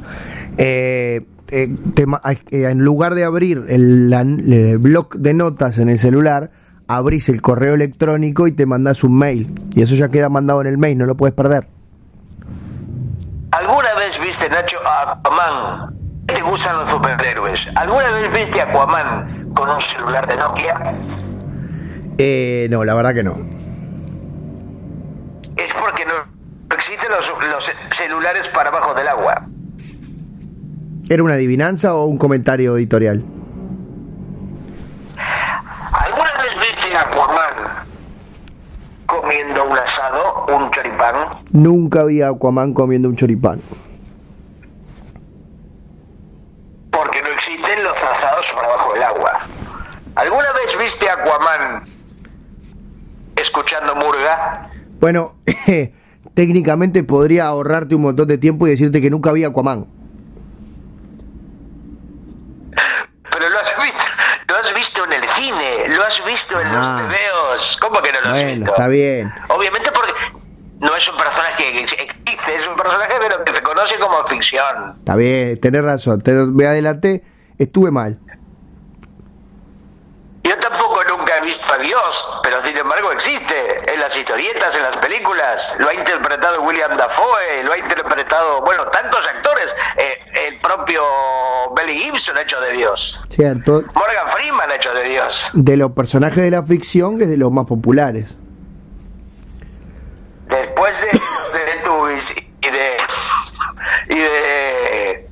Eh, 0.58 1.22
eh, 1.52 1.68
te 1.96 2.06
en 2.52 2.80
lugar 2.80 3.16
de 3.16 3.24
abrir 3.24 3.66
el, 3.70 4.10
la- 4.10 4.22
el 4.22 4.78
bloc 4.78 5.16
de 5.16 5.34
notas 5.34 5.78
en 5.80 5.90
el 5.90 5.98
celular, 5.98 6.52
abrís 6.88 7.30
el 7.30 7.42
correo 7.42 7.74
electrónico 7.76 8.46
y 8.48 8.52
te 8.52 8.66
mandás 8.66 9.04
un 9.04 9.18
mail. 9.18 9.54
Y 9.74 9.82
eso 9.82 9.96
ya 9.96 10.10
queda 10.10 10.30
mandado 10.30 10.62
en 10.62 10.68
el 10.68 10.78
mail, 10.78 10.98
no 10.98 11.06
lo 11.06 11.16
puedes 11.16 11.34
perder. 11.34 11.68
¿Alguna 14.00 14.18
vez 14.18 14.28
viste, 14.28 14.50
Nacho, 14.50 14.78
a 14.86 15.12
Aquaman? 15.12 15.94
¿Te 16.26 16.42
gustan 16.42 16.78
los 16.78 16.90
superhéroes? 16.90 17.68
¿Alguna 17.76 18.10
vez 18.12 18.32
viste 18.32 18.62
a 18.62 18.64
Aquaman 18.64 19.52
con 19.54 19.70
un 19.70 19.82
celular 19.82 20.26
de 20.26 20.38
Nokia? 20.38 20.96
Eh, 22.18 22.68
no, 22.70 22.86
la 22.86 22.94
verdad 22.94 23.14
que 23.14 23.24
no. 23.24 23.36
Es 25.58 25.74
porque 25.74 26.06
no 26.06 26.14
existen 26.78 27.10
los, 27.10 27.30
los 27.52 27.72
celulares 27.94 28.48
para 28.54 28.70
abajo 28.70 28.94
del 28.94 29.10
agua. 29.10 29.46
¿Era 31.10 31.22
una 31.22 31.34
adivinanza 31.34 31.94
o 31.94 32.06
un 32.06 32.18
comentario 32.18 32.78
editorial? 32.78 33.22
¿Alguna 35.92 36.32
vez 36.42 36.56
viste 36.58 36.96
a 36.96 37.02
Aquaman 37.02 37.86
comiendo 39.06 39.66
un 39.66 39.78
asado, 39.78 40.46
un 40.56 40.72
choripán? 40.72 41.16
Nunca 41.52 42.06
vi 42.06 42.22
a 42.22 42.30
Aquaman 42.30 42.74
comiendo 42.74 43.10
un 43.10 43.18
choripán. 43.18 43.60
Porque 46.92 47.22
no 47.22 47.30
existen 47.30 47.84
los 47.84 47.94
asados 47.96 48.46
para 48.56 48.68
abajo 48.68 48.94
del 48.94 49.04
agua. 49.04 49.40
¿Alguna 50.20 50.52
vez 50.54 50.78
viste 50.78 51.10
a 51.10 51.14
Aquaman 51.14 51.84
escuchando 53.36 53.96
murga? 53.96 54.70
Bueno, 55.00 55.36
técnicamente 56.34 57.04
podría 57.04 57.46
ahorrarte 57.48 57.96
un 57.96 58.02
montón 58.02 58.28
de 58.28 58.38
tiempo 58.38 58.68
y 58.68 58.72
decirte 58.72 59.00
que 59.02 59.10
nunca 59.10 59.32
vi 59.32 59.44
Aquaman. 59.46 59.86
Pero 63.32 63.50
lo 63.50 63.60
has 63.60 63.84
visto, 63.84 64.04
lo 64.50 64.56
has 64.58 64.74
visto 64.76 65.06
en 65.06 65.14
el 65.14 65.30
cine, 65.38 65.96
lo 65.96 66.04
has 66.04 66.26
visto 66.26 66.60
en 66.60 66.68
Ah. 66.68 66.72
los 66.74 67.08
tebeos. 67.12 67.78
¿Cómo 67.82 68.02
que 68.02 68.12
no 68.12 68.22
lo 68.22 68.30
has 68.36 68.46
visto? 68.46 68.66
está 68.72 68.88
bien. 68.88 69.32
Obviamente 69.50 69.92
porque 69.94 70.12
no 70.80 70.96
es 70.96 71.08
un 71.08 71.16
personaje 71.18 71.56
que 71.72 71.80
ex- 71.82 71.94
existe, 71.94 72.56
es 72.56 72.68
un 72.68 72.76
personaje 72.76 73.14
pero 73.22 73.44
que 73.46 73.54
se 73.54 73.62
conoce 73.64 73.98
como 74.00 74.26
ficción. 74.28 74.96
Está 75.00 75.16
bien, 75.16 75.60
tenés 75.62 75.84
razón. 75.84 76.22
te- 76.22 76.34
me 76.34 76.66
adelanté, 76.66 77.24
estuve 77.58 77.92
mal. 77.92 78.20
Yo 80.50 80.58
tampoco 80.58 81.04
nunca 81.04 81.38
he 81.38 81.42
visto 81.42 81.72
a 81.72 81.78
Dios, 81.78 82.26
pero 82.42 82.66
sin 82.66 82.76
embargo 82.76 83.12
existe 83.12 83.94
en 83.94 84.00
las 84.00 84.18
historietas, 84.18 84.76
en 84.76 84.82
las 84.82 84.98
películas. 84.98 85.62
Lo 85.78 85.90
ha 85.90 85.94
interpretado 85.94 86.64
William 86.64 86.98
Dafoe, 86.98 87.64
lo 87.64 87.72
ha 87.72 87.78
interpretado, 87.78 88.60
bueno, 88.62 88.88
tantos 88.88 89.20
actores. 89.28 89.76
Eh, 89.96 90.48
el 90.48 90.60
propio 90.60 91.04
Belly 91.76 92.00
Gibson 92.00 92.36
ha 92.36 92.42
hecho 92.42 92.60
de 92.62 92.72
Dios. 92.72 93.20
Cierto. 93.30 93.84
Morgan 93.94 94.28
Freeman 94.36 94.72
ha 94.72 94.76
hecho 94.76 94.92
de 94.92 95.04
Dios. 95.04 95.50
De 95.54 95.78
los 95.78 95.92
personajes 95.92 96.44
de 96.44 96.50
la 96.50 96.64
ficción 96.64 97.22
es 97.22 97.30
de 97.30 97.38
los 97.38 97.52
más 97.52 97.68
populares. 97.68 98.40
Después 100.48 101.00
de, 101.00 101.12
de 101.60 101.66
Teletubbies 101.66 102.34
y 102.62 102.70
de. 102.72 102.98
y 104.10 104.18
de. 104.18 105.30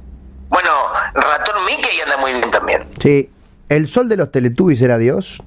Bueno, 0.50 0.72
Ratón 1.16 1.66
Mickey 1.66 2.02
anda 2.02 2.18
muy 2.18 2.34
bien 2.34 2.52
también. 2.52 2.88
Sí. 3.00 3.32
¿El 3.70 3.88
sol 3.88 4.08
de 4.08 4.16
los 4.16 4.32
Teletubbies 4.32 4.82
era 4.82 4.98
Dios? 4.98 5.44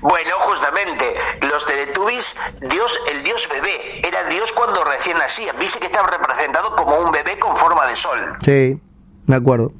Bueno, 0.00 0.30
justamente, 0.40 1.14
los 1.48 1.66
Teletubbies, 1.66 2.34
Dios, 2.68 2.98
el 3.12 3.22
Dios 3.22 3.48
bebé, 3.52 4.00
era 4.06 4.24
Dios 4.24 4.50
cuando 4.52 4.82
recién 4.84 5.18
nacía. 5.18 5.52
Dice 5.54 5.78
que 5.78 5.86
estaba 5.86 6.08
representado 6.08 6.74
como 6.74 6.96
un 6.96 7.12
bebé 7.12 7.38
con 7.38 7.56
forma 7.56 7.86
de 7.86 7.96
sol. 7.96 8.36
Sí, 8.42 8.80
me 9.26 9.36
acuerdo. 9.36 9.72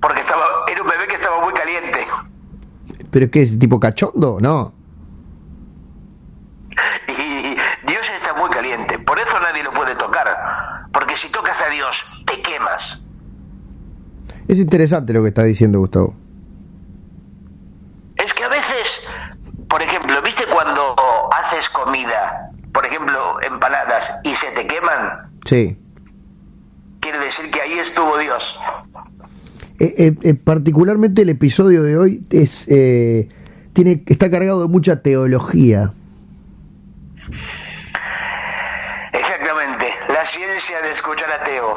Porque 0.00 0.20
estaba, 0.20 0.44
era 0.70 0.82
un 0.82 0.88
bebé 0.88 1.06
que 1.06 1.14
estaba 1.14 1.40
muy 1.42 1.54
caliente. 1.54 2.06
¿Pero 3.10 3.30
qué 3.30 3.42
es? 3.42 3.58
¿Tipo 3.58 3.80
cachondo? 3.80 4.38
No. 4.40 4.74
Y 7.08 7.56
Dios 7.86 8.10
está 8.14 8.34
muy 8.34 8.50
caliente, 8.50 8.98
por 8.98 9.18
eso 9.18 9.40
nadie 9.40 9.62
lo 9.62 9.72
puede 9.72 9.94
tocar. 9.94 10.88
Porque 10.92 11.16
si 11.16 11.28
tocas 11.28 11.58
a 11.60 11.70
Dios, 11.70 12.04
te 12.26 12.42
quemas. 12.42 13.00
Es 14.48 14.58
interesante 14.58 15.12
lo 15.12 15.22
que 15.22 15.28
está 15.28 15.42
diciendo 15.42 15.80
Gustavo. 15.80 16.14
Es 18.16 18.32
que 18.32 18.44
a 18.44 18.48
veces, 18.48 19.00
por 19.68 19.82
ejemplo, 19.82 20.22
¿viste 20.22 20.44
cuando 20.52 20.94
haces 21.32 21.68
comida, 21.70 22.50
por 22.72 22.86
ejemplo, 22.86 23.36
empanadas, 23.42 24.10
y 24.22 24.34
se 24.34 24.46
te 24.52 24.66
queman? 24.66 25.30
Sí. 25.44 25.78
Quiere 27.00 27.18
decir 27.18 27.50
que 27.50 27.60
ahí 27.60 27.72
estuvo 27.78 28.16
Dios. 28.18 28.58
Eh, 29.78 29.94
eh, 29.98 30.14
eh, 30.22 30.34
particularmente 30.34 31.22
el 31.22 31.28
episodio 31.28 31.82
de 31.82 31.98
hoy 31.98 32.22
es 32.30 32.66
eh, 32.68 33.28
tiene 33.74 34.02
está 34.06 34.30
cargado 34.30 34.62
de 34.62 34.68
mucha 34.68 35.02
teología. 35.02 35.92
Exactamente, 39.12 39.92
la 40.08 40.24
ciencia 40.24 40.80
de 40.80 40.90
escuchar 40.92 41.30
ateo. 41.30 41.76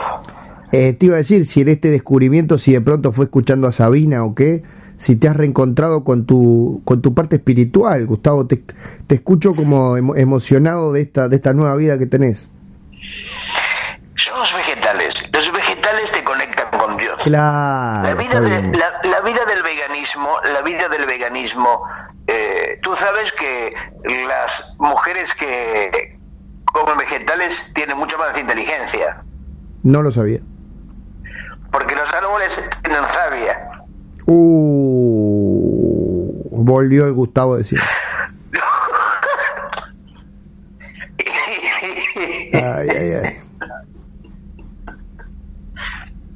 Eh, 0.71 0.93
te 0.93 1.07
iba 1.07 1.15
a 1.15 1.17
decir 1.17 1.45
si 1.45 1.61
en 1.61 1.69
este 1.69 1.89
descubrimiento, 1.89 2.57
si 2.57 2.73
de 2.73 2.81
pronto 2.81 3.11
fue 3.11 3.25
escuchando 3.25 3.67
a 3.67 3.71
Sabina 3.71 4.23
o 4.23 4.35
qué, 4.35 4.61
si 4.97 5.15
te 5.15 5.27
has 5.27 5.35
reencontrado 5.35 6.03
con 6.03 6.25
tu 6.25 6.81
con 6.85 7.01
tu 7.01 7.13
parte 7.13 7.37
espiritual, 7.37 8.05
Gustavo, 8.05 8.45
te, 8.45 8.63
te 9.07 9.15
escucho 9.15 9.55
como 9.55 9.97
emo- 9.97 10.15
emocionado 10.17 10.93
de 10.93 11.01
esta 11.01 11.27
de 11.29 11.37
esta 11.37 11.53
nueva 11.53 11.75
vida 11.75 11.97
que 11.97 12.05
tenés. 12.05 12.47
Somos 14.15 14.53
vegetales. 14.53 15.13
Los 15.31 15.51
vegetales 15.53 16.11
te 16.11 16.23
conectan 16.23 16.67
con 16.77 16.97
Dios. 16.97 17.17
Claro. 17.23 18.09
La 18.09 18.13
vida, 18.15 18.41
de- 18.41 18.77
la, 18.77 18.91
la 19.09 19.21
vida 19.21 19.39
del 19.45 19.63
veganismo, 19.63 20.29
la 20.53 20.61
vida 20.61 20.89
del 20.89 21.05
veganismo, 21.07 21.83
eh, 22.27 22.77
tú 22.83 22.93
sabes 22.97 23.31
que 23.31 23.73
las 24.27 24.75
mujeres 24.79 25.33
que 25.33 26.19
comen 26.65 26.97
vegetales 26.97 27.71
tienen 27.73 27.97
mucha 27.97 28.17
más 28.17 28.37
inteligencia, 28.37 29.23
No 29.83 30.01
lo 30.01 30.11
sabía. 30.11 30.41
Porque 31.71 31.95
los 31.95 32.11
árboles 32.13 32.59
tienen 32.83 33.03
savia. 33.13 33.69
Uh, 34.25 35.49
volvió 36.63 37.05
el 37.07 37.13
Gustavo 37.13 37.55
a 37.55 37.57
decir. 37.57 37.79
Ay, 42.53 42.89
ay, 42.89 43.13
ay. 43.23 43.41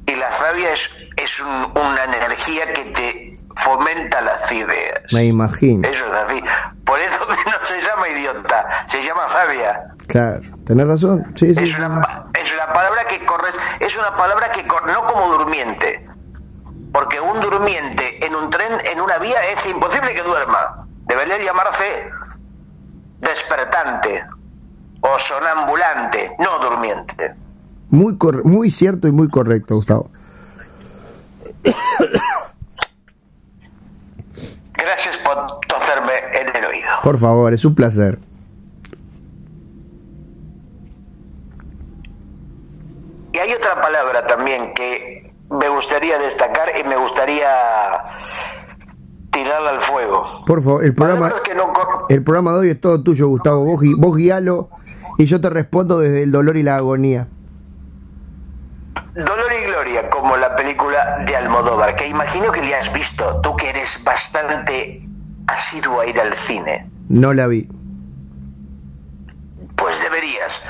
y 0.05 0.15
la 0.15 0.31
savia 0.37 0.73
es, 0.73 0.89
es 1.17 1.39
un- 1.39 1.71
una 1.79 2.03
energía 2.03 2.71
que 2.73 2.83
te 2.91 3.39
fomenta 3.57 4.21
las 4.21 4.51
ideas. 4.51 5.01
Me 5.11 5.25
imagino. 5.25 5.87
Eso 5.87 6.05
es 6.05 6.11
así. 6.13 6.41
Por 6.85 6.99
eso 6.99 7.17
no 7.29 7.65
se 7.65 7.81
llama 7.81 8.07
idiota, 8.09 8.85
se 8.87 9.01
llama 9.01 9.27
sabia. 9.29 9.92
Claro, 10.07 10.41
tenés 10.65 10.87
razón. 10.87 11.31
Sí, 11.35 11.53
sí. 11.55 11.63
Es 11.63 11.77
una, 11.77 12.01
pa- 12.01 12.27
es 12.39 12.51
una 12.53 12.73
palabra 12.73 13.05
que 13.07 13.25
corre, 13.25 13.49
es 13.79 13.97
una 13.97 14.15
palabra 14.15 14.51
que 14.51 14.67
cor- 14.67 14.85
no 14.85 15.05
como 15.07 15.37
durmiente, 15.37 16.07
porque 16.91 17.19
un 17.19 17.39
durmiente 17.41 18.25
en 18.25 18.35
un 18.35 18.49
tren, 18.49 18.73
en 18.85 19.01
una 19.01 19.17
vía, 19.17 19.37
es 19.55 19.65
imposible 19.69 20.13
que 20.13 20.21
duerma. 20.23 20.85
Debería 21.07 21.37
llamarse 21.41 22.09
despertante 23.19 24.23
o 25.01 25.19
sonambulante, 25.19 26.31
no 26.39 26.59
durmiente. 26.59 27.33
Muy, 27.89 28.17
cor- 28.17 28.43
muy 28.45 28.69
cierto 28.71 29.07
y 29.07 29.11
muy 29.11 29.29
correcto, 29.29 29.75
Gustavo. 29.75 30.09
Gracias 34.73 35.17
por 35.19 35.59
toserme 35.67 36.13
en 36.33 36.55
el 36.55 36.65
oído. 36.65 36.89
Por 37.03 37.17
favor, 37.17 37.53
es 37.53 37.63
un 37.65 37.75
placer. 37.75 38.19
Y 43.32 43.32
hay 43.43 43.53
otra 43.53 43.81
palabra 43.81 44.25
también 44.25 44.73
que 44.73 45.33
me 45.49 45.67
gustaría 45.67 46.17
destacar 46.17 46.69
y 46.79 46.87
me 46.87 46.95
gustaría 46.95 47.49
tirarla 49.31 49.71
al 49.71 49.81
fuego. 49.81 50.25
Por 50.45 50.63
favor, 50.63 50.85
el 50.85 50.93
programa, 50.93 51.29
no 51.29 52.05
el 52.07 52.23
programa 52.23 52.53
de 52.53 52.59
hoy 52.59 52.69
es 52.69 52.79
todo 52.79 53.03
tuyo, 53.03 53.27
Gustavo. 53.27 53.65
Vos, 53.65 54.15
guíalo 54.15 54.69
y 55.17 55.25
yo 55.25 55.41
te 55.41 55.49
respondo 55.49 55.99
desde 55.99 56.23
el 56.23 56.31
dolor 56.31 56.55
y 56.55 56.63
la 56.63 56.75
agonía. 56.75 57.27
Dolor 59.13 59.51
y 59.61 59.65
Gloria, 59.65 60.09
como 60.09 60.37
la 60.37 60.55
película 60.55 61.23
de 61.25 61.35
Almodóvar, 61.35 61.95
que 61.95 62.07
imagino 62.07 62.49
que 62.51 62.61
le 62.61 62.75
has 62.75 62.91
visto, 62.93 63.41
tú 63.41 63.55
que 63.57 63.69
eres 63.69 64.01
bastante 64.05 65.05
asiduo 65.47 65.99
a 65.99 66.05
ir 66.05 66.19
al 66.19 66.33
cine. 66.47 66.89
No 67.09 67.33
la 67.33 67.47
vi. 67.47 67.67
Pues 69.75 70.01
deberías. 70.01 70.61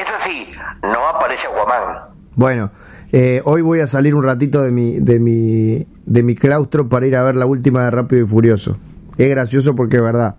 Eso 0.00 0.12
sí, 0.20 0.52
no 0.82 1.08
aparece 1.08 1.48
Aquaman. 1.48 2.19
Bueno, 2.40 2.70
eh, 3.12 3.42
hoy 3.44 3.60
voy 3.60 3.80
a 3.80 3.86
salir 3.86 4.14
un 4.14 4.24
ratito 4.24 4.62
de 4.62 4.70
mi, 4.70 4.98
de 4.98 5.18
mi, 5.18 5.86
de 6.06 6.22
mi 6.22 6.34
claustro 6.34 6.88
para 6.88 7.06
ir 7.06 7.14
a 7.14 7.22
ver 7.22 7.36
la 7.36 7.44
última 7.44 7.84
de 7.84 7.90
Rápido 7.90 8.24
y 8.24 8.26
Furioso. 8.26 8.78
Es 9.18 9.28
gracioso 9.28 9.76
porque 9.76 9.98
es 9.98 10.02
verdad. 10.02 10.36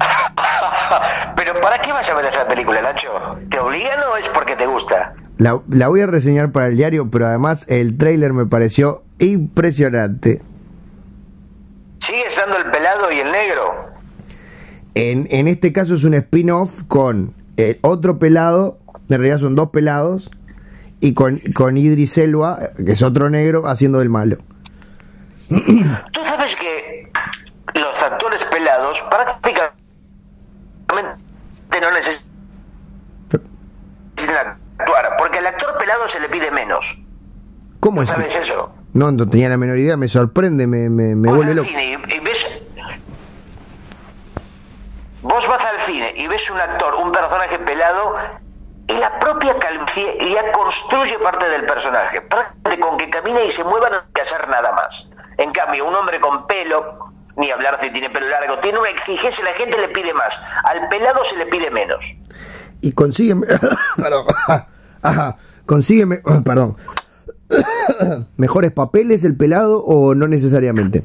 Pero 1.36 1.60
¿para 1.60 1.80
qué 1.80 1.92
vas 1.92 2.10
a 2.10 2.14
ver 2.16 2.24
esa 2.24 2.48
película, 2.48 2.82
Nacho? 2.82 3.08
¿Te 3.48 3.60
obligan 3.60 3.96
o 4.12 4.16
es 4.16 4.28
porque 4.30 4.56
te 4.56 4.66
gusta? 4.66 5.14
La, 5.38 5.60
la 5.68 5.86
voy 5.86 6.00
a 6.00 6.08
reseñar 6.08 6.50
para 6.50 6.66
el 6.66 6.76
diario, 6.76 7.12
pero 7.12 7.28
además 7.28 7.64
el 7.68 7.96
tráiler 7.96 8.32
me 8.32 8.46
pareció 8.46 9.04
impresionante. 9.20 10.42
¿Sigue 12.00 12.26
estando 12.26 12.56
el 12.56 12.72
pelado 12.72 13.12
y 13.12 13.20
el 13.20 13.30
negro? 13.30 13.90
En, 14.96 15.28
en 15.30 15.46
este 15.46 15.72
caso 15.72 15.94
es 15.94 16.02
un 16.02 16.14
spin-off 16.14 16.82
con 16.88 17.34
eh, 17.56 17.78
otro 17.82 18.18
pelado, 18.18 18.80
en 19.08 19.18
realidad 19.18 19.38
son 19.38 19.54
dos 19.54 19.70
pelados, 19.70 20.28
y 21.00 21.14
con, 21.14 21.40
con 21.54 21.76
Idris 21.76 22.16
Elba, 22.18 22.58
que 22.84 22.92
es 22.92 23.02
otro 23.02 23.28
negro, 23.30 23.66
haciendo 23.68 23.98
del 23.98 24.08
malo. 24.08 24.38
Tú 25.48 26.24
sabes 26.24 26.56
que 26.56 27.10
los 27.74 28.02
actores 28.02 28.42
pelados 28.44 29.02
prácticamente 29.10 29.70
no 31.80 31.90
necesitan 31.92 32.26
actuar, 34.78 35.16
porque 35.18 35.38
al 35.38 35.46
actor 35.46 35.76
pelado 35.78 36.08
se 36.08 36.20
le 36.20 36.28
pide 36.28 36.50
menos. 36.50 36.98
¿Cómo 37.80 38.02
es? 38.02 38.08
¿Sabes 38.08 38.34
eso? 38.34 38.72
No, 38.94 39.12
no 39.12 39.28
tenía 39.28 39.48
la 39.50 39.58
menor 39.58 39.76
idea, 39.76 39.96
me 39.96 40.08
sorprende, 40.08 40.66
me, 40.66 40.88
me, 40.88 41.14
me 41.14 41.30
vuelve 41.30 41.54
loco. 41.54 41.68
cine 41.68 41.90
y, 41.90 42.14
y 42.14 42.20
ves... 42.20 42.46
Vos 45.22 45.46
vas 45.48 45.62
al 45.64 45.80
cine 45.86 46.14
y 46.16 46.26
ves 46.28 46.50
un 46.50 46.58
actor, 46.58 46.94
un 46.94 47.12
personaje 47.12 47.58
pelado, 47.58 48.14
y 48.88 48.92
la 48.94 49.18
propia 49.18 49.56
calvicie 49.58 50.16
ya 50.32 50.52
construye 50.52 51.18
parte 51.18 51.48
del 51.48 51.64
personaje. 51.66 52.20
Prácticamente 52.22 52.80
con 52.80 52.96
que 52.96 53.10
camine 53.10 53.44
y 53.46 53.50
se 53.50 53.64
mueva 53.64 53.88
no 53.90 53.96
hay 53.96 54.02
que 54.14 54.22
hacer 54.22 54.46
nada 54.48 54.72
más. 54.72 55.08
En 55.38 55.50
cambio, 55.52 55.86
un 55.86 55.94
hombre 55.94 56.20
con 56.20 56.46
pelo, 56.46 57.10
ni 57.36 57.50
hablar 57.50 57.78
si 57.80 57.90
tiene 57.90 58.08
pelo 58.10 58.28
largo, 58.28 58.58
tiene 58.60 58.78
una 58.78 58.88
exigencia, 58.88 59.44
la 59.44 59.52
gente 59.52 59.76
le 59.78 59.88
pide 59.88 60.14
más. 60.14 60.38
Al 60.64 60.88
pelado 60.88 61.24
se 61.24 61.36
le 61.36 61.46
pide 61.46 61.70
menos. 61.70 62.04
Y 62.80 62.92
consígueme. 62.92 63.46
perdón. 63.96 64.26
Ajá, 65.02 65.36
consígueme. 65.66 66.18
Perdón. 66.44 66.76
¿Mejores 68.36 68.72
papeles 68.72 69.24
el 69.24 69.36
pelado 69.36 69.82
o 69.84 70.14
no 70.14 70.26
necesariamente? 70.26 71.04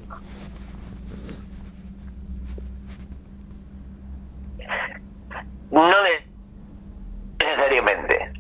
No 5.72 5.88
ne- 5.88 6.28
necesariamente. 7.40 8.32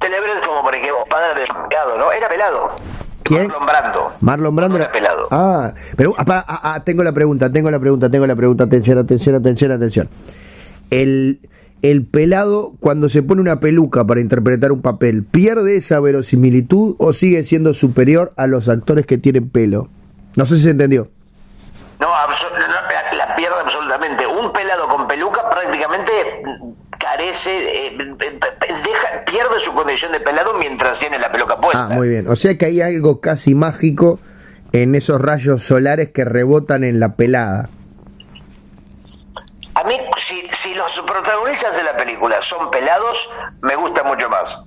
Tenebres 0.00 0.38
como 0.46 0.62
por 0.62 0.74
ejemplo 0.74 1.04
Padre 1.08 1.40
del 1.40 1.48
Pecado, 1.48 1.89
¿no? 2.00 2.10
Era 2.10 2.28
pelado. 2.28 2.70
¿Quién? 3.22 3.48
Marlon 3.48 3.66
Brando. 3.66 4.12
Marlon 4.20 4.56
Brando 4.56 4.76
era 4.76 4.90
pelado. 4.90 5.28
Ah, 5.30 5.72
pero 5.96 6.14
ah, 6.16 6.24
ah, 6.26 6.60
ah, 6.74 6.84
tengo 6.84 7.04
la 7.04 7.12
pregunta, 7.12 7.50
tengo 7.50 7.70
la 7.70 7.78
pregunta, 7.78 8.10
tengo 8.10 8.26
la 8.26 8.34
pregunta. 8.34 8.64
Atención, 8.64 8.98
atención, 8.98 9.36
atención, 9.36 9.70
atención. 9.70 10.08
El, 10.90 11.40
el 11.82 12.06
pelado, 12.06 12.72
cuando 12.80 13.08
se 13.08 13.22
pone 13.22 13.40
una 13.40 13.60
peluca 13.60 14.04
para 14.04 14.20
interpretar 14.20 14.72
un 14.72 14.82
papel, 14.82 15.24
¿pierde 15.24 15.76
esa 15.76 16.00
verosimilitud 16.00 16.96
o 16.98 17.12
sigue 17.12 17.44
siendo 17.44 17.74
superior 17.74 18.32
a 18.36 18.46
los 18.46 18.68
actores 18.68 19.06
que 19.06 19.18
tienen 19.18 19.50
pelo? 19.50 19.88
No 20.36 20.46
sé 20.46 20.56
si 20.56 20.62
se 20.62 20.70
entendió. 20.70 21.08
No, 22.00 22.08
la 22.08 23.36
pierde 23.36 23.60
absolutamente. 23.60 24.26
Un 24.26 24.52
pelado 24.52 24.88
con 24.88 25.06
peluca 25.06 25.48
prácticamente 25.50 26.10
carece, 27.16 27.86
eh, 27.86 27.96
deja, 27.98 29.24
pierde 29.26 29.60
su 29.60 29.72
condición 29.72 30.12
de 30.12 30.20
pelado 30.20 30.54
mientras 30.54 30.98
tiene 30.98 31.18
la 31.18 31.30
peluca 31.32 31.56
puesta. 31.56 31.86
Ah, 31.86 31.88
muy 31.88 32.08
bien. 32.08 32.28
O 32.28 32.36
sea 32.36 32.56
que 32.56 32.66
hay 32.66 32.80
algo 32.80 33.20
casi 33.20 33.54
mágico 33.54 34.18
en 34.72 34.94
esos 34.94 35.20
rayos 35.20 35.62
solares 35.64 36.10
que 36.10 36.24
rebotan 36.24 36.84
en 36.84 37.00
la 37.00 37.14
pelada. 37.14 37.68
A 39.74 39.84
mí, 39.84 39.94
si, 40.18 40.42
si 40.52 40.74
los 40.74 41.00
protagonistas 41.06 41.76
de 41.76 41.82
la 41.84 41.96
película 41.96 42.36
son 42.42 42.70
pelados, 42.70 43.28
me 43.62 43.74
gusta 43.76 44.02
mucho 44.04 44.28
más. 44.28 44.60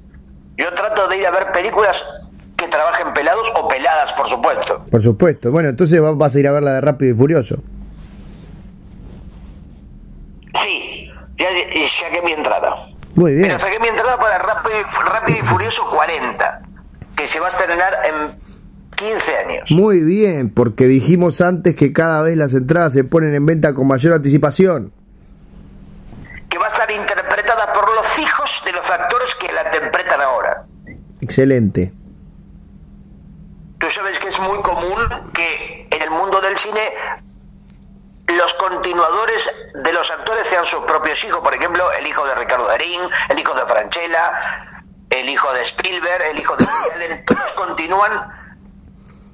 Yo 0.58 0.74
trato 0.74 1.08
de 1.08 1.18
ir 1.18 1.28
a 1.28 1.32
ver 1.32 1.52
películas 1.52 2.04
que 2.58 2.68
trabajen 2.68 3.14
pelados 3.14 3.48
o 3.56 3.68
peladas, 3.68 4.12
por 4.14 4.28
supuesto. 4.28 4.86
Por 4.90 5.02
supuesto. 5.04 5.52
Bueno, 5.52 5.70
entonces 5.70 6.02
va- 6.02 6.12
vas 6.14 6.36
a 6.36 6.40
ir 6.40 6.48
a 6.48 6.52
ver 6.52 6.64
la 6.64 6.74
de 6.74 6.82
Rápido 6.82 7.14
y 7.14 7.18
Furioso. 7.18 7.58
Sí, 10.62 11.10
ya, 11.38 11.48
ya 11.50 12.10
que 12.10 12.22
mi 12.22 12.32
entrada. 12.32 12.88
Muy 13.16 13.36
bien. 13.36 13.50
Pero 13.50 13.60
saqué 13.60 13.80
mi 13.80 13.88
entrada 13.88 14.18
para 14.18 14.40
Rápido 14.40 14.76
y, 14.80 15.10
Rápido 15.10 15.40
y 15.40 15.42
Furioso 15.44 15.86
40, 15.90 16.62
que 17.16 17.28
se 17.28 17.40
va 17.40 17.48
a 17.48 17.50
estrenar 17.52 17.94
en 18.06 18.40
15 18.96 19.38
años. 19.38 19.72
Muy 19.72 20.02
bien, 20.02 20.50
porque 20.50 20.86
dijimos 20.86 21.42
antes 21.42 21.76
que 21.76 21.94
cada 21.94 22.24
vez 22.24 22.38
las 22.38 22.54
entradas 22.54 22.94
se 22.94 23.04
ponen 23.04 23.36
en 23.36 23.46
venta 23.46 23.74
con 23.74 23.88
mayor 23.88 24.14
anticipación. 24.14 24.92
Que 26.50 26.58
va 26.58 26.68
a 26.68 26.70
estar 26.70 26.90
interpretada 26.92 27.74
por 27.74 27.94
los 27.94 28.20
hijos 28.20 28.62
de 28.66 28.72
los 28.72 28.90
actores 28.90 29.36
que 29.36 29.52
la 29.52 29.64
interpretan 29.66 30.22
ahora. 30.22 30.66
Excelente. 31.22 31.94
Tú 33.78 33.90
sabes 33.90 34.18
que 34.20 34.30
es 34.30 34.40
muy 34.40 34.60
común 34.62 34.98
que 35.34 35.88
en 35.92 36.02
el 36.02 36.10
mundo 36.10 36.40
del 36.42 36.58
cine 36.58 36.80
los 38.28 38.54
continuadores 38.56 39.50
de 39.74 39.94
los 39.94 40.10
actores 40.10 40.48
sean 40.48 40.66
sus 40.66 40.84
propios 40.86 41.24
hijos, 41.24 41.42
por 41.42 41.54
ejemplo, 41.54 41.92
el 41.92 42.08
hijo 42.08 42.26
de 42.26 42.36
Ricardo 42.36 42.68
Darín, 42.68 43.02
el 43.30 43.40
hijo 43.40 43.54
de 43.54 43.66
Franchella, 43.66 44.32
el 45.10 45.30
hijo 45.30 45.52
de 45.54 45.62
Spielberg, 45.64 46.24
el 46.32 46.40
hijo 46.40 46.56
de 46.56 46.66
Allen, 46.96 47.26
todos 47.26 47.52
continúan 47.54 48.12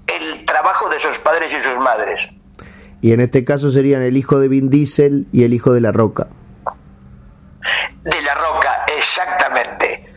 el 0.08 0.46
trabajo 0.46 0.90
de 0.90 1.00
sus 1.00 1.18
padres 1.20 1.54
y 1.54 1.62
sus 1.62 1.78
madres. 1.78 2.20
Y 3.02 3.14
en 3.14 3.22
este 3.22 3.46
caso 3.46 3.72
serían 3.72 4.02
el 4.02 4.18
hijo 4.18 4.40
de 4.40 4.48
Vin 4.48 4.70
Diesel 4.70 5.28
y 5.32 5.46
el 5.46 5.54
hijo 5.54 5.72
de 5.74 5.82
La 5.82 5.92
Roca. 5.92 6.28
De 8.04 8.22
La 8.22 8.36
Roca, 8.36 8.86
exactamente. 8.88 10.14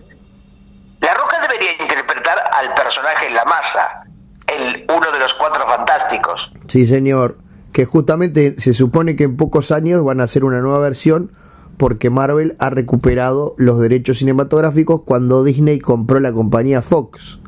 La 1.01 1.15
Roca 1.15 1.41
debería 1.43 1.73
interpretar 1.81 2.39
al 2.53 2.75
personaje 2.75 3.31
La 3.31 3.45
Masa, 3.45 4.05
el 4.47 4.85
uno 4.89 5.13
de 5.13 5.19
los 5.19 5.35
cuatro 5.35 5.65
fantásticos. 5.67 6.51
Sí, 6.69 6.85
señor. 6.85 7.37
Que 7.73 7.85
justamente 7.87 8.55
se 8.59 8.75
supone 8.75 9.17
que 9.17 9.25
en 9.25 9.37
pocos 9.37 9.73
años 9.73 10.05
van 10.05 10.21
a 10.21 10.25
hacer 10.25 10.45
una 10.45 10.61
nueva 10.61 10.79
versión 10.79 11.33
porque 11.79 12.11
Marvel 12.11 12.55
ha 12.59 12.71
recuperado 12.71 13.55
los 13.57 13.81
derechos 13.81 14.19
cinematográficos 14.19 15.03
cuando 15.05 15.43
Disney 15.43 15.81
compró 15.81 16.21
la 16.21 16.33
compañía 16.33 16.83
Fox. 16.83 17.41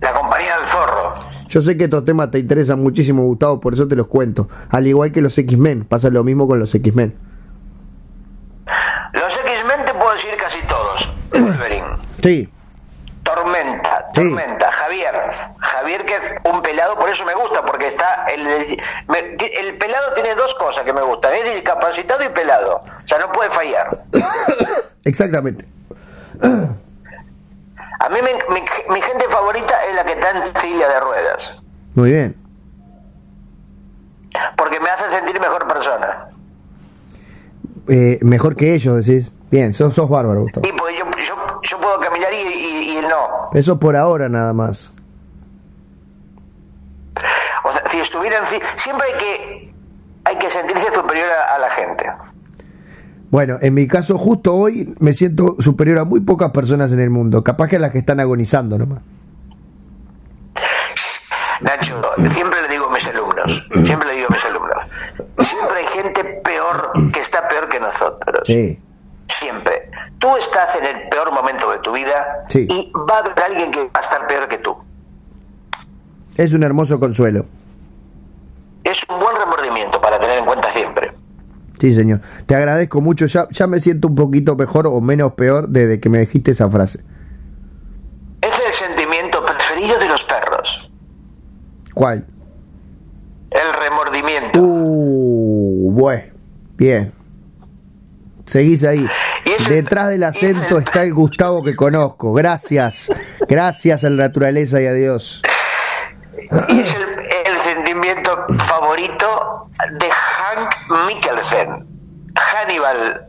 La 0.00 0.12
compañía 0.12 0.58
del 0.58 0.68
zorro. 0.68 1.14
Yo 1.48 1.60
sé 1.60 1.76
que 1.76 1.84
estos 1.84 2.04
temas 2.04 2.30
te 2.30 2.38
interesan 2.38 2.82
muchísimo, 2.82 3.22
Gustavo, 3.22 3.58
por 3.58 3.72
eso 3.74 3.88
te 3.88 3.96
los 3.96 4.06
cuento. 4.06 4.48
Al 4.68 4.86
igual 4.86 5.12
que 5.12 5.22
los 5.22 5.36
X-Men, 5.38 5.84
pasa 5.84 6.10
lo 6.10 6.22
mismo 6.22 6.46
con 6.46 6.58
los 6.58 6.74
X-Men. 6.74 7.16
Los 9.14 9.34
X-Men 9.34 9.84
te 9.86 9.94
puedo 9.94 10.12
decir 10.12 10.30
casi 10.38 10.58
todos. 10.68 11.08
Wolverine. 11.32 11.86
Sí. 12.22 12.48
Tormenta, 13.22 14.06
Sí. 14.14 14.22
Javier. 14.88 15.14
Javier 15.58 16.04
que 16.06 16.14
es 16.14 16.22
un 16.44 16.62
pelado, 16.62 16.98
por 16.98 17.10
eso 17.10 17.24
me 17.24 17.34
gusta, 17.34 17.62
porque 17.64 17.88
está... 17.88 18.24
El, 18.34 19.78
pelado 19.78 20.14
tiene 20.14 20.34
dos 20.34 20.54
cosas 20.54 20.84
que 20.84 20.92
me 20.92 21.02
gustan, 21.02 21.34
es 21.34 21.52
discapacitado 21.54 22.24
y 22.24 22.28
pelado. 22.30 22.76
O 23.04 23.08
sea, 23.08 23.18
no 23.18 23.30
puede 23.32 23.50
fallar. 23.50 23.88
Exactamente. 25.04 25.64
A 28.00 28.08
mí 28.08 28.18
me- 28.22 28.54
mi, 28.54 28.62
mi 28.94 29.00
gente 29.02 29.24
favorita 29.28 29.74
es 29.90 29.96
la 29.96 30.04
que 30.04 30.12
está 30.12 30.30
en 30.30 30.60
silla 30.60 30.88
de 30.88 31.00
ruedas, 31.00 31.56
Muy 31.94 32.10
bien. 32.12 32.36
porque 34.56 34.78
me 34.80 34.88
hace 34.88 35.10
sentir 35.10 35.38
mejor 35.40 35.66
persona. 35.66 36.28
Eh, 37.88 38.18
mejor 38.22 38.54
que 38.56 38.74
ellos, 38.74 39.04
decís. 39.06 39.32
Bien, 39.50 39.72
sos, 39.72 39.94
sos 39.94 40.08
bárbaro, 40.08 40.42
Gustavo. 40.42 40.66
Y 40.68 40.72
pues 40.72 40.94
yo, 40.98 41.04
yo, 41.26 41.60
yo 41.62 41.80
puedo 41.80 41.98
caminar 42.00 42.32
y, 42.34 42.67
no. 43.08 43.50
Eso 43.58 43.78
por 43.78 43.96
ahora 43.96 44.28
nada 44.28 44.52
más. 44.52 44.92
O 47.64 47.72
sea, 47.72 47.82
si 47.90 47.98
estuviera 47.98 48.38
en 48.38 48.46
si- 48.46 48.60
siempre 48.82 49.06
hay 49.12 49.18
que 49.18 49.74
hay 50.24 50.36
que 50.36 50.50
sentirse 50.50 50.92
superior 50.94 51.26
a, 51.30 51.54
a 51.56 51.58
la 51.58 51.70
gente. 51.70 52.04
Bueno, 53.30 53.58
en 53.60 53.74
mi 53.74 53.86
caso, 53.86 54.16
justo 54.18 54.54
hoy 54.54 54.94
me 55.00 55.12
siento 55.12 55.56
superior 55.58 55.98
a 55.98 56.04
muy 56.04 56.20
pocas 56.20 56.50
personas 56.50 56.92
en 56.92 57.00
el 57.00 57.10
mundo. 57.10 57.42
Capaz 57.44 57.68
que 57.68 57.76
a 57.76 57.78
las 57.78 57.90
que 57.90 57.98
están 57.98 58.20
agonizando 58.20 58.78
nomás. 58.78 59.00
Nacho, 61.60 62.00
siempre 62.32 62.62
le 62.62 62.68
digo 62.68 62.86
a 62.86 62.92
mis 62.94 63.04
alumnos, 63.06 63.64
siempre 63.84 64.08
le 64.08 64.14
digo 64.14 64.28
a 64.30 64.34
mis 64.34 64.44
alumnos, 64.44 64.78
siempre 65.40 65.78
hay 65.78 65.86
gente 65.88 66.24
peor 66.44 66.92
que 67.12 67.20
está 67.20 67.48
peor 67.48 67.68
que 67.68 67.80
nosotros. 67.80 68.40
Sí. 68.46 68.78
Siempre. 69.38 69.90
Tú 70.18 70.36
estás 70.36 70.74
en 70.76 70.84
el 70.84 71.08
peor 71.08 71.32
momento 71.32 71.70
de 71.70 71.78
tu 71.78 71.92
vida 71.92 72.44
Sí. 72.48 72.66
y 72.70 72.92
va 72.92 73.16
a 73.16 73.18
haber 73.20 73.34
alguien 73.44 73.70
que 73.70 73.80
va 73.84 73.90
a 73.94 74.00
estar 74.00 74.26
peor 74.26 74.48
que 74.48 74.58
tú. 74.58 74.76
Es 76.36 76.52
un 76.54 76.62
hermoso 76.62 76.98
consuelo. 76.98 77.44
Es 78.84 78.98
un 79.08 79.20
buen 79.20 79.36
remordimiento 79.36 80.00
para 80.00 80.18
tener 80.18 80.38
en 80.38 80.46
cuenta 80.46 80.72
siempre. 80.72 81.12
Sí, 81.78 81.94
señor. 81.94 82.20
Te 82.46 82.54
agradezco 82.56 83.00
mucho. 83.00 83.26
Ya, 83.26 83.46
ya 83.50 83.66
me 83.66 83.78
siento 83.80 84.08
un 84.08 84.14
poquito 84.14 84.56
mejor 84.56 84.86
o 84.86 85.00
menos 85.00 85.34
peor 85.34 85.68
desde 85.68 86.00
que 86.00 86.08
me 86.08 86.18
dijiste 86.18 86.52
esa 86.52 86.68
frase. 86.70 87.00
Es 88.40 88.52
el 88.66 88.72
sentimiento 88.72 89.44
preferido 89.44 89.98
de 89.98 90.06
los 90.06 90.22
perros. 90.24 90.90
¿Cuál? 91.94 92.26
El 93.50 93.72
remordimiento. 93.80 94.58
Uh, 94.60 95.92
bueno. 95.92 96.22
Bien. 96.76 97.12
Seguís 98.48 98.82
ahí. 98.84 99.06
Detrás 99.68 100.08
del 100.08 100.24
acento 100.24 100.78
está 100.78 101.02
el 101.02 101.14
Gustavo 101.14 101.62
que 101.62 101.76
conozco. 101.76 102.32
Gracias. 102.32 103.10
Gracias 103.48 104.04
a 104.04 104.10
la 104.10 104.24
naturaleza 104.24 104.80
y 104.80 104.86
a 104.86 104.92
Dios. 104.92 105.42
Y 106.68 106.80
es 106.80 106.94
el, 106.94 107.02
el 107.02 107.62
sentimiento 107.64 108.46
favorito 108.66 109.68
de 110.00 110.10
Hank 110.10 110.74
Mikkelsen. 111.06 111.86
Hannibal. 112.34 113.26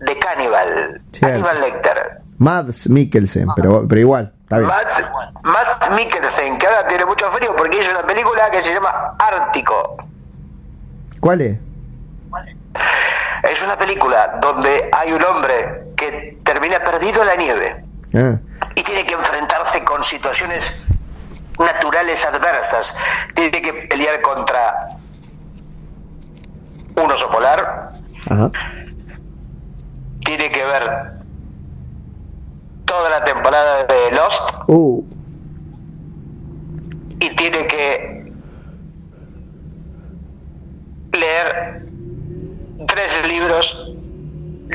De 0.00 0.18
Cannibal. 0.18 1.00
Cierto. 1.12 1.48
Hannibal 1.48 1.60
Lecter. 1.60 2.20
Mads 2.38 2.90
Mikkelsen, 2.90 3.48
pero, 3.56 3.88
pero 3.88 4.00
igual. 4.00 4.32
Está 4.42 4.58
bien. 4.58 4.70
Matt 5.42 5.90
Mikkelsen, 5.92 6.58
que 6.58 6.66
ahora 6.66 6.86
tiene 6.86 7.06
mucho 7.06 7.30
frío 7.32 7.56
porque 7.56 7.80
hizo 7.80 7.90
una 7.90 8.06
película 8.06 8.50
que 8.50 8.62
se 8.62 8.74
llama 8.74 9.16
Ártico. 9.18 9.96
¿Cuál 11.20 11.40
es? 11.40 11.52
Es 11.52 11.60
una 13.62 13.76
película 13.78 14.38
donde 14.40 14.88
hay 14.92 15.12
un 15.12 15.22
hombre 15.24 15.84
que 15.96 16.38
termina 16.44 16.78
perdido 16.80 17.20
en 17.22 17.26
la 17.26 17.36
nieve 17.36 17.84
Ah, 18.14 18.36
y 18.74 18.82
tiene 18.82 19.04
que 19.06 19.14
enfrentarse 19.14 19.82
con 19.84 20.02
situaciones 20.04 20.74
naturales 21.58 22.24
adversas. 22.24 22.92
Tiene 23.34 23.50
que 23.62 23.72
pelear 23.90 24.20
contra 24.22 24.88
un 26.96 27.10
oso 27.10 27.28
polar, 27.30 27.90
Ajá. 28.30 28.50
tiene 30.24 30.50
que 30.50 30.64
ver 30.64 31.12
toda 32.86 33.10
la 33.10 33.24
temporada 33.24 33.84
de 33.84 34.10
Lost 34.12 34.42
Uh, 34.68 35.04
y 37.20 37.36
tiene 37.36 37.66
que 37.66 38.32
leer 41.12 41.75
tres 42.96 43.26
libros 43.28 43.92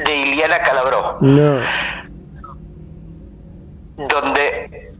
de 0.06 0.16
Iliana 0.16 0.62
Calabró, 0.62 1.18
no. 1.22 1.60
donde 3.98 4.94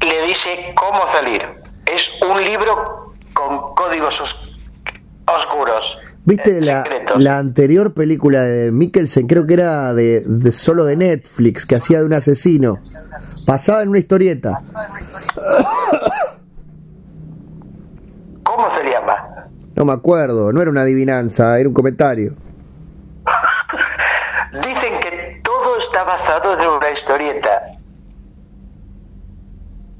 le 0.00 0.26
dice 0.26 0.72
cómo 0.76 1.00
salir. 1.12 1.42
Es 1.86 2.08
un 2.22 2.42
libro 2.44 3.14
con 3.34 3.74
códigos 3.74 4.20
os- 4.20 4.54
oscuros. 5.26 5.98
¿Viste 6.24 6.58
eh, 6.58 6.60
la, 6.60 6.84
la 7.16 7.38
anterior 7.38 7.94
película 7.94 8.42
de 8.42 8.70
Mikkelsen? 8.70 9.26
Creo 9.26 9.46
que 9.46 9.54
era 9.54 9.94
de, 9.94 10.20
de 10.20 10.52
solo 10.52 10.84
de 10.84 10.96
Netflix, 10.96 11.64
que 11.66 11.76
hacía 11.76 11.98
de 12.00 12.04
un 12.04 12.12
asesino. 12.12 12.78
Basada 13.46 13.82
en 13.82 13.88
una 13.88 13.98
historieta. 13.98 14.60
¿Cómo 18.44 18.66
se 18.76 18.90
llama? 18.90 19.28
No 19.80 19.86
me 19.86 19.94
acuerdo, 19.94 20.52
no 20.52 20.60
era 20.60 20.70
una 20.70 20.82
adivinanza, 20.82 21.58
era 21.58 21.66
un 21.66 21.74
comentario. 21.74 22.34
Dicen 24.52 25.00
que 25.00 25.40
todo 25.42 25.78
está 25.78 26.04
basado 26.04 26.52
en 26.52 26.68
una 26.68 26.90
historieta. 26.90 27.62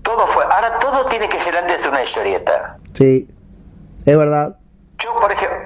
Todo 0.02 0.26
fue. 0.26 0.44
Ahora 0.44 0.78
todo 0.80 1.06
tiene 1.06 1.30
que 1.30 1.40
ser 1.40 1.56
antes 1.56 1.82
de 1.82 1.88
una 1.88 2.04
historieta. 2.04 2.76
Sí, 2.92 3.26
es 4.04 4.18
verdad. 4.18 4.58
Yo, 4.98 5.18
por 5.18 5.32
ejemplo, 5.32 5.58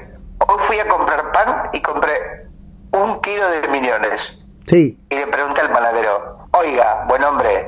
hoy 0.47 0.59
fui 0.61 0.79
a 0.79 0.87
comprar 0.87 1.33
pan 1.33 1.71
y 1.73 1.83
compré 1.83 2.47
un 2.93 3.21
kilo 3.21 3.49
de 3.49 3.67
millones. 3.67 4.39
Sí, 4.69 4.97
Y 5.11 5.17
le 5.17 5.27
pregunté 5.27 5.61
al 5.63 5.73
panadero, 5.73 6.39
oiga, 6.53 7.05
buen 7.09 7.25
hombre, 7.25 7.67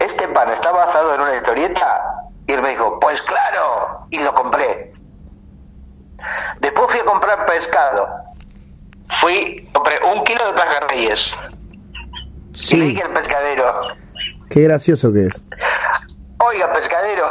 ¿este 0.00 0.28
pan 0.28 0.50
está 0.50 0.70
basado 0.70 1.14
en 1.14 1.22
una 1.22 1.34
historieta? 1.34 2.28
Y 2.46 2.52
él 2.52 2.60
me 2.60 2.68
dijo, 2.72 3.00
pues 3.00 3.22
claro, 3.22 4.06
y 4.10 4.18
lo 4.18 4.34
compré. 4.34 4.97
Después 6.60 6.90
fui 6.90 7.00
a 7.00 7.04
comprar 7.04 7.46
pescado. 7.46 8.08
Fui, 9.20 9.68
compré 9.72 9.96
un 10.14 10.24
kilo 10.24 10.46
de 10.46 10.52
pejerreyes. 10.60 11.36
Y 11.36 11.56
le 12.52 12.54
sí, 12.54 12.80
dije 12.80 13.02
al 13.02 13.12
pescadero, 13.12 13.72
qué 14.50 14.62
gracioso 14.62 15.12
que 15.12 15.26
es. 15.26 15.44
oiga, 16.38 16.72
pescadero, 16.72 17.28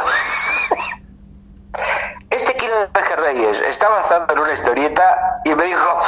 este 2.30 2.54
kilo 2.56 2.80
de 2.80 2.86
pejerreyes 2.88 3.60
está 3.68 3.88
basado 3.88 4.26
en 4.34 4.38
una 4.40 4.52
historieta 4.54 5.02
Y 5.44 5.54
me 5.54 5.64
dijo, 5.64 5.98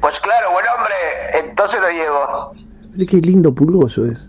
pues 0.00 0.20
claro, 0.20 0.52
buen 0.52 0.64
hombre, 0.76 0.94
entonces 1.48 1.80
lo 1.80 1.90
llevo. 1.90 2.52
Qué 3.10 3.16
lindo 3.16 3.54
pulgoso 3.54 4.06
es. 4.06 4.24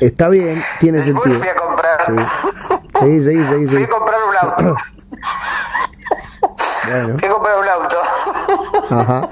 Está 0.00 0.28
bien, 0.28 0.62
tiene 0.80 0.98
Después 0.98 1.24
sentido. 1.24 1.40
fui 1.40 1.48
a 1.48 1.54
comprar. 1.54 2.28
Sí, 3.00 3.22
sí, 3.22 3.44
sí, 3.46 3.68
sí. 3.68 3.74
Fui 3.74 3.82
a 3.84 3.88
comprar 3.88 4.18
un 4.28 4.36
auto. 4.66 4.76
Bueno, 6.88 7.16
a 7.22 7.28
comprar 7.28 7.58
un 7.58 7.68
auto. 7.68 7.96
ajá. 8.90 9.28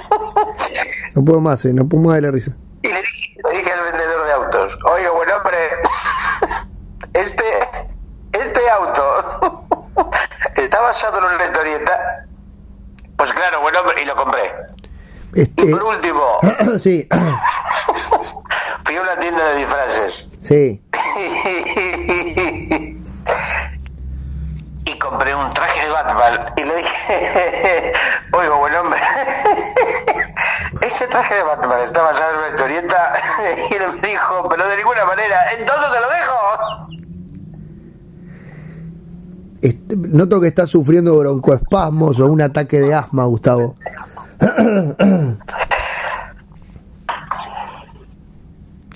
No 1.14 1.24
puedo 1.24 1.40
más, 1.40 1.64
eh, 1.64 1.72
no 1.72 1.88
puedo 1.88 2.02
más 2.04 2.16
de 2.16 2.22
la 2.22 2.30
risa. 2.32 2.52
Y 2.82 2.88
le 2.88 2.98
dije, 3.00 3.36
le 3.44 3.58
dije 3.58 3.72
al 3.72 3.80
vendedor 3.92 4.26
de 4.26 4.32
autos, 4.32 4.78
oiga, 4.84 5.10
buen 5.12 5.30
hombre, 5.30 5.56
este, 7.12 7.44
este 8.32 8.60
auto 8.70 9.66
está 10.56 10.80
basado 10.80 11.18
en 11.18 11.24
una 11.36 11.44
historieta. 11.44 12.26
Pues 13.16 13.32
claro, 13.32 13.60
buen 13.60 13.76
hombre, 13.76 14.02
y 14.02 14.04
lo 14.06 14.16
compré. 14.16 14.50
Y 15.34 15.42
Este, 15.42 15.66
por 15.66 15.84
último, 15.84 16.40
sí, 16.80 17.08
fui 18.84 18.96
a 18.96 19.00
una 19.02 19.16
tienda 19.18 19.44
de 19.50 19.54
disfraces. 19.58 20.28
sí. 20.42 20.82
y 24.86 24.98
compré 24.98 25.34
un 25.34 25.52
traje 25.54 25.80
de 25.86 25.88
Batman 25.90 26.52
oiga, 28.32 28.54
buen 28.54 28.74
hombre, 28.74 29.00
ese 30.80 31.06
traje 31.06 31.34
de 31.34 31.42
Batman 31.42 31.80
está 31.82 32.02
basado 32.02 32.32
en 32.32 32.38
una 32.38 32.48
historieta 32.48 33.12
y 33.70 33.74
él 33.74 33.82
me 34.00 34.08
dijo, 34.08 34.48
pero 34.48 34.68
de 34.68 34.76
ninguna 34.76 35.04
manera, 35.04 35.52
entonces 35.52 35.92
se 35.92 36.00
lo 36.00 36.08
dejo. 36.08 36.34
Este, 39.62 39.96
noto 39.96 40.40
que 40.40 40.48
estás 40.48 40.68
sufriendo 40.68 41.16
broncoespasmos 41.16 42.20
o 42.20 42.26
un 42.26 42.42
ataque 42.42 42.80
de 42.80 42.94
asma, 42.94 43.24
Gustavo. 43.24 43.74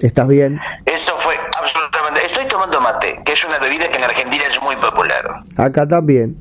¿Estás 0.01 0.29
bien? 0.29 0.61
Eso 0.85 1.13
fue 1.23 1.35
absolutamente... 1.59 2.27
Estoy 2.27 2.47
tomando 2.49 2.81
mate, 2.81 3.21
que 3.25 3.33
es 3.33 3.45
una 3.45 3.59
bebida 3.59 3.89
que 3.89 3.97
en 3.97 4.05
Argentina 4.05 4.45
es 4.45 4.63
muy 4.63 4.77
popular. 4.77 5.43
Acá 5.57 5.89
también. 5.89 6.37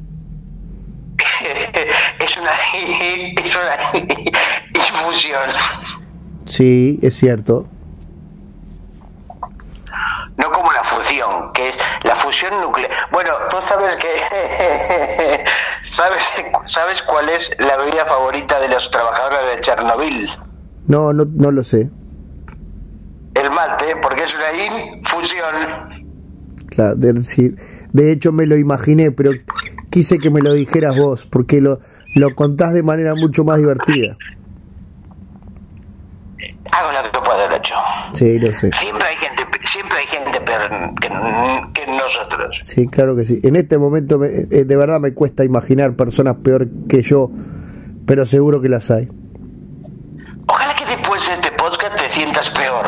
es 2.19 2.37
una... 2.37 2.51
es 2.73 3.55
una 3.55 4.96
infusión. 5.07 5.41
Sí, 6.45 6.99
es 7.01 7.15
cierto. 7.15 7.65
No 10.37 10.51
como 10.51 10.71
la 10.71 10.83
fusión, 10.83 11.51
que 11.53 11.69
es 11.69 11.75
la 12.03 12.15
fusión 12.17 12.61
nuclear. 12.61 12.91
Bueno, 13.11 13.31
tú 13.49 13.57
sabes 13.67 13.95
que... 13.95 14.07
¿Sabes, 15.95 16.23
¿Sabes 16.67 17.01
cuál 17.09 17.27
es 17.29 17.49
la 17.57 17.75
bebida 17.77 18.05
favorita 18.05 18.59
de 18.59 18.67
los 18.67 18.91
trabajadores 18.91 19.55
de 19.55 19.61
Chernobyl? 19.61 20.29
No, 20.85 21.11
no, 21.11 21.25
no 21.25 21.51
lo 21.51 21.63
sé. 21.63 21.89
El 23.33 23.51
mate, 23.51 23.95
porque 24.01 24.23
es 24.23 24.33
una 24.35 24.95
infusión. 24.95 26.07
Claro, 26.69 26.95
de, 26.95 27.13
decir, 27.13 27.55
de 27.93 28.11
hecho 28.11 28.31
me 28.31 28.45
lo 28.45 28.57
imaginé, 28.57 29.09
pero 29.11 29.31
quise 29.89 30.19
que 30.19 30.29
me 30.29 30.41
lo 30.41 30.53
dijeras 30.53 30.95
vos, 30.95 31.25
porque 31.25 31.61
lo, 31.61 31.79
lo 32.15 32.35
contás 32.35 32.73
de 32.73 32.83
manera 32.83 33.15
mucho 33.15 33.43
más 33.43 33.57
divertida. 33.57 34.15
Hago 36.71 36.91
lo 36.91 37.11
que 37.11 37.19
puedo, 37.19 37.55
hecho. 37.55 37.73
Sí, 38.13 38.39
lo 38.39 38.51
sé. 38.53 38.71
Siempre 38.79 39.07
hay 39.07 39.15
gente, 39.17 39.43
siempre 39.63 39.97
hay 39.99 40.07
gente 40.07 40.41
peor 40.41 40.69
que, 41.01 41.09
que 41.73 41.87
nosotros. 41.91 42.57
Sí, 42.63 42.87
claro 42.87 43.15
que 43.15 43.25
sí. 43.25 43.39
En 43.43 43.55
este 43.55 43.77
momento 43.77 44.17
me- 44.19 44.27
eh, 44.27 44.65
de 44.65 44.75
verdad 44.77 44.99
me 44.99 45.13
cuesta 45.13 45.43
imaginar 45.43 45.93
personas 45.95 46.35
peor 46.37 46.67
que 46.89 47.01
yo, 47.01 47.29
pero 48.05 48.25
seguro 48.25 48.61
que 48.61 48.69
las 48.69 48.89
hay. 48.91 49.07
Ojalá 50.47 50.75
que 50.75 50.85
después 50.85 51.25
de 51.27 51.33
este 51.33 51.51
podcast 51.53 51.95
te 51.97 52.13
sientas 52.13 52.49
peor, 52.51 52.85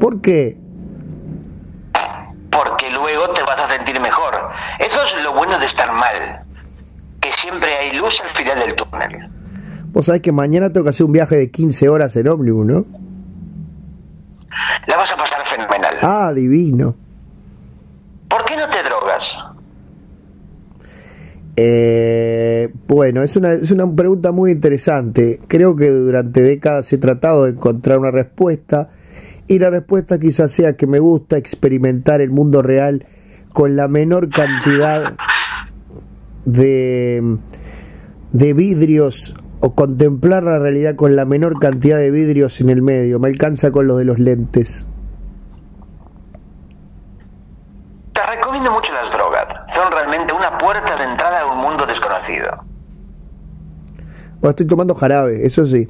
¿Por 0.00 0.20
qué? 0.20 0.58
porque 2.50 2.88
luego 2.90 3.30
te 3.30 3.42
vas 3.42 3.58
a 3.58 3.68
sentir 3.76 3.98
mejor. 4.00 4.32
Eso 4.78 5.02
es 5.04 5.24
lo 5.24 5.32
bueno 5.34 5.58
de 5.58 5.66
estar 5.66 5.90
mal, 5.92 6.40
que 7.20 7.32
siempre 7.32 7.74
hay 7.76 7.96
luz 7.96 8.20
al 8.20 8.30
final 8.36 8.58
del 8.60 8.74
túnel. 8.76 9.28
Vos 9.94 10.06
sabés 10.06 10.22
que 10.22 10.32
mañana 10.32 10.72
tengo 10.72 10.82
que 10.82 10.90
hacer 10.90 11.06
un 11.06 11.12
viaje 11.12 11.36
de 11.36 11.50
15 11.52 11.88
horas 11.88 12.16
en 12.16 12.26
ómnibus, 12.26 12.66
¿no? 12.66 12.84
La 14.88 14.96
vas 14.96 15.12
a 15.12 15.16
pasar 15.16 15.46
fenomenal. 15.46 15.98
Ah, 16.02 16.32
divino. 16.34 16.96
¿Por 18.28 18.44
qué 18.44 18.56
no 18.56 18.68
te 18.68 18.82
drogas? 18.82 19.24
Eh, 21.54 22.74
bueno, 22.88 23.22
es 23.22 23.36
una, 23.36 23.52
es 23.52 23.70
una 23.70 23.86
pregunta 23.94 24.32
muy 24.32 24.50
interesante. 24.50 25.38
Creo 25.46 25.76
que 25.76 25.88
durante 25.90 26.40
décadas 26.40 26.92
he 26.92 26.98
tratado 26.98 27.44
de 27.44 27.52
encontrar 27.52 28.00
una 28.00 28.10
respuesta 28.10 28.90
y 29.46 29.60
la 29.60 29.70
respuesta 29.70 30.18
quizás 30.18 30.50
sea 30.50 30.76
que 30.76 30.88
me 30.88 30.98
gusta 30.98 31.36
experimentar 31.36 32.20
el 32.20 32.30
mundo 32.30 32.62
real 32.62 33.06
con 33.52 33.76
la 33.76 33.86
menor 33.86 34.28
cantidad 34.28 35.14
de, 36.44 37.38
de 38.32 38.54
vidrios 38.54 39.36
o 39.64 39.74
contemplar 39.74 40.42
la 40.42 40.58
realidad 40.58 40.94
con 40.94 41.16
la 41.16 41.24
menor 41.24 41.58
cantidad 41.58 41.96
de 41.96 42.10
vidrios 42.10 42.60
en 42.60 42.68
el 42.68 42.82
medio. 42.82 43.18
Me 43.18 43.28
alcanza 43.28 43.72
con 43.72 43.86
los 43.86 43.96
de 43.96 44.04
los 44.04 44.18
lentes. 44.18 44.86
Te 48.12 48.26
recomiendo 48.26 48.70
mucho 48.70 48.92
las 48.92 49.10
drogas. 49.10 49.46
Son 49.74 49.90
realmente 49.90 50.34
una 50.34 50.58
puerta 50.58 50.94
de 50.96 51.04
entrada 51.04 51.40
a 51.40 51.46
un 51.46 51.62
mundo 51.62 51.86
desconocido. 51.86 52.62
Bueno, 54.40 54.50
estoy 54.50 54.66
tomando 54.66 54.94
jarabe, 54.94 55.46
eso 55.46 55.64
sí. 55.64 55.88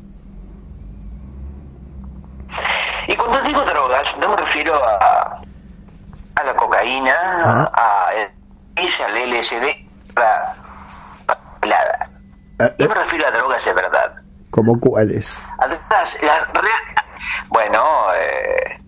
Y 3.08 3.16
cuando 3.16 3.42
digo 3.42 3.60
drogas, 3.62 4.04
no 4.20 4.28
me 4.28 4.36
refiero 4.36 4.72
a, 4.76 5.42
a 6.36 6.44
la 6.44 6.54
cocaína, 6.54 7.12
Ajá. 7.40 7.72
a 7.74 8.10
el 8.14 8.28
al 9.02 9.30
LSD, 9.30 9.66
a 10.16 10.63
Yo 12.78 12.86
eh, 12.86 12.88
me 12.88 12.94
refiero 12.94 13.26
a 13.26 13.30
drogas 13.30 13.64
de 13.64 13.72
verdad. 13.72 14.14
¿Como 14.50 14.78
cuáles? 14.78 15.38
A 15.58 15.66
drogas, 15.66 16.18
la 16.22 16.48
bueno, 17.48 17.82
eh, 18.16 18.80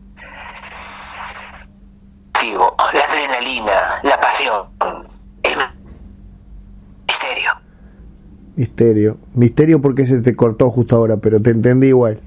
digo, 2.40 2.74
la 2.92 3.00
adrenalina, 3.00 4.00
la 4.02 4.20
pasión, 4.20 4.68
el 5.42 5.58
misterio. 7.06 7.50
Misterio. 8.56 9.18
Misterio 9.34 9.82
porque 9.82 10.06
se 10.06 10.20
te 10.20 10.34
cortó 10.34 10.70
justo 10.70 10.96
ahora, 10.96 11.16
pero 11.18 11.40
te 11.40 11.50
entendí 11.50 11.88
igual. 11.88 12.20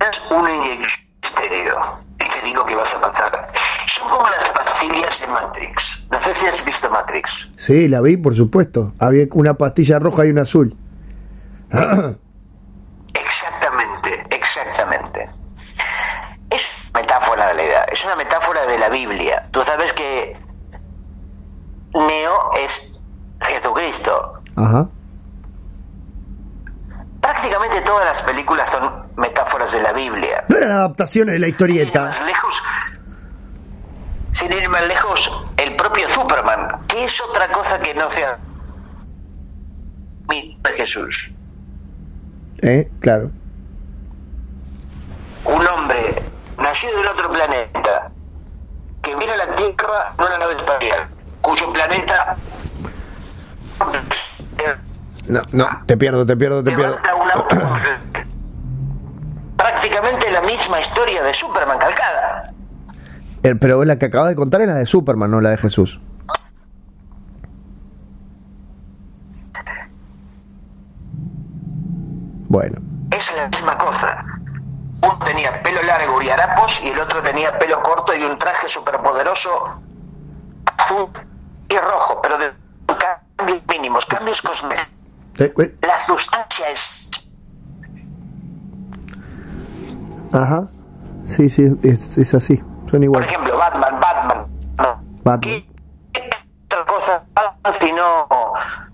Es 0.00 0.22
una 0.30 0.52
inyección 0.52 1.06
de 1.06 1.22
misterio. 1.22 1.80
Y 2.18 2.28
te 2.28 2.46
digo 2.46 2.66
que 2.66 2.74
vas 2.74 2.94
a 2.94 3.00
pasar. 3.00 3.52
Son 3.86 4.10
como 4.10 4.28
las 4.28 4.51
Matrix. 4.88 6.04
No 6.10 6.20
sé 6.22 6.34
si 6.34 6.46
has 6.46 6.64
visto 6.64 6.90
Matrix. 6.90 7.30
Sí, 7.56 7.88
la 7.88 8.00
vi, 8.00 8.16
por 8.16 8.34
supuesto. 8.34 8.92
Había 8.98 9.26
una 9.32 9.54
pastilla 9.54 9.98
roja 9.98 10.26
y 10.26 10.30
una 10.30 10.42
azul. 10.42 10.76
Exactamente, 13.14 14.26
exactamente. 14.36 15.30
Es 16.50 16.62
metáfora 16.94 17.48
de 17.48 17.54
la 17.54 17.62
idea, 17.62 17.84
es 17.84 18.04
una 18.04 18.16
metáfora 18.16 18.66
de 18.66 18.78
la 18.78 18.88
Biblia. 18.88 19.48
Tú 19.52 19.62
sabes 19.64 19.92
que 19.94 20.36
Neo 21.94 22.50
es 22.64 22.98
Jesucristo. 23.40 24.42
Ajá. 24.56 24.88
Prácticamente 27.20 27.80
todas 27.82 28.04
las 28.04 28.22
películas 28.22 28.68
son 28.70 29.06
metáforas 29.16 29.72
de 29.72 29.80
la 29.82 29.92
Biblia. 29.92 30.44
No 30.48 30.56
eran 30.56 30.70
adaptaciones 30.72 31.34
de 31.34 31.38
la 31.40 31.48
historieta. 31.48 32.06
más 32.06 32.24
lejos, 32.26 32.62
sin 34.42 34.52
ir 34.52 34.68
más 34.68 34.86
lejos, 34.86 35.30
el 35.56 35.76
propio 35.76 36.08
Superman, 36.10 36.86
que 36.88 37.04
es 37.04 37.20
otra 37.20 37.50
cosa 37.52 37.78
que 37.80 37.94
no 37.94 38.10
sea 38.10 38.38
Jesús. 40.76 41.30
¿Eh? 42.62 42.90
Claro. 43.00 43.30
un 45.44 45.66
hombre 45.66 46.22
nacido 46.58 46.96
del 46.96 47.08
otro 47.08 47.32
planeta 47.32 48.10
que 49.02 49.16
viene 49.16 49.32
a 49.32 49.36
la 49.36 49.56
Tierra 49.56 50.14
en 50.16 50.24
una 50.24 50.38
nave 50.38 50.54
espacial, 50.54 51.08
cuyo 51.40 51.72
planeta 51.72 52.36
No, 55.26 55.42
no, 55.52 55.68
te 55.86 55.96
pierdo, 55.96 56.24
te 56.24 56.36
pierdo, 56.36 56.62
te 56.62 56.70
pierdo. 56.72 56.98
una 57.20 57.34
prácticamente 59.56 60.30
la 60.30 60.40
misma 60.42 60.80
historia 60.80 61.22
de 61.22 61.34
Superman 61.34 61.78
calcada. 61.78 62.51
Eh, 63.42 63.54
Pero 63.56 63.84
la 63.84 63.98
que 63.98 64.06
acabas 64.06 64.28
de 64.30 64.36
contar 64.36 64.60
es 64.62 64.68
la 64.68 64.74
de 64.76 64.86
Superman, 64.86 65.30
no 65.30 65.40
la 65.40 65.50
de 65.50 65.58
Jesús. 65.58 66.00
Bueno, 72.48 72.76
Es 73.10 73.34
la 73.36 73.48
misma 73.48 73.78
cosa. 73.78 74.24
Uno 75.02 75.18
tenía 75.24 75.62
pelo 75.62 75.82
largo 75.82 76.22
y 76.22 76.28
harapos 76.28 76.80
y 76.84 76.88
el 76.88 76.98
otro 77.00 77.22
tenía 77.22 77.58
pelo 77.58 77.82
corto 77.82 78.14
y 78.14 78.22
un 78.22 78.38
traje 78.38 78.68
superpoderoso 78.68 79.50
azul 80.76 81.08
y 81.68 81.76
rojo, 81.76 82.20
pero 82.22 82.38
de 82.38 82.52
cambios 83.36 83.60
mínimos, 83.68 84.06
cambios 84.06 84.40
cosméticos. 84.42 84.88
Eh, 85.38 85.52
eh, 85.58 85.76
La 85.82 85.98
sustancia 86.04 86.66
es 86.70 87.08
Ajá. 90.32 90.68
Sí, 91.24 91.50
sí, 91.50 91.74
es, 91.82 92.16
es 92.18 92.34
así. 92.34 92.62
Por 92.92 93.22
ejemplo, 93.22 93.56
Batman, 93.56 94.00
Batman. 94.00 94.46
Batman. 95.24 95.40
¿Qué 95.40 95.66
otra 96.66 96.84
cosa 96.84 97.22
sino, 97.80 98.26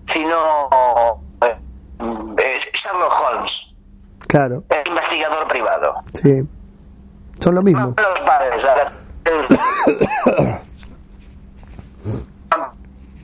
sino 0.07 1.21
eh, 1.41 1.57
eh, 2.37 2.59
Sherlock 2.73 3.13
Holmes, 3.21 3.67
Claro, 4.27 4.63
el 4.69 4.87
investigador 4.87 5.47
privado? 5.47 5.95
sí. 6.21 6.47
Son 7.39 7.55
lo 7.55 7.61
mismo. 7.61 7.93
Los 7.97 8.19
padres. 8.25 8.65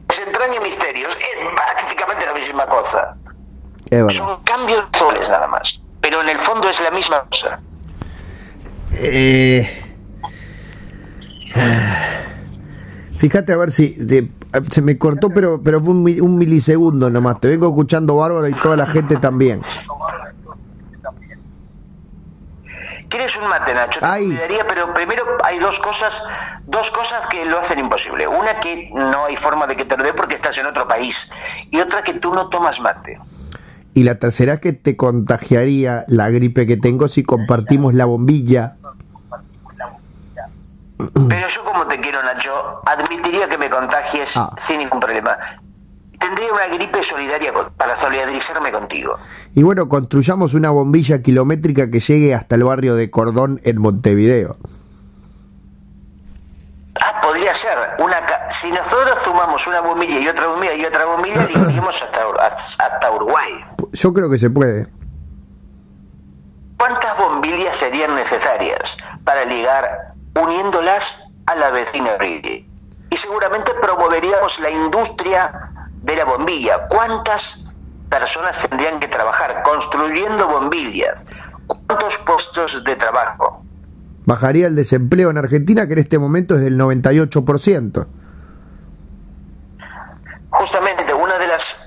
Desentraña 0.08 0.62
misterios 0.62 1.18
es 1.18 1.48
prácticamente 1.56 2.26
la 2.26 2.34
misma 2.34 2.66
cosa. 2.68 3.18
Es 3.90 4.04
verdad. 4.06 4.10
Son 4.10 4.44
cambios 4.44 4.90
de 4.92 5.00
soles 5.00 5.30
nada 5.30 5.48
más. 5.48 5.80
Pero 6.02 6.22
en 6.22 6.30
el 6.30 6.40
fondo 6.40 6.70
es 6.70 6.80
la 6.82 6.92
misma 6.92 7.26
cosa. 7.30 7.60
Eh, 8.94 9.85
Fíjate 13.18 13.54
a 13.54 13.58
ver 13.58 13.72
si 13.72 13.90
de- 13.94 14.30
se 14.72 14.82
me 14.82 14.98
cortó, 14.98 15.30
pero 15.30 15.62
pero 15.64 15.80
fue 15.82 15.92
un, 15.94 16.22
un 16.22 16.38
milisegundo 16.38 17.10
nomás. 17.10 17.40
Te 17.40 17.48
vengo 17.48 17.68
escuchando 17.70 18.18
bárbaro 18.18 18.48
y 18.48 18.54
toda 18.54 18.76
la 18.78 18.86
gente 18.86 19.18
también. 19.18 19.62
¿Quieres 23.10 23.36
un 23.38 23.48
mate, 23.48 23.74
Nacho? 23.74 24.00
Te 24.00 24.06
Ay. 24.06 24.38
pero 24.68 24.94
primero 24.94 25.24
hay 25.44 25.60
dos 25.60 25.80
cosas, 25.80 26.22
dos 26.66 26.92
cosas 26.92 27.26
que 27.28 27.46
lo 27.46 27.60
hacen 27.60 27.80
imposible. 27.80 28.28
Una 28.28 28.60
que 28.60 28.90
no 28.94 29.26
hay 29.26 29.38
forma 29.38 29.68
de 29.68 29.76
que 29.78 29.86
te 29.86 29.96
lo 29.96 30.04
dé 30.04 30.14
porque 30.14 30.36
estás 30.36 30.58
en 30.58 30.66
otro 30.66 30.88
país. 30.88 31.30
Y 31.72 31.80
otra 31.80 32.04
que 32.04 32.16
tú 32.16 32.34
no 32.34 32.50
tomas 32.50 32.80
mate. 32.82 33.20
Y 33.94 34.04
la 34.04 34.16
tercera 34.20 34.56
es 34.56 34.60
que 34.60 34.74
te 34.74 34.98
contagiaría 34.98 36.04
la 36.10 36.30
gripe 36.30 36.66
que 36.66 36.76
tengo 36.76 37.08
si 37.08 37.24
compartimos 37.24 37.94
la 37.94 38.04
bombilla. 38.06 38.76
Pero 41.30 41.48
yo 41.48 41.64
como 41.64 41.88
te 41.88 42.00
quiero, 42.00 42.22
Nacho, 42.24 42.82
admitiría 42.86 43.48
que 43.48 43.58
me 43.58 43.70
contagies 43.70 44.36
Ah. 44.36 44.50
sin 44.68 44.80
ningún 44.80 45.00
problema. 45.00 45.38
Tendría 46.20 46.52
una 46.52 46.68
gripe 46.76 47.04
solidaria 47.04 47.54
para 47.78 47.96
solidarizarme 47.96 48.72
contigo. 48.72 49.16
Y 49.54 49.64
bueno, 49.64 49.88
construyamos 49.88 50.54
una 50.54 50.72
bombilla 50.72 51.22
kilométrica 51.22 51.90
que 51.92 52.00
llegue 52.00 52.34
hasta 52.34 52.56
el 52.56 52.64
barrio 52.64 52.96
de 52.96 53.10
Cordón 53.12 53.62
en 53.64 53.80
Montevideo. 53.82 54.58
Ah, 57.00 57.22
podría 57.22 57.54
ser. 57.56 57.78
Una 58.00 58.26
ca- 58.26 58.50
si 58.50 58.72
nosotros 58.72 59.20
sumamos 59.24 59.66
una 59.68 59.82
bombilla 59.82 60.20
y 60.20 60.28
otra 60.28 60.48
bombilla 60.48 60.74
y 60.76 60.86
otra 60.86 61.06
bombilla, 61.06 61.46
llegaríamos 61.54 61.96
hasta, 62.02 62.86
hasta 62.86 63.12
Uruguay. 63.12 63.52
Yo 63.94 64.14
creo 64.14 64.30
que 64.30 64.38
se 64.38 64.50
puede. 64.50 64.88
¿Cuántas 66.78 67.18
bombillas 67.18 67.76
serían 67.78 68.16
necesarias 68.16 68.98
para 69.24 69.46
ligar 69.46 70.15
uniéndolas 70.36 71.18
a 71.46 71.56
la 71.56 71.72
vecina 71.72 72.18
Riley? 72.18 72.68
Y 73.10 73.18
seguramente 73.18 73.72
promoveríamos 73.82 74.60
la 74.60 74.70
industria 74.70 75.72
de 76.04 76.16
la 76.16 76.26
bombilla. 76.26 76.88
¿Cuántas 76.88 77.60
personas 78.10 78.68
tendrían 78.68 79.00
que 79.00 79.08
trabajar 79.08 79.64
construyendo 79.64 80.48
bombillas? 80.48 81.16
¿Cuántos 81.68 82.18
puestos 82.20 82.84
de 82.84 82.96
trabajo? 82.96 83.64
Bajaría 84.26 84.68
el 84.68 84.76
desempleo 84.76 85.30
en 85.30 85.38
Argentina, 85.38 85.88
que 85.88 85.94
en 85.94 86.00
este 86.00 86.18
momento 86.18 86.56
es 86.56 86.62
del 86.62 86.80
98%. 86.80 88.08
Justamente 90.50 91.14
una 91.14 91.38
de 91.38 91.48
las 91.48 91.78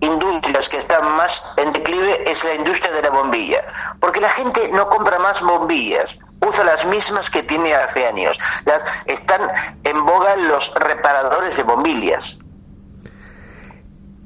industrias 0.00 0.68
que 0.68 0.78
están 0.78 1.16
más 1.16 1.42
en 1.56 1.72
declive 1.72 2.30
es 2.30 2.42
la 2.44 2.54
industria 2.54 2.92
de 2.92 3.02
la 3.02 3.10
bombilla, 3.10 3.62
porque 4.00 4.20
la 4.20 4.30
gente 4.30 4.68
no 4.72 4.88
compra 4.88 5.18
más 5.18 5.40
bombillas, 5.40 6.18
usa 6.46 6.64
las 6.64 6.84
mismas 6.86 7.30
que 7.30 7.42
tiene 7.42 7.74
hace 7.74 8.06
años. 8.06 8.38
Las, 8.64 8.82
están 9.06 9.40
en 9.84 10.04
boga 10.04 10.36
los 10.36 10.72
reparadores 10.74 11.56
de 11.56 11.62
bombillas. 11.62 12.38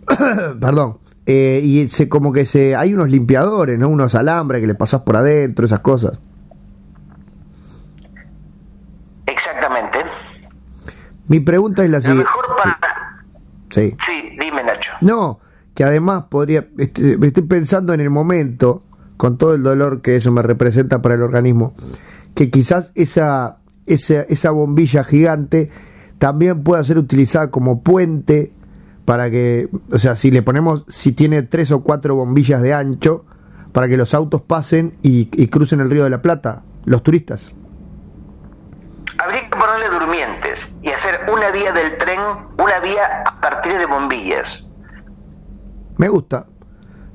Perdón. 0.60 0.98
Eh, 1.26 1.60
y 1.62 1.88
se 1.88 2.08
como 2.08 2.32
que 2.32 2.46
se 2.46 2.76
hay 2.76 2.94
unos 2.94 3.10
limpiadores, 3.10 3.78
¿no? 3.78 3.88
Unos 3.88 4.14
alambres 4.14 4.60
que 4.60 4.68
le 4.68 4.74
pasas 4.76 5.02
por 5.02 5.16
adentro, 5.16 5.66
esas 5.66 5.80
cosas. 5.80 6.20
Exactamente. 9.26 9.98
Mi 11.26 11.40
pregunta 11.40 11.82
es 11.84 11.90
la 11.90 11.98
Lo 11.98 12.02
siguiente. 12.02 12.24
mejor 12.24 12.56
para... 12.56 13.24
Sí. 13.70 13.96
Sí, 14.06 14.36
dime 14.40 14.62
Nacho. 14.62 14.92
No, 15.00 15.40
que 15.74 15.82
además 15.82 16.24
podría, 16.30 16.68
este, 16.78 17.18
estoy 17.20 17.42
pensando 17.42 17.92
en 17.92 18.00
el 18.00 18.10
momento, 18.10 18.84
con 19.16 19.38
todo 19.38 19.54
el 19.54 19.62
dolor 19.62 20.02
que 20.02 20.16
eso 20.16 20.30
me 20.32 20.42
representa 20.42 21.00
para 21.02 21.14
el 21.14 21.22
organismo, 21.22 21.74
que 22.34 22.50
quizás 22.50 22.92
esa, 22.94 23.58
esa, 23.86 24.22
esa 24.22 24.50
bombilla 24.50 25.04
gigante 25.04 25.70
también 26.18 26.62
pueda 26.62 26.82
ser 26.84 26.98
utilizada 26.98 27.50
como 27.50 27.82
puente 27.82 28.52
para 29.04 29.30
que, 29.30 29.68
o 29.92 29.98
sea, 29.98 30.16
si 30.16 30.30
le 30.30 30.42
ponemos, 30.42 30.84
si 30.88 31.12
tiene 31.12 31.42
tres 31.42 31.70
o 31.70 31.80
cuatro 31.80 32.16
bombillas 32.16 32.60
de 32.60 32.74
ancho, 32.74 33.24
para 33.72 33.88
que 33.88 33.96
los 33.96 34.14
autos 34.14 34.42
pasen 34.42 34.96
y, 35.02 35.28
y 35.32 35.48
crucen 35.48 35.80
el 35.80 35.90
río 35.90 36.04
de 36.04 36.10
la 36.10 36.22
Plata, 36.22 36.62
los 36.84 37.02
turistas. 37.02 37.52
Habría 39.18 39.48
que 39.48 39.56
ponerle 39.56 39.88
durmientes 39.90 40.66
y 40.82 40.88
hacer 40.88 41.20
una 41.32 41.50
vía 41.50 41.72
del 41.72 41.96
tren, 41.98 42.18
una 42.58 42.80
vía 42.80 43.22
a 43.24 43.40
partir 43.40 43.78
de 43.78 43.86
bombillas. 43.86 44.64
Me 45.98 46.08
gusta. 46.08 46.46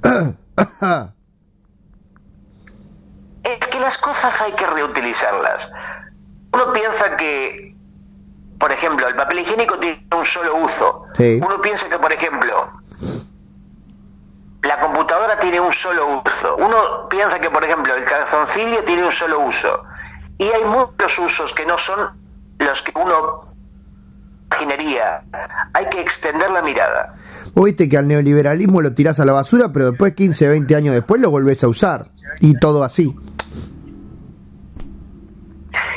Es 3.43 3.57
que 3.67 3.79
las 3.79 3.97
cosas 3.97 4.39
hay 4.41 4.53
que 4.53 4.67
reutilizarlas. 4.67 5.69
Uno 6.53 6.73
piensa 6.73 7.15
que, 7.17 7.75
por 8.59 8.71
ejemplo, 8.71 9.07
el 9.07 9.15
papel 9.15 9.39
higiénico 9.39 9.79
tiene 9.79 10.05
un 10.15 10.25
solo 10.25 10.55
uso. 10.57 11.05
Sí. 11.15 11.39
Uno 11.43 11.61
piensa 11.61 11.89
que, 11.89 11.97
por 11.97 12.11
ejemplo, 12.11 12.71
la 14.63 14.79
computadora 14.79 15.39
tiene 15.39 15.59
un 15.59 15.71
solo 15.71 16.21
uso. 16.23 16.55
Uno 16.57 17.07
piensa 17.09 17.39
que, 17.39 17.49
por 17.49 17.63
ejemplo, 17.63 17.95
el 17.95 18.05
calzoncillo 18.05 18.83
tiene 18.83 19.03
un 19.03 19.11
solo 19.11 19.39
uso. 19.41 19.83
Y 20.37 20.45
hay 20.45 20.63
muchos 20.65 21.17
usos 21.19 21.53
que 21.53 21.65
no 21.65 21.77
son 21.77 21.99
los 22.59 22.81
que 22.81 22.91
uno 22.95 23.51
imaginaría. 24.51 25.23
Hay 25.73 25.85
que 25.89 26.01
extender 26.01 26.51
la 26.51 26.61
mirada. 26.61 27.15
Vos 27.53 27.65
viste 27.65 27.89
que 27.89 27.97
al 27.97 28.07
neoliberalismo 28.07 28.81
lo 28.81 28.93
tirás 28.93 29.19
a 29.19 29.25
la 29.25 29.33
basura, 29.33 29.71
pero 29.73 29.91
después 29.91 30.13
15, 30.13 30.49
20 30.49 30.75
años 30.75 30.93
después 30.93 31.21
lo 31.21 31.31
volvés 31.31 31.63
a 31.63 31.67
usar. 31.67 32.05
Y 32.39 32.55
todo 32.55 32.83
así. 32.83 33.15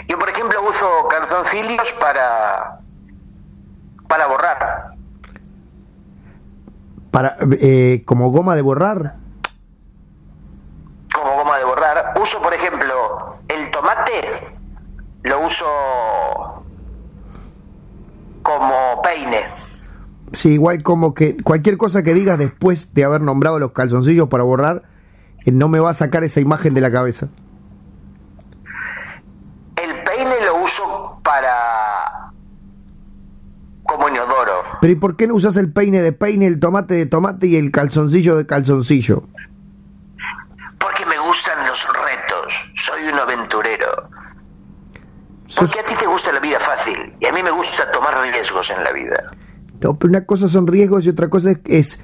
Yo, 0.08 0.18
por 0.18 0.28
ejemplo, 0.28 0.60
uso 1.34 1.42
calzoncillos 1.42 1.92
para 1.92 2.78
para 4.08 4.26
borrar. 4.26 4.84
Para, 7.10 7.36
eh, 7.60 8.02
como 8.04 8.30
goma 8.30 8.54
de 8.54 8.62
borrar. 8.62 9.16
como 11.14 11.36
goma 11.36 11.58
de 11.58 11.64
borrar. 11.64 12.14
Uso, 12.20 12.42
por 12.42 12.52
ejemplo, 12.52 13.38
el 13.48 13.70
tomate, 13.70 14.58
lo 15.22 15.46
uso 15.46 15.64
como 18.42 19.00
peine. 19.02 19.44
Sí, 20.32 20.54
igual 20.54 20.82
como 20.82 21.14
que 21.14 21.36
cualquier 21.42 21.76
cosa 21.76 22.02
que 22.02 22.14
digas 22.14 22.36
después 22.38 22.92
de 22.94 23.04
haber 23.04 23.20
nombrado 23.20 23.60
los 23.60 23.70
calzoncillos 23.72 24.28
para 24.28 24.42
borrar, 24.42 24.82
eh, 25.44 25.52
no 25.52 25.68
me 25.68 25.78
va 25.78 25.90
a 25.90 25.94
sacar 25.94 26.24
esa 26.24 26.40
imagen 26.40 26.74
de 26.74 26.80
la 26.80 26.90
cabeza. 26.90 27.28
El 29.76 30.02
peine 30.02 30.34
lo 30.44 30.64
uso 30.64 31.20
para 31.22 32.32
como 33.84 34.08
inodoro. 34.08 34.62
Pero 34.84 34.92
¿y 34.92 34.96
por 34.96 35.16
qué 35.16 35.26
no 35.26 35.32
usas 35.32 35.56
el 35.56 35.72
peine 35.72 36.02
de 36.02 36.12
peine, 36.12 36.46
el 36.46 36.60
tomate 36.60 36.92
de 36.92 37.06
tomate 37.06 37.46
y 37.46 37.56
el 37.56 37.70
calzoncillo 37.70 38.36
de 38.36 38.46
calzoncillo? 38.46 39.22
Porque 40.78 41.06
me 41.06 41.18
gustan 41.20 41.66
los 41.66 41.86
retos. 41.86 42.52
Soy 42.74 43.08
un 43.10 43.18
aventurero. 43.18 44.10
Porque 45.56 45.80
a 45.80 45.84
ti 45.86 45.94
te 45.98 46.06
gusta 46.06 46.32
la 46.32 46.40
vida 46.40 46.60
fácil 46.60 47.16
y 47.18 47.24
a 47.24 47.32
mí 47.32 47.42
me 47.42 47.50
gusta 47.50 47.90
tomar 47.92 48.14
riesgos 48.30 48.68
en 48.68 48.84
la 48.84 48.92
vida. 48.92 49.24
No, 49.80 49.98
pero 49.98 50.10
una 50.10 50.26
cosa 50.26 50.50
son 50.50 50.66
riesgos 50.66 51.06
y 51.06 51.08
otra 51.08 51.30
cosa 51.30 51.52
es, 51.52 51.60
es, 51.64 52.00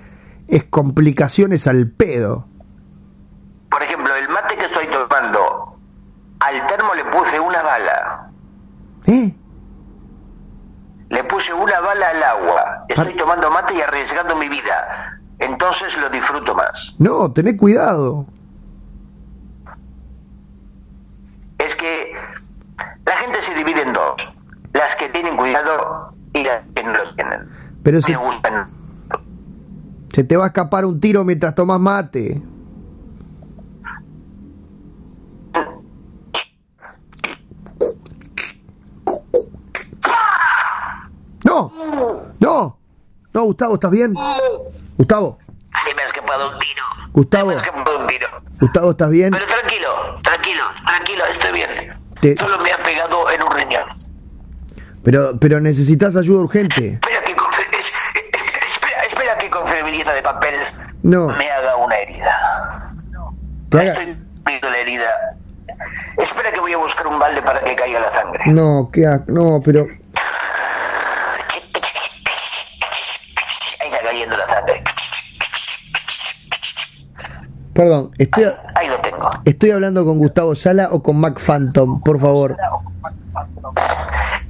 es 0.49 0.65
complicaciones 0.65 1.67
al 1.67 1.91
pedo. 1.91 2.49
Por 3.71 3.83
ejemplo, 3.83 4.17
el 4.17 4.31
mate 4.31 4.57
que 4.57 4.65
estoy 4.65 4.87
tomando, 4.87 5.79
al 6.41 6.67
termo 6.67 6.95
le 6.95 7.05
puse 7.05 7.39
una 7.39 7.63
bala. 7.63 8.31
¿Eh? 9.05 9.35
Le 11.11 11.25
puse 11.25 11.53
una 11.53 11.81
bala 11.81 12.09
al 12.11 12.23
agua. 12.23 12.85
Estoy 12.89 13.17
tomando 13.17 13.51
mate 13.51 13.75
y 13.75 13.81
arriesgando 13.81 14.35
mi 14.37 14.49
vida. 14.49 15.19
Entonces 15.39 15.97
lo 15.99 16.09
disfruto 16.09 16.55
más. 16.55 16.95
No, 16.99 17.33
tené 17.33 17.57
cuidado. 17.57 18.27
Es 21.59 21.75
que 21.77 22.13
la 23.05 23.17
gente 23.17 23.43
se 23.43 23.55
divide 23.55 23.83
en 23.83 23.93
dos. 23.93 24.35
Las 24.73 24.95
que 24.97 25.09
tienen 25.09 25.37
cuidado 25.37 26.15
y 26.33 26.45
las 26.45 26.69
que 26.69 26.83
no 26.85 26.93
lo 26.93 27.15
tienen. 27.15 27.49
Pero 27.83 28.01
si 28.03 28.15
se 30.13 30.25
te 30.25 30.37
va 30.37 30.45
a 30.45 30.47
escapar 30.49 30.85
un 30.85 31.01
tiro 31.01 31.25
mientras 31.25 31.55
tomas 31.55 31.81
mate. 31.81 32.43
No, 41.45 41.73
no, 42.39 42.79
no, 43.33 43.43
Gustavo, 43.45 43.75
¿estás 43.75 43.91
bien? 43.91 44.15
Gustavo, 44.97 45.39
me 45.97 46.03
ha 46.03 46.05
escapado 46.07 46.51
un 46.53 46.59
tiro. 46.59 46.85
Gustavo. 47.13 47.47
Me 47.49 47.55
un 48.01 48.07
tiro. 48.07 48.27
Gustavo, 48.61 48.91
¿estás 48.91 49.11
bien? 49.11 49.31
Pero 49.33 49.47
tranquilo, 49.47 49.89
tranquilo, 50.23 50.65
tranquilo, 50.87 51.25
estoy 51.27 51.53
bien. 51.53 51.69
Te- 52.21 52.37
Solo 52.37 52.59
me 52.59 52.73
ha 52.73 52.83
pegado 52.83 53.31
en 53.31 53.43
un 53.43 53.51
riñón. 53.53 53.83
Pero, 55.03 55.39
pero 55.41 55.61
necesitas 55.61 56.15
ayuda 56.17 56.41
urgente. 56.43 56.89
Espera 56.95 57.23
que 57.25 57.35
con, 57.35 57.47
es- 57.55 57.59
es- 57.81 58.73
espera, 58.73 59.03
espera 59.09 59.39
que 59.39 59.49
con 59.51 59.67
de 60.15 60.23
papel 60.23 60.55
No. 61.03 61.29
me 61.29 61.51
haga 61.51 61.77
una 61.77 61.95
herida. 61.97 62.93
Que 63.71 63.79
haga- 63.79 63.93
estoy 63.93 64.17
viendo 64.45 64.71
la 64.71 64.79
herida. 64.79 65.11
Espera 66.19 66.53
que 66.53 66.61
voy 66.61 66.73
a 66.73 66.77
buscar 66.77 67.07
un 67.07 67.19
balde 67.19 67.41
para 67.41 67.61
que 67.61 67.75
caiga 67.75 68.01
la 68.01 68.13
sangre. 68.13 68.43
No, 68.47 68.91
¿qué 68.93 69.07
ha- 69.07 69.25
No, 69.27 69.61
pero. 69.65 69.87
Está 74.01 74.11
cayendo 74.11 74.37
la 74.37 74.49
sangre. 74.49 74.83
Perdón, 77.73 78.11
estoy, 78.19 78.45
Ahí 78.75 78.89
lo 78.89 78.99
tengo. 79.01 79.31
estoy 79.45 79.71
hablando 79.71 80.05
con 80.05 80.19
Gustavo 80.19 80.55
Sala 80.55 80.89
o 80.91 81.03
con 81.03 81.19
Mac 81.19 81.39
Phantom, 81.41 82.03
por 82.03 82.19
favor. 82.19 82.57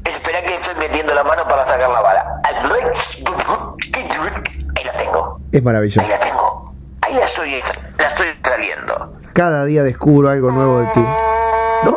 Espera 0.04 0.42
que 0.42 0.54
estoy 0.54 0.74
metiendo 0.78 1.14
la 1.14 1.22
mano 1.22 1.44
para 1.44 1.66
sacar 1.66 1.90
la 1.90 2.00
bala. 2.00 2.40
Ahí 4.76 4.84
la 4.84 4.92
tengo. 4.96 5.40
Es 5.52 5.62
maravilloso. 5.62 6.00
Ahí 6.00 6.08
la 6.08 6.18
tengo. 6.18 6.74
Ahí 7.02 7.14
la 7.14 7.24
estoy, 7.24 7.62
la 7.98 8.08
estoy 8.08 8.26
trayendo. 8.42 9.16
Cada 9.34 9.64
día 9.64 9.82
descubro 9.82 10.30
algo 10.30 10.50
nuevo 10.50 10.80
de 10.80 10.86
ti. 10.88 11.04
No, 11.84 11.96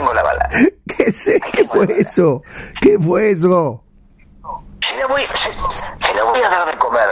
tengo 0.00 0.14
la 0.14 0.22
bala. 0.22 0.48
¿qué 0.96 1.04
eso? 1.04 1.30
¿Qué 1.52 1.64
fue 1.64 1.86
eso? 1.98 2.42
¿Qué 2.80 2.98
fue 2.98 3.30
eso? 3.32 3.84
Se 4.86 4.96
la 4.96 5.06
voy, 5.06 5.22
se, 5.22 6.06
se 6.06 6.14
la 6.14 6.24
voy 6.24 6.40
a 6.40 6.48
dar 6.48 6.70
de 6.70 6.78
comer 6.78 7.08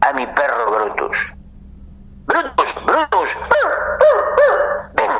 a 0.00 0.12
mi 0.12 0.26
perro 0.28 0.70
Brutus. 0.70 1.18
Brutus, 2.26 2.74
Brutus. 2.84 3.36
Ven, 4.94 5.10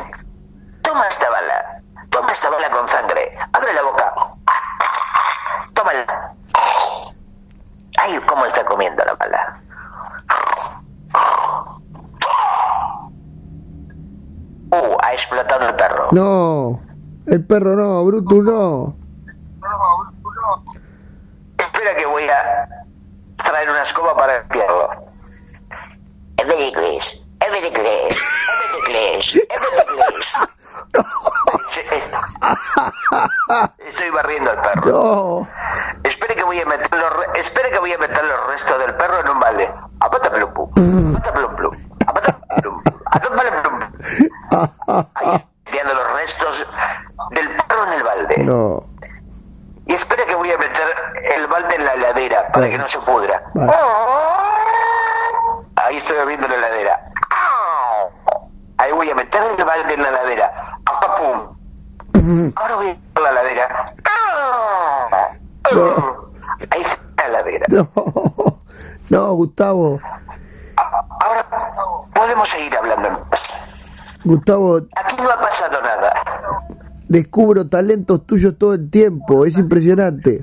toma 0.83 1.07
esta 1.09 1.29
bala. 1.31 1.83
Toma 2.11 2.33
esta 2.33 2.49
bala 2.49 2.71
con 2.71 2.89
sangre. 2.89 3.37
Abre 3.53 3.73
la 3.75 3.83
boca. 3.83 4.15
Tómala. 5.75 6.35
Ay, 7.99 8.21
cómo 8.27 8.47
está 8.47 8.65
comiendo 8.65 9.05
la 9.05 9.15
bala. 9.15 9.61
Uh, 14.73 14.97
ha 15.03 15.13
explotado 15.13 15.67
el 15.67 15.75
perro. 15.75 16.09
No, 16.13 16.81
el 17.27 17.45
perro 17.45 17.77
no, 17.77 18.05
Brutus 18.05 18.45
no. 18.45 18.97
Espera 21.59 21.97
que 21.97 22.07
voy 22.07 22.25
a 22.25 22.69
traer 23.37 23.71
una 23.71 23.83
escoba 23.83 24.17
para 24.17 24.39
limpiarlo. 24.41 24.89
Evericles, 26.39 27.23
Evericles, 27.41 28.17
Evericles, 28.87 29.47
Evericles. 29.51 30.33
Estoy 33.79 34.11
barriendo 34.11 34.51
al 34.51 34.61
perro. 34.61 34.91
No, 34.91 35.49
Espere 36.05 36.35
que 36.35 36.43
voy 36.45 36.61
a 36.61 36.67
meter 36.67 36.89
los 36.99 37.11
re- 37.17 37.41
espere 37.41 37.71
que 37.71 37.79
voy 37.79 37.93
a 37.93 37.99
meter 37.99 38.25
los 38.25 38.47
restos 38.49 38.79
del 38.79 38.95
perro 38.95 39.21
en 39.21 39.29
un 39.29 39.41
balde. 39.41 39.71
Apata 40.01 40.31
plum 40.33 40.53
plum. 40.53 41.17
Apata 41.17 41.33
plum 41.35 41.57
plum. 41.57 41.75
Apata 42.07 42.39
plum 42.63 42.83
plum. 42.83 43.01
Apata 43.07 43.63
plum 43.63 43.63
plum. 43.63 45.09
Ahí, 45.15 45.47
limpiando 45.67 45.95
los 45.95 46.13
restos 46.13 46.67
del 47.31 47.49
perro 47.69 47.87
en 47.87 47.93
el 47.93 48.03
balde. 48.03 48.39
no. 48.45 48.85
Y 49.87 49.95
espera 49.95 50.25
que 50.25 50.35
voy 50.37 50.51
a 50.53 50.57
meter 50.59 50.85
el 51.37 51.47
balde 51.49 51.75
en 51.75 51.85
la 51.85 51.95
heladera 51.95 52.47
para 52.53 52.61
Vale. 52.67 52.71
que 52.71 52.79
no 52.79 52.87
se 52.87 52.99
pudra. 53.01 53.43
Vale. 53.55 53.73
Ahí 55.77 55.97
estoy 55.97 56.17
abriendo 56.19 56.47
la 56.47 56.55
heladera. 56.55 57.11
Ahí 58.79 58.93
voy 58.93 59.11
a 59.11 59.15
meter 59.17 59.43
el 59.59 59.65
balde 59.65 59.95
en 59.95 60.03
la 60.03 60.09
heladera. 60.11 60.79
¡Apa, 60.87 61.15
pum! 61.17 62.53
Ahora 62.55 62.77
voy 62.77 62.89
a 62.91 62.95
meter 62.95 63.23
la 63.23 63.31
heladera. 63.31 63.95
Ahí 66.71 66.83
está 66.83 67.29
la 67.29 67.41
heladera. 67.41 67.67
No, 67.69 67.89
no, 69.11 69.35
Gustavo. 69.73 70.01
Ahora 71.25 71.47
podemos 72.15 72.49
seguir 72.49 72.75
hablando 72.77 73.09
en 73.09 73.17
paz. 73.31 73.55
Gustavo, 74.25 74.77
Aquí 74.97 75.17
no 75.17 75.31
ha 75.31 75.41
pasado 75.41 75.81
nada. 75.83 76.13
descubro 77.09 77.69
talentos 77.69 78.27
tuyos 78.27 78.57
todo 78.59 78.75
el 78.75 78.91
tiempo, 78.91 79.47
es 79.47 79.59
impresionante. 79.59 80.43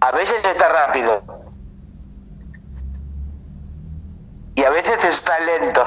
A 0.00 0.10
veces 0.12 0.34
está 0.44 0.68
rápido. 0.68 1.22
Y 4.54 4.64
a 4.64 4.70
veces 4.70 4.96
está 5.04 5.32
lento. 5.40 5.84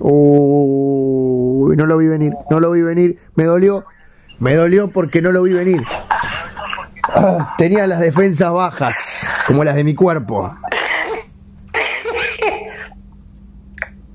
Uy, 0.00 1.76
no 1.76 1.86
lo 1.86 1.96
vi 1.98 2.08
venir, 2.08 2.34
no 2.50 2.60
lo 2.60 2.72
vi 2.72 2.82
venir, 2.82 3.18
me 3.36 3.44
dolió, 3.44 3.84
me 4.40 4.54
dolió 4.54 4.90
porque 4.90 5.22
no 5.22 5.30
lo 5.32 5.42
vi 5.44 5.52
venir. 5.52 5.82
Tenía 7.58 7.86
las 7.86 8.00
defensas 8.00 8.52
bajas, 8.52 8.96
como 9.46 9.64
las 9.64 9.74
de 9.74 9.84
mi 9.84 9.94
cuerpo. 9.94 10.54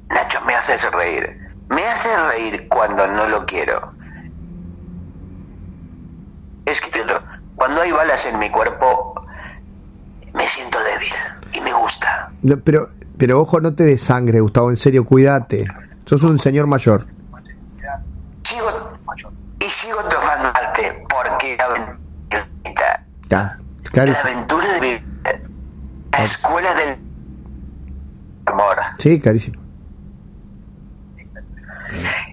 Nacho, 0.10 0.42
me 0.42 0.56
haces 0.56 0.92
reír. 0.92 1.38
Me 1.70 1.86
haces 1.86 2.22
reír 2.30 2.68
cuando 2.68 3.08
no 3.08 3.28
lo 3.28 3.46
quiero. 3.46 3.94
Es 6.66 6.82
que 6.82 6.90
cuando 7.56 7.82
hay 7.82 7.92
balas 7.92 8.26
en 8.26 8.40
mi 8.40 8.50
cuerpo, 8.50 9.14
me 10.34 10.48
siento 10.48 10.80
débil 10.84 11.14
y 11.54 11.62
me 11.62 11.74
gusta. 11.74 12.32
No, 12.42 12.58
pero, 12.60 12.90
pero 13.18 13.42
ojo, 13.42 13.60
no 13.60 13.74
te 13.74 13.84
des 13.84 14.02
sangre, 14.02 14.40
Gustavo, 14.40 14.70
en 14.70 14.78
serio, 14.78 15.06
cuídate. 15.06 15.68
Sos 16.06 16.24
un 16.24 16.40
señor 16.40 16.68
mayor. 16.68 17.06
Sigo 18.44 18.68
y 19.60 19.70
sigo 19.70 20.00
tomando 20.06 20.48
arte 20.48 21.06
porque 21.10 21.58
la 21.58 21.99
Ya, 23.30 23.58
la 23.94 24.20
aventura 24.20 24.80
de 24.80 25.04
la 26.12 26.24
escuela 26.24 26.74
del 26.74 26.98
amor. 28.46 28.78
Sí, 28.98 29.20
clarísimo. 29.20 29.62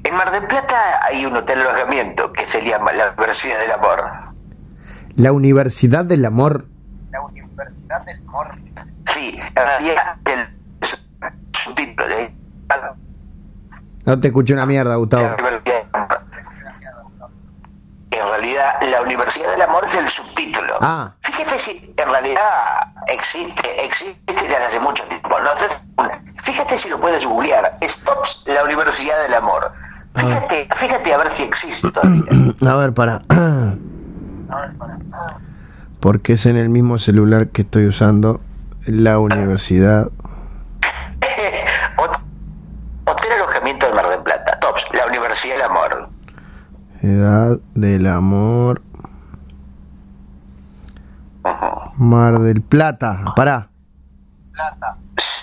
En 0.04 0.14
Mar 0.14 0.30
del 0.30 0.46
Plata 0.46 0.76
hay 1.02 1.24
un 1.26 1.36
hotel 1.36 1.58
de 1.58 1.64
alojamiento 1.68 2.32
que 2.32 2.46
se 2.46 2.62
llama 2.64 2.92
la 2.92 3.10
Universidad 3.16 3.58
del 3.58 3.72
Amor. 3.72 4.04
La 5.16 5.32
Universidad 5.32 6.04
del 6.04 6.24
Amor. 6.24 6.64
Sí, 9.14 9.38
en 9.38 9.54
realidad 9.54 10.16
el 10.26 10.48
subtítulo 11.52 12.06
de 12.08 12.34
No 14.04 14.20
te 14.20 14.28
escuché 14.28 14.52
una 14.54 14.66
mierda, 14.66 14.94
Gustavo. 14.96 15.22
la 15.24 15.34
Universidad 15.34 15.85
la 18.90 19.00
Universidad 19.02 19.50
del 19.52 19.62
Amor 19.62 19.84
es 19.84 19.94
el 19.94 20.08
subtítulo. 20.08 20.74
Ah. 20.80 21.12
Fíjate 21.20 21.58
si 21.58 21.94
en 21.96 22.08
realidad 22.08 22.42
existe, 23.06 23.84
existe 23.84 24.32
desde 24.32 24.56
hace 24.56 24.80
mucho 24.80 25.04
tiempo. 25.04 25.28
No. 25.40 25.50
Fíjate 26.42 26.78
si 26.78 26.88
lo 26.88 27.00
puedes 27.00 27.24
googlear. 27.24 27.76
Stops 27.82 28.42
la 28.46 28.62
Universidad 28.64 29.20
del 29.22 29.34
Amor. 29.34 29.72
Fíjate, 30.14 30.68
fíjate 30.78 31.12
a 31.14 31.18
ver 31.18 31.36
si 31.36 31.42
existe 31.42 31.90
todavía. 31.90 32.22
A 32.70 32.74
ver, 32.76 32.94
para. 32.94 33.20
Porque 36.00 36.34
es 36.34 36.46
en 36.46 36.56
el 36.56 36.68
mismo 36.68 36.98
celular 36.98 37.48
que 37.48 37.62
estoy 37.62 37.86
usando 37.86 38.40
la 38.86 39.18
universidad. 39.18 40.08
Hot- 41.96 42.20
Hotel 43.06 43.32
Alojamiento 43.32 43.86
del 43.86 43.94
Mar 43.94 44.08
del 44.08 44.20
Plata. 44.20 44.58
Tops, 44.60 44.84
la 44.92 45.06
Universidad 45.06 45.54
del 45.56 45.64
Amor. 45.64 46.08
Edad 47.06 47.58
del 47.74 48.04
amor. 48.08 48.82
Mar 51.94 52.40
del 52.40 52.62
Plata. 52.62 53.32
Pará. 53.36 53.68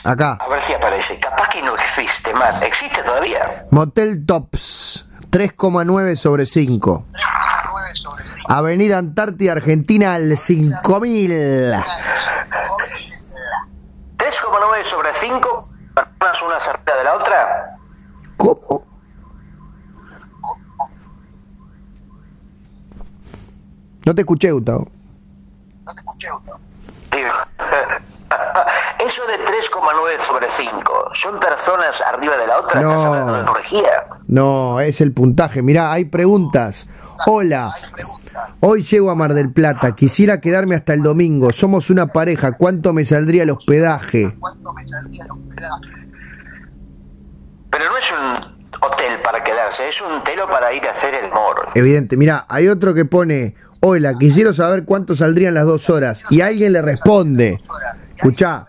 Acá. 0.03 0.38
A 0.41 0.47
ver 0.49 0.61
si 0.64 0.74
aparece. 0.74 1.18
Capaz 1.22 1.47
que 1.49 1.61
no 1.61 1.78
existe 1.78 2.34
más. 2.34 2.61
¿Existe 2.61 3.01
todavía? 3.01 3.66
Motel 3.72 4.26
Tops. 4.26 5.07
3,9 5.32 6.18
sobre 6.18 6.45
5. 6.45 7.05
Avenida 8.49 8.97
Antártida 8.97 9.53
Argentina 9.53 10.16
al 10.16 10.38
5000. 10.38 11.32
3,9 11.32 11.84
sobre 14.84 15.09
5. 15.14 15.70
¿Más 16.20 16.41
una 16.41 16.59
cerca 16.59 16.97
de 16.97 17.03
la 17.05 17.16
otra? 17.16 17.78
¿Cómo? 18.36 18.93
No 24.06 24.14
te 24.16 24.22
escuché, 24.22 24.51
Gustavo. 24.51 24.88
No 25.86 25.93
te 25.93 25.99
escuché, 25.99 26.30
Gustavo. 26.32 26.60
Eso 29.06 29.22
de 29.28 29.36
3,9 29.45 30.28
sobre 30.28 30.47
5, 30.58 31.10
¿son 31.14 31.39
personas 31.39 32.01
arriba 32.01 32.38
de 32.38 32.47
la 32.47 32.60
otra? 32.60 32.82
No. 32.82 32.89
¿Estás 32.89 33.06
hablando 33.06 33.34
de 33.34 33.39
energía? 33.41 34.06
No, 34.28 34.80
es 34.80 35.01
el 35.01 35.12
puntaje. 35.14 35.62
Mirá, 35.62 35.91
hay 35.91 36.06
preguntas. 36.06 36.88
Hola. 37.26 37.76
Hoy 38.62 38.82
llego 38.82 39.12
a 39.12 39.16
Mar 39.16 39.34
del 39.34 39.51
Plata. 39.51 39.93
Quisiera 39.93 40.39
quedarme 40.39 40.76
hasta 40.76 40.93
el 40.93 41.04
domingo. 41.04 41.51
Somos 41.51 41.89
una 41.89 42.08
pareja. 42.08 42.54
¿Cuánto 42.54 42.93
me 42.93 43.06
saldría 43.06 43.43
el 43.43 43.51
hospedaje? 43.51 44.36
Pero 47.70 47.86
no 47.89 47.97
es 47.97 48.12
un 48.12 48.54
hotel 48.82 49.20
para 49.24 49.43
quedarse, 49.43 49.88
es 49.89 50.01
un 50.01 50.24
telo 50.24 50.47
para 50.49 50.74
ir 50.74 50.86
a 50.86 50.91
hacer 50.91 51.14
el 51.16 51.30
moro. 51.30 51.64
Evidente. 51.76 52.18
Mirá, 52.18 52.45
hay 52.49 52.68
otro 52.68 52.93
que 52.93 53.06
pone, 53.06 53.56
hola, 53.86 54.14
quisiera 54.18 54.54
saber 54.54 54.86
cuánto 54.86 55.14
saldrían 55.14 55.54
las 55.54 55.66
dos 55.66 55.90
horas. 55.90 56.24
Y 56.30 56.40
alguien 56.40 56.72
le 56.72 56.82
responde, 56.82 57.60
escuchá, 58.16 58.68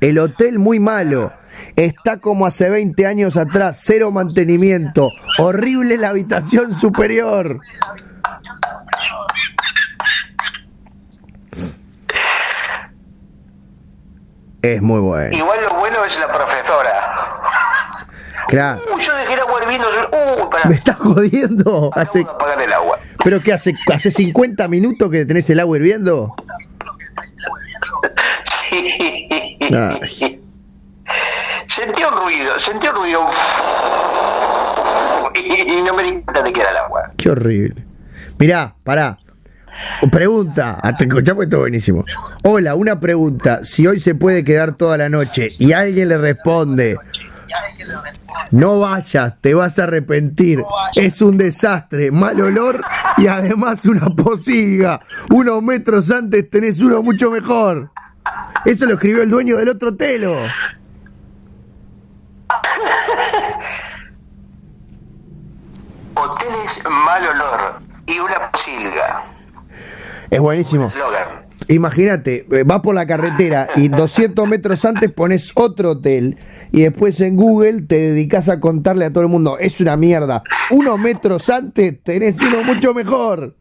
el 0.00 0.18
hotel 0.18 0.58
muy 0.58 0.80
malo. 0.80 1.32
Está 1.76 2.18
como 2.18 2.46
hace 2.46 2.70
20 2.70 3.06
años 3.06 3.36
atrás, 3.36 3.80
cero 3.82 4.10
mantenimiento. 4.10 5.10
Horrible 5.38 5.98
la 5.98 6.08
habitación 6.08 6.74
superior. 6.74 7.60
Es 14.62 14.80
muy 14.80 15.00
bueno. 15.00 15.36
Igual 15.36 15.58
lo 15.64 15.74
bueno 15.74 16.04
es 16.04 16.18
la 16.18 16.32
profesora. 16.32 16.92
Claro. 18.52 18.82
Yo 19.00 19.14
dejé 19.16 19.32
el 19.32 19.40
agua 19.40 19.62
hirviendo. 19.62 19.88
Uh, 19.88 20.50
pará. 20.50 20.68
Me 20.68 20.74
estás 20.74 20.96
jodiendo. 20.96 21.90
Acabo 21.90 22.10
Hace, 22.10 22.18
de 22.18 22.24
apagar 22.24 22.60
el 22.60 22.72
agua. 22.74 22.98
¿Pero 23.24 23.40
qué 23.40 23.54
hace? 23.54 23.74
¿Hace 23.90 24.10
50 24.10 24.68
minutos 24.68 25.10
que 25.10 25.24
tenés 25.24 25.48
el 25.48 25.58
agua 25.58 25.78
hirviendo? 25.78 26.34
Sí. 28.68 29.58
Ay. 29.74 30.40
Sentí 31.66 32.04
un 32.04 32.14
ruido, 32.14 32.58
sentí 32.58 32.88
un 32.88 32.94
ruido. 32.94 33.20
Y, 35.34 35.72
y 35.72 35.82
no 35.82 35.94
me 35.94 36.02
di 36.02 36.10
cuenta 36.20 36.42
de 36.42 36.52
que 36.52 36.60
era 36.60 36.70
el 36.72 36.76
agua. 36.76 37.10
Qué 37.16 37.30
horrible. 37.30 37.82
Mirá, 38.38 38.74
pará. 38.84 39.16
Pregunta, 40.10 40.78
ah, 40.82 40.94
te 40.96 41.04
escuchamos 41.04 41.44
esto 41.44 41.60
buenísimo. 41.60 42.04
Hola, 42.42 42.74
una 42.74 43.00
pregunta. 43.00 43.64
Si 43.64 43.86
hoy 43.86 44.00
se 44.00 44.14
puede 44.14 44.44
quedar 44.44 44.74
toda 44.74 44.96
la 44.98 45.08
noche 45.08 45.48
y 45.58 45.72
alguien 45.72 46.08
le 46.08 46.18
responde, 46.18 46.98
no 48.50 48.80
vayas, 48.80 49.40
te 49.40 49.54
vas 49.54 49.78
a 49.78 49.84
arrepentir. 49.84 50.62
Es 50.94 51.22
un 51.22 51.38
desastre, 51.38 52.10
mal 52.10 52.40
olor 52.40 52.84
y 53.16 53.26
además 53.26 53.84
una 53.86 54.08
posilga. 54.10 55.00
Unos 55.30 55.62
metros 55.62 56.10
antes 56.10 56.48
tenés 56.50 56.80
uno 56.82 57.02
mucho 57.02 57.30
mejor. 57.30 57.90
Eso 58.64 58.86
lo 58.86 58.94
escribió 58.94 59.22
el 59.22 59.30
dueño 59.30 59.56
del 59.56 59.68
otro 59.68 59.96
telo. 59.96 60.36
Hoteles 66.14 66.80
mal 66.90 67.26
olor 67.26 67.78
y 68.06 68.18
una 68.18 68.50
posilga. 68.50 69.22
Es 70.30 70.40
buenísimo. 70.40 70.92
Imagínate, 71.68 72.46
eh, 72.50 72.64
vas 72.64 72.80
por 72.80 72.94
la 72.94 73.06
carretera 73.06 73.68
y 73.76 73.88
200 73.88 74.46
metros 74.48 74.84
antes 74.84 75.12
pones 75.12 75.52
otro 75.54 75.92
hotel 75.92 76.38
y 76.72 76.80
después 76.80 77.20
en 77.20 77.36
Google 77.36 77.82
te 77.82 77.98
dedicas 77.98 78.48
a 78.48 78.58
contarle 78.58 79.04
a 79.04 79.12
todo 79.12 79.22
el 79.22 79.28
mundo, 79.28 79.58
es 79.58 79.78
una 79.80 79.96
mierda. 79.96 80.42
Unos 80.70 80.98
metros 80.98 81.50
antes 81.50 82.02
tenés 82.02 82.40
uno 82.40 82.64
mucho 82.64 82.94
mejor. 82.94 83.54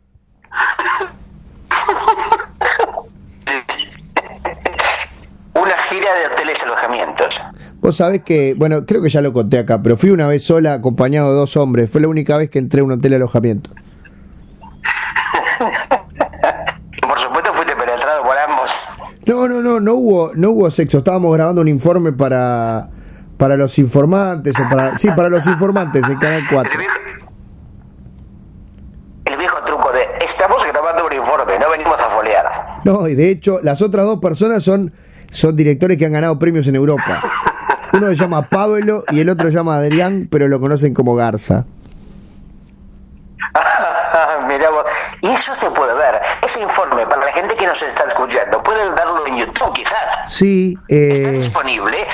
Una 5.54 5.78
gira 5.90 6.16
de 6.16 6.28
hoteles 6.34 6.64
alojamientos. 6.64 7.36
Vos 7.82 7.98
sabés 7.98 8.24
que, 8.24 8.54
bueno, 8.58 8.86
creo 8.86 9.02
que 9.02 9.10
ya 9.10 9.22
lo 9.22 9.34
conté 9.34 9.60
acá, 9.60 9.84
pero 9.84 9.98
fui 9.98 10.12
una 10.12 10.28
vez 10.28 10.44
sola 10.44 10.74
acompañado 10.74 11.32
de 11.32 11.36
dos 11.36 11.58
hombres. 11.58 11.90
Fue 11.90 12.00
la 12.00 12.08
única 12.08 12.38
vez 12.38 12.50
que 12.50 12.60
entré 12.60 12.80
a 12.80 12.86
un 12.86 12.94
hotel 12.94 13.10
de 13.10 13.16
alojamiento. 13.18 13.72
Y 16.96 17.02
por 17.02 17.20
supuesto 17.20 17.54
fuiste 17.54 17.76
penetrado 17.76 18.24
por 18.24 18.38
ambos. 18.38 18.72
No, 19.26 19.50
no, 19.50 19.62
no, 19.62 19.82
no 19.82 19.94
hubo, 19.96 20.32
no 20.34 20.52
hubo 20.52 20.72
sexo. 20.72 21.00
Estábamos 21.00 21.34
grabando 21.34 21.62
un 21.62 21.68
informe 21.68 22.14
para, 22.14 22.90
para 23.42 23.58
los 23.58 23.80
informantes 23.80 24.56
o 24.60 24.70
para, 24.70 25.00
sí, 25.00 25.10
para 25.16 25.28
los 25.28 25.48
informantes 25.48 26.08
en 26.08 26.16
Canal 26.20 26.44
4. 26.48 26.74
El 26.74 26.78
viejo, 26.78 26.94
el 29.26 29.38
viejo 29.38 29.64
truco 29.64 29.92
de 29.92 30.08
estamos 30.24 30.64
grabando 30.64 31.08
un 31.08 31.14
informe, 31.14 31.58
no 31.58 31.72
venimos 31.72 32.00
a 32.00 32.10
folear. 32.12 32.46
No, 32.86 33.08
y 33.08 33.16
de 33.16 33.32
hecho, 33.32 33.60
las 33.64 33.82
otras 33.82 34.06
dos 34.06 34.20
personas 34.20 34.64
son, 34.64 34.94
son 35.32 35.56
directores 35.56 35.98
que 35.98 36.06
han 36.06 36.12
ganado 36.12 36.38
premios 36.38 36.68
en 36.68 36.76
Europa. 36.76 37.20
Uno 37.94 38.10
se 38.10 38.16
llama 38.16 38.48
Pablo 38.48 39.06
y 39.10 39.22
el 39.22 39.30
otro 39.30 39.48
se 39.48 39.54
llama 39.54 39.78
Adrián, 39.78 40.28
pero 40.30 40.48
lo 40.48 40.60
conocen 40.60 40.94
como 40.94 41.16
Garza. 41.16 41.66
Mirá 44.48 44.70
vos. 44.70 44.86
Y 45.22 45.30
eso 45.30 45.56
se 45.60 45.72
puede 45.72 45.96
ver. 45.96 46.22
Ese 46.46 46.62
informe, 46.62 47.08
para 47.08 47.26
la 47.26 47.32
gente 47.34 47.56
que 47.56 47.66
nos 47.66 47.82
está 47.82 48.04
escuchando, 48.04 48.62
pueden 48.62 48.94
verlo 48.94 49.26
en 49.26 49.38
YouTube 49.38 49.74
quizás. 49.74 50.32
Sí, 50.32 50.78
Está 50.88 50.96
eh, 50.96 51.40
disponible. 51.40 52.06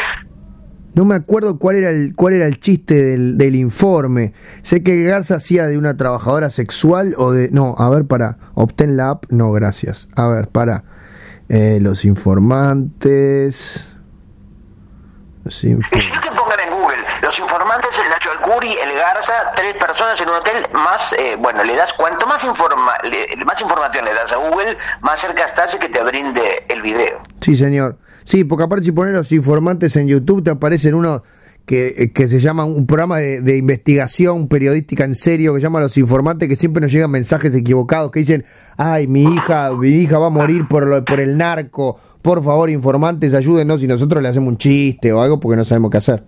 No 0.98 1.06
me 1.06 1.16
acuerdo 1.16 1.58
cuál 1.60 1.76
era 1.78 1.90
el, 1.92 2.14
cuál 2.16 2.34
era 2.34 2.46
el 2.48 2.60
chiste 2.60 2.96
del, 3.02 3.38
del 3.38 3.56
informe. 3.56 4.34
Sé 4.64 4.84
que 4.84 5.04
Garza 5.04 5.36
hacía 5.36 5.66
de 5.68 5.78
una 5.78 5.96
trabajadora 5.96 6.50
sexual 6.50 7.14
o 7.18 7.32
de... 7.32 7.50
No, 7.52 7.76
a 7.78 7.90
ver, 7.90 8.06
para. 8.06 8.38
Obtén 8.56 8.98
la 8.98 9.12
app. 9.12 9.26
No, 9.30 9.52
gracias. 9.52 10.10
A 10.16 10.28
ver, 10.28 10.48
para. 10.50 10.84
Eh, 11.50 11.78
los 11.82 12.04
informantes... 12.04 13.88
Los 15.46 15.64
infor- 15.64 15.98
Y 15.98 16.02
si 16.02 16.12
no 16.12 16.20
que 16.20 16.30
pongan 16.32 16.60
en 16.60 16.72
Google, 16.74 16.98
los 17.22 17.40
informantes, 17.40 17.90
el 18.04 18.10
Nacho 18.10 18.32
Alcuri, 18.32 18.72
el 18.74 18.94
Garza, 18.96 19.52
tres 19.56 19.76
personas 19.76 20.20
en 20.20 20.28
un 20.30 20.36
hotel, 20.36 20.66
más, 20.74 21.00
eh, 21.18 21.38
bueno, 21.40 21.64
le 21.64 21.76
das, 21.76 21.94
cuanto 21.94 22.28
más, 22.28 22.44
informa, 22.44 22.94
le- 23.04 23.28
más 23.46 23.62
información 23.62 24.04
le 24.04 24.14
das 24.14 24.30
a 24.32 24.36
Google, 24.36 24.78
más 25.02 25.22
cerca 25.22 25.46
estás 25.46 25.72
de 25.72 25.80
que 25.80 25.88
te 25.90 26.04
brinde 26.04 26.66
el 26.68 26.82
video. 26.82 27.22
Sí, 27.40 27.56
señor. 27.56 27.98
Sí, 28.28 28.44
porque 28.44 28.66
aparte 28.66 28.84
si 28.84 28.92
pones 28.92 29.14
los 29.14 29.32
informantes 29.32 29.96
en 29.96 30.10
YouTube 30.10 30.44
te 30.44 30.50
aparecen 30.50 30.96
uno 30.96 31.24
que, 31.66 31.94
eh, 31.98 32.12
que 32.12 32.28
se 32.28 32.42
llama 32.42 32.66
un 32.66 32.86
programa 32.86 33.20
de, 33.20 33.40
de 33.40 33.56
investigación 33.56 34.50
periodística 34.50 35.06
en 35.06 35.16
serio 35.16 35.54
que 35.54 35.62
llama 35.62 35.80
Los 35.80 35.98
Informantes, 35.98 36.50
que 36.50 36.58
siempre 36.58 36.82
nos 36.82 36.92
llegan 36.92 37.10
mensajes 37.10 37.56
equivocados 37.56 38.12
que 38.12 38.20
dicen, 38.20 38.46
ay, 38.76 39.08
mi 39.08 39.24
hija, 39.24 39.72
mi 39.72 39.92
hija 39.92 40.18
va 40.18 40.28
a 40.28 40.30
morir 40.30 40.68
por, 40.68 40.86
lo, 40.86 41.06
por 41.06 41.22
el 41.22 41.38
narco, 41.38 42.02
por 42.22 42.44
favor, 42.44 42.70
informantes, 42.70 43.34
ayúdenos 43.34 43.82
y 43.82 43.88
nosotros 43.88 44.22
le 44.22 44.28
hacemos 44.28 44.50
un 44.50 44.58
chiste 44.58 45.14
o 45.14 45.22
algo 45.22 45.40
porque 45.40 45.56
no 45.56 45.64
sabemos 45.64 45.90
qué 45.90 45.98
hacer. 46.00 46.26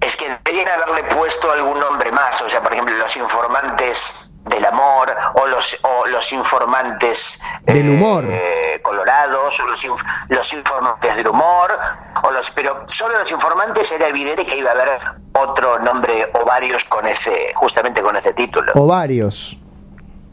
Es 0.00 0.16
que 0.16 0.24
deberían 0.24 0.66
haberle 0.66 1.14
puesto 1.14 1.52
algún 1.52 1.78
nombre 1.78 2.10
más, 2.10 2.42
o 2.42 2.50
sea, 2.50 2.60
por 2.60 2.72
ejemplo, 2.72 2.92
los 2.98 3.16
informantes 3.16 4.12
del 4.46 4.64
amor, 4.64 5.12
o 5.34 5.46
los, 5.46 5.76
o 5.82 6.06
los 6.06 6.32
informantes 6.32 7.38
Del 7.62 7.90
humor. 7.90 8.24
eh, 8.28 8.80
colorados, 8.82 9.58
o 9.60 9.64
los, 9.66 9.84
inf- 9.84 10.04
los 10.28 10.52
informantes 10.52 11.16
del 11.16 11.28
humor, 11.28 11.76
o 12.22 12.30
los, 12.30 12.50
pero 12.52 12.84
solo 12.88 13.18
los 13.18 13.30
informantes 13.30 13.90
era 13.90 14.08
evidente 14.08 14.46
que 14.46 14.56
iba 14.58 14.70
a 14.70 14.72
haber 14.74 14.98
otro 15.34 15.78
nombre 15.80 16.30
o 16.34 16.44
varios 16.44 16.84
con 16.84 17.06
ese, 17.06 17.52
justamente 17.56 18.00
con 18.02 18.16
ese 18.16 18.32
título. 18.34 18.72
O 18.76 18.86
varios. 18.86 19.58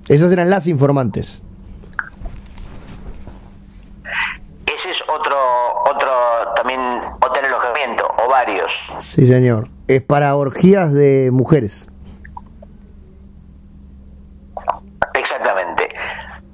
Esos 0.08 0.32
eran 0.32 0.50
las 0.50 0.68
informantes. 0.68 1.42
Ese 4.66 4.92
es 4.92 5.02
otro, 5.08 5.36
otro 5.86 6.12
también 6.56 6.80
hotel 7.22 7.46
alojamiento, 7.46 8.08
o 8.24 8.30
varios. 8.30 8.72
Sí, 9.10 9.26
señor. 9.26 9.70
Es 9.88 10.02
para 10.02 10.36
orgías 10.36 10.94
de 10.94 11.30
mujeres. 11.32 11.88
Exactamente. 15.16 15.90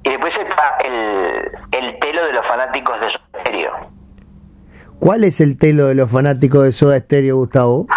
Y 0.02 0.10
después 0.10 0.36
está 0.36 0.76
el, 1.72 1.84
el 1.84 1.98
telo 1.98 2.24
de 2.26 2.32
los 2.32 2.46
fanáticos 2.46 3.00
de 3.00 3.10
Soda 3.10 3.24
Stereo. 3.40 3.72
¿Cuál 4.98 5.24
es 5.24 5.40
el 5.40 5.56
telo 5.58 5.86
de 5.86 5.94
los 5.94 6.10
fanáticos 6.10 6.64
de 6.64 6.72
Soda 6.72 6.98
Stereo, 7.00 7.36
Gustavo? 7.36 7.86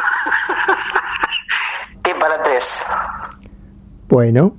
T 2.02 2.16
para 2.16 2.42
tres. 2.44 2.68
Bueno, 4.08 4.56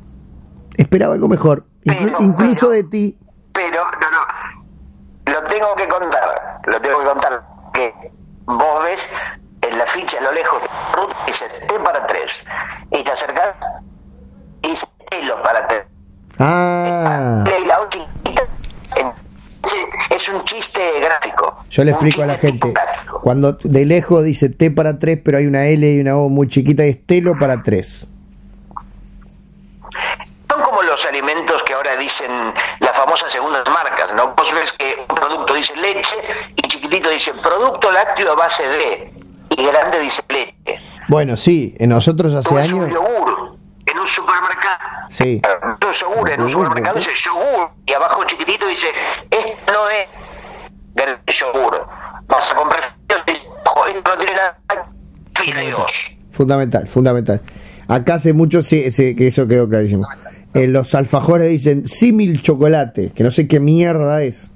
esperaba 0.77 1.15
algo 1.15 1.29
mejor. 1.29 1.67
Pero, 1.85 2.17
incluso 2.21 2.69
pero- 2.69 2.73
de 2.73 2.85
ti. 2.85 3.19
Pero, 3.53 3.85
no, 4.01 4.11
no. 4.11 5.33
Lo 5.33 5.43
tengo 5.49 5.75
que 5.77 5.89
contar. 5.89 6.61
Lo 6.67 6.81
tengo 6.81 6.99
que 7.01 7.05
contar. 7.07 7.43
Que 7.73 7.95
vos 8.47 8.85
ves 8.85 9.07
en 9.63 9.79
la 9.79 9.87
ficha 9.87 10.19
a 10.19 10.23
lo 10.23 10.33
lejos, 10.33 10.63
ruta 10.95 11.17
dice 11.27 11.45
T 11.69 11.79
para 11.81 12.07
tres. 12.07 12.45
Y 12.91 13.03
te 13.05 13.11
acercás 13.11 13.55
y 14.63 14.69
dice 14.71 14.87
telo 15.11 15.43
para 15.43 15.67
tres. 15.69 15.85
Ah, 16.39 17.45
la 17.67 17.81
es 20.11 20.29
un 20.29 20.45
chiste 20.45 20.81
gráfico. 21.01 21.65
yo 21.71 21.85
le 21.85 21.93
explico 21.93 22.23
a 22.23 22.27
la 22.27 22.39
gente. 22.39 22.71
gráfico. 22.73 23.21
Cuando 23.21 23.53
de 23.53 23.85
lejos 23.85 24.25
dice 24.25 24.49
T 24.49 24.71
para 24.71 24.99
3, 24.99 25.21
pero 25.25 25.39
hay 25.39 25.47
una 25.47 25.67
L 25.67 25.91
y 25.91 26.01
una 26.01 26.17
O 26.17 26.29
muy 26.29 26.49
chiquita 26.49 26.85
y 26.85 26.91
es 26.91 27.07
telo 27.07 27.39
para 27.39 27.63
3. 27.63 28.07
Son 30.49 30.63
como 30.63 30.83
los 30.83 31.05
alimentos 31.07 31.63
que 31.65 31.73
ahora 31.73 31.97
dicen 31.97 32.31
las 32.81 32.93
famosas 32.93 33.33
segundas 33.33 33.65
marcas, 33.69 34.13
¿no? 34.15 34.35
Vos 34.37 34.53
ves 34.53 34.73
que 34.79 34.97
un 35.09 35.15
producto 35.15 35.55
dice 35.55 35.75
leche 35.77 36.17
y 36.57 36.63
chiquitito 36.69 37.11
dice 37.11 37.33
producto 37.43 37.91
lácteo 37.91 38.33
a 38.33 38.35
base 38.35 38.63
de 38.63 39.13
y 39.51 39.67
grande 39.67 40.01
dice 40.01 40.23
leche. 40.29 40.81
Bueno, 41.09 41.37
sí, 41.37 41.75
en 41.79 41.91
nosotros 41.91 42.35
hace 42.35 42.57
años... 42.57 42.87
un 42.87 42.91
yogur 42.91 43.54
en 43.95 44.01
un 44.01 44.09
supermercado. 44.09 44.79
Sí. 45.11 45.41
Yogur 46.01 46.31
en 46.31 46.41
un 46.43 46.51
supermercado 46.51 46.97
dice 46.97 47.11
yogur 47.25 47.71
y 47.87 47.93
abajo 47.93 48.25
chiquitito 48.25 48.67
dice 48.67 48.89
esto 49.31 49.73
no 49.73 49.89
es 49.89 50.09
del 50.95 51.19
yogur. 51.27 51.87
Vas 52.27 52.51
a 52.51 52.55
comprar 52.55 52.97
y 53.27 53.31
dice, 53.33 53.47
"Ojo, 53.65 53.87
esto 53.87 54.11
no 54.11 54.17
tiene 54.17 54.35
nada 54.35 54.59
fideos. 55.35 55.93
Fundamental, 56.33 56.89
fundamental. 56.89 57.41
Acá 57.87 58.15
hace 58.15 58.33
mucho 58.33 58.63
sí, 58.63 58.91
sí, 58.91 59.15
que 59.15 59.29
eso 59.29 59.47
quedó 59.47 59.69
clarísimo. 59.69 60.07
En 60.55 60.73
los 60.73 60.95
alfajores 60.95 61.49
dicen 61.49 61.87
símil 61.87 62.41
chocolate, 62.41 63.13
que 63.15 63.23
no 63.23 63.31
sé 63.31 63.47
qué 63.47 63.61
mierda 63.61 64.23
es. 64.23 64.51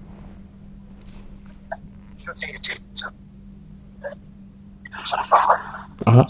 Ajá. 6.06 6.26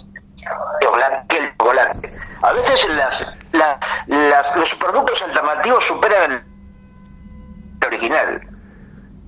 Los 0.82 0.94
blanque 0.94 1.36
el 1.38 1.50
chocolate. 1.52 2.17
A 2.42 2.52
veces 2.52 2.80
las, 2.96 3.36
las, 3.52 3.78
las- 4.06 4.56
los 4.56 4.74
productos 4.76 5.20
alternativos 5.22 5.84
superan 5.88 6.32
el 7.80 7.86
original. 7.86 8.40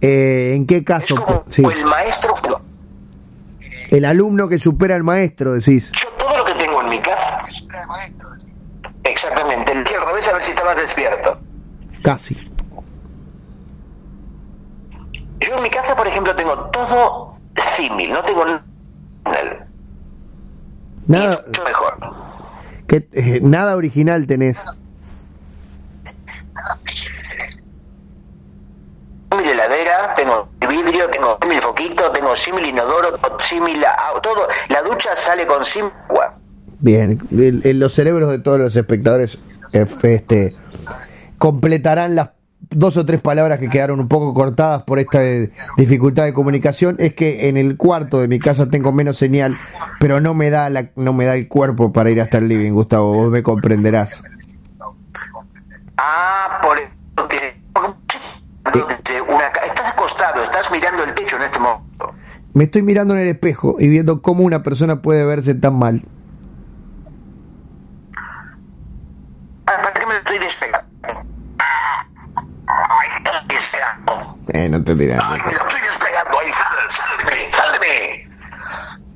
Eh, 0.01 0.53
¿En 0.57 0.67
qué 0.67 0.77
Es 0.79 0.85
caso? 0.85 1.17
como 1.25 1.45
Sí. 1.49 1.63
el 1.65 1.85
maestro. 1.85 2.35
El 3.91 4.05
alumno 4.05 4.49
que 4.49 4.59
supera 4.59 4.95
al 4.95 5.03
maestro, 5.03 5.53
decís. 5.53 5.91
Yo 6.01 6.09
todo 6.25 6.37
lo 6.39 6.45
que 6.45 6.55
tengo 6.55 6.81
en 6.83 6.89
mi 6.91 7.01
casa. 7.03 7.45
Exactamente. 9.03 9.73
El 9.73 9.79
al 9.79 10.07
revés 10.07 10.29
a 10.29 10.33
ver 10.35 10.45
si 10.45 10.51
estabas 10.51 10.77
despierto. 10.77 11.39
Casi. 12.03 12.35
Yo 15.41 15.57
en 15.57 15.63
mi 15.63 15.71
casa, 15.71 15.97
por 15.97 16.07
ejemplo, 16.07 16.35
tengo 16.37 16.55
todo 16.71 17.35
símil, 17.77 18.13
no 18.13 18.23
tengo 18.23 18.45
nada. 18.45 19.67
Nada, 21.07 21.43
Mucho 21.47 21.65
mejor. 21.65 21.97
Que, 22.91 23.07
eh, 23.13 23.39
nada 23.41 23.77
original 23.77 24.27
tenés. 24.27 24.65
mi 29.31 29.49
heladera, 29.49 30.15
tengo 30.17 30.49
vidrio, 30.69 31.09
tengo 31.09 31.39
símil 31.41 31.63
foquito, 31.63 32.11
tengo 32.11 32.35
símil 32.45 32.67
inodoro, 32.67 33.17
símil 33.49 33.81
todo. 34.23 34.49
La 34.69 34.83
ducha 34.83 35.11
sale 35.25 35.47
con 35.47 35.65
símil 35.67 35.93
agua. 36.09 36.35
Bien, 36.81 37.19
el- 37.31 37.61
el- 37.65 37.79
los 37.79 37.93
cerebros 37.95 38.29
de 38.29 38.41
todos 38.41 38.59
los 38.59 38.75
espectadores 38.75 39.39
eh, 39.73 39.87
este, 40.03 40.51
completarán 41.39 42.17
las 42.17 42.31
dos 42.71 42.97
o 42.97 43.05
tres 43.05 43.21
palabras 43.21 43.59
que 43.59 43.69
quedaron 43.69 44.01
un 44.01 44.09
poco 44.09 44.33
cortadas 44.33 44.85
por 44.85 44.99
esta 44.99 45.25
eh, 45.25 45.51
dificultad 45.77 46.25
de 46.25 46.33
comunicación. 46.33 46.97
Es 46.99 47.15
que 47.15 47.49
en 47.49 47.57
el 47.57 47.77
cuarto 47.77 48.21
de 48.21 48.29
mi 48.29 48.39
casa 48.39 48.69
tengo 48.69 48.93
menos 48.93 49.17
señal, 49.17 49.57
pero 49.99 50.21
no 50.21 50.35
me 50.35 50.51
da 50.51 50.71
la, 50.71 50.91
no 50.97 51.13
me 51.13 51.27
da 51.27 51.35
el 51.35 51.49
cuerpo 51.49 51.93
para 51.93 52.11
ir 52.11 52.21
hasta 52.21 52.39
el 52.39 52.49
living, 52.49 52.73
Gustavo. 52.73 53.13
Vos 53.13 53.31
me 53.31 53.43
comprenderás. 53.43 54.23
Ah, 55.97 56.61
por 56.63 56.79
una 59.29 59.47
estás 59.67 59.89
acostado, 59.89 60.43
estás 60.45 60.71
mirando 60.71 61.05
el 61.05 61.15
techo 61.15 61.37
en 61.37 61.43
este 61.43 61.59
momento. 61.59 62.15
Me 62.55 62.65
estoy 62.65 62.83
mirando 62.83 63.15
en 63.15 63.21
el 63.21 63.29
espejo 63.29 63.77
y 63.79 63.89
viendo 63.89 64.23
cómo 64.23 64.45
una 64.45 64.63
persona 64.63 65.03
puede 65.03 65.25
verse 65.25 65.55
tan 65.55 65.79
mal. 65.79 66.03
Ah, 69.67 69.77
¿Para 69.83 69.93
qué 69.93 70.07
me 70.07 70.15
estoy 70.17 70.39
despegando? 70.39 70.89
Ay, 72.67 73.09
estoy 73.19 73.57
despegando. 73.57 74.40
Eh, 74.53 74.69
no 74.69 74.83
te. 74.83 74.93
Ay, 74.93 74.99
me 74.99 75.53
lo 75.53 75.61
estoy 75.69 75.81
despegando. 75.83 76.39
Ay, 76.45 76.53
sal, 76.53 76.91
sal 76.91 77.19
de 77.19 77.25
mí, 77.35 77.53
sal 77.53 77.73
de 77.73 77.79
mí. 77.79 78.35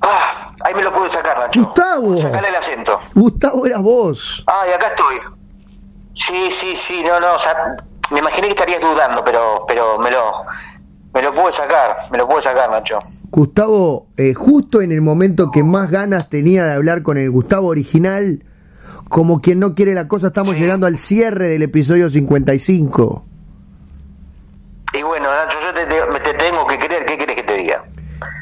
Ah, 0.02 0.54
ahí 0.64 0.74
me 0.74 0.82
lo 0.82 0.92
pude 0.92 1.08
sacar, 1.10 1.38
Nacho. 1.38 1.62
Gustavo. 1.64 2.16
Sacale 2.18 2.48
el 2.48 2.54
acento. 2.56 2.98
Gustavo, 3.14 3.66
eras 3.66 3.80
vos. 3.82 4.44
Ay, 4.46 4.72
acá 4.72 4.88
estoy. 4.88 5.16
Sí, 6.14 6.50
sí, 6.60 6.76
sí, 6.76 7.02
no, 7.02 7.18
no, 7.20 7.34
o 7.34 7.38
sea, 7.38 7.56
me 8.10 8.18
imaginé 8.20 8.48
que 8.48 8.52
estarías 8.52 8.80
dudando, 8.80 9.24
pero, 9.24 9.64
pero 9.66 9.98
me 9.98 10.10
lo, 10.10 10.44
me 11.12 11.22
lo 11.22 11.34
pude 11.34 11.50
sacar, 11.52 11.96
me 12.12 12.18
lo 12.18 12.28
pude 12.28 12.42
sacar, 12.42 12.70
Nacho. 12.70 12.98
Gustavo, 13.30 14.06
eh, 14.16 14.32
justo 14.34 14.80
en 14.80 14.92
el 14.92 15.00
momento 15.00 15.50
que 15.50 15.64
más 15.64 15.90
ganas 15.90 16.28
tenía 16.28 16.64
de 16.66 16.72
hablar 16.74 17.02
con 17.02 17.16
el 17.18 17.30
Gustavo 17.32 17.66
original, 17.68 18.44
como 19.08 19.40
quien 19.40 19.58
no 19.58 19.74
quiere 19.74 19.92
la 19.94 20.06
cosa, 20.06 20.28
estamos 20.28 20.50
Sí. 20.54 20.60
llegando 20.60 20.86
al 20.86 20.98
cierre 20.98 21.48
del 21.48 21.62
episodio 21.62 22.08
55. 22.08 23.22
Y 24.94 25.02
bueno, 25.02 25.28
Nacho, 25.30 25.58
yo 25.60 25.74
te, 25.74 25.86
te- 25.86 26.34
tengo 26.34 26.66
que 26.66 26.78
creer, 26.78 27.04
¿qué 27.04 27.16
quieres 27.16 27.36
que 27.36 27.42
te 27.42 27.54
diga? 27.54 27.82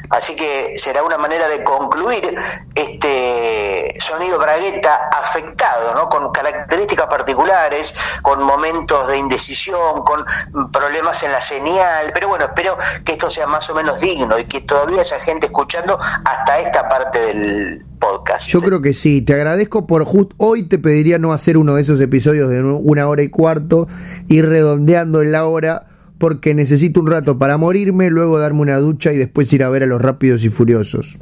Así 0.09 0.35
que 0.35 0.75
será 0.77 1.01
una 1.03 1.17
manera 1.17 1.47
de 1.47 1.63
concluir 1.63 2.35
este 2.75 3.95
sonido 3.99 4.37
bragueta 4.37 4.99
afectado, 5.11 5.95
¿no? 5.95 6.07
Con 6.09 6.31
características 6.31 7.07
particulares, 7.07 7.91
con 8.21 8.43
momentos 8.43 9.07
de 9.07 9.17
indecisión, 9.17 10.03
con 10.03 10.23
problemas 10.71 11.23
en 11.23 11.31
la 11.31 11.41
señal. 11.41 12.11
Pero 12.13 12.27
bueno, 12.27 12.45
espero 12.45 12.77
que 13.03 13.13
esto 13.13 13.29
sea 13.31 13.47
más 13.47 13.67
o 13.69 13.73
menos 13.73 13.99
digno 13.99 14.37
y 14.37 14.45
que 14.45 14.61
todavía 14.61 15.01
haya 15.01 15.19
gente 15.21 15.47
escuchando 15.47 15.97
hasta 15.99 16.59
esta 16.59 16.87
parte 16.87 17.19
del 17.19 17.83
podcast. 17.99 18.47
Yo 18.47 18.61
creo 18.61 18.81
que 18.81 18.93
sí, 18.93 19.21
te 19.23 19.33
agradezco 19.33 19.87
por 19.87 20.05
justo 20.05 20.35
hoy 20.37 20.67
te 20.67 20.77
pediría 20.77 21.17
no 21.17 21.33
hacer 21.33 21.57
uno 21.57 21.73
de 21.75 21.81
esos 21.81 21.99
episodios 21.99 22.49
de 22.51 22.61
una 22.61 23.07
hora 23.07 23.23
y 23.23 23.29
cuarto, 23.29 23.87
ir 24.27 24.47
redondeando 24.47 25.21
en 25.23 25.31
la 25.31 25.45
hora, 25.47 25.87
porque 26.17 26.53
necesito 26.53 26.99
un 26.99 27.07
rato 27.07 27.37
para 27.37 27.57
morirme, 27.57 28.09
luego 28.09 28.39
darme 28.39 28.61
una 28.61 28.77
ducha 28.77 29.13
y 29.13 29.17
después 29.17 29.51
ir 29.53 29.63
a 29.63 29.69
ver 29.69 29.83
a 29.83 29.87
los 29.87 30.01
rápidos 30.01 30.43
y 30.45 30.49
furiosos. 30.49 31.17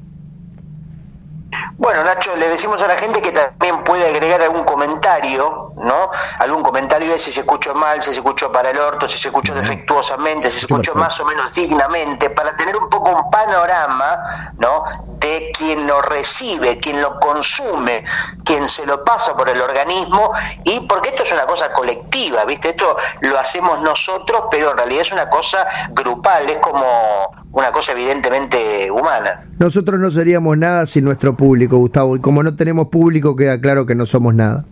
Bueno, 1.81 2.03
Nacho, 2.03 2.35
le 2.35 2.47
decimos 2.47 2.79
a 2.83 2.87
la 2.87 2.95
gente 2.95 3.23
que 3.23 3.31
también 3.31 3.83
puede 3.83 4.07
agregar 4.07 4.39
algún 4.39 4.63
comentario, 4.65 5.73
¿no? 5.77 6.11
Algún 6.37 6.61
comentario 6.61 7.11
de 7.11 7.17
si 7.17 7.31
se 7.31 7.39
escuchó 7.39 7.73
mal, 7.73 7.99
si 8.03 8.11
se 8.11 8.19
escuchó 8.19 8.51
para 8.51 8.69
el 8.69 8.79
orto, 8.79 9.07
si 9.07 9.17
se 9.17 9.29
escuchó 9.29 9.55
defectuosamente, 9.55 10.51
si 10.51 10.59
se 10.59 10.65
escuchó 10.67 10.93
más 10.93 11.19
o 11.19 11.25
menos 11.25 11.51
dignamente, 11.55 12.29
para 12.29 12.55
tener 12.55 12.77
un 12.77 12.87
poco 12.87 13.09
un 13.09 13.31
panorama, 13.31 14.51
¿no? 14.59 14.83
De 15.17 15.51
quien 15.57 15.87
lo 15.87 16.03
recibe, 16.03 16.77
quien 16.77 17.01
lo 17.01 17.19
consume, 17.19 18.05
quien 18.45 18.69
se 18.69 18.85
lo 18.85 19.03
pasa 19.03 19.35
por 19.35 19.49
el 19.49 19.59
organismo, 19.59 20.33
y 20.63 20.81
porque 20.81 21.09
esto 21.09 21.23
es 21.23 21.31
una 21.31 21.47
cosa 21.47 21.73
colectiva, 21.73 22.45
¿viste? 22.45 22.69
Esto 22.69 22.95
lo 23.21 23.39
hacemos 23.39 23.81
nosotros, 23.81 24.43
pero 24.51 24.69
en 24.69 24.77
realidad 24.77 25.01
es 25.01 25.11
una 25.11 25.29
cosa 25.31 25.65
grupal, 25.89 26.47
es 26.47 26.59
como 26.59 27.31
una 27.53 27.71
cosa 27.71 27.91
evidentemente 27.91 28.89
humana. 28.89 29.41
Nosotros 29.59 29.99
no 29.99 30.09
seríamos 30.09 30.57
nada 30.57 30.85
sin 30.85 31.03
nuestro 31.05 31.35
público, 31.35 31.70
Gustavo, 31.77 32.15
y 32.15 32.21
como 32.21 32.43
no 32.43 32.55
tenemos 32.55 32.87
público 32.87 33.35
queda 33.35 33.59
claro 33.59 33.85
que 33.85 33.95
no 33.95 34.05
somos 34.05 34.33
nada. 34.33 34.65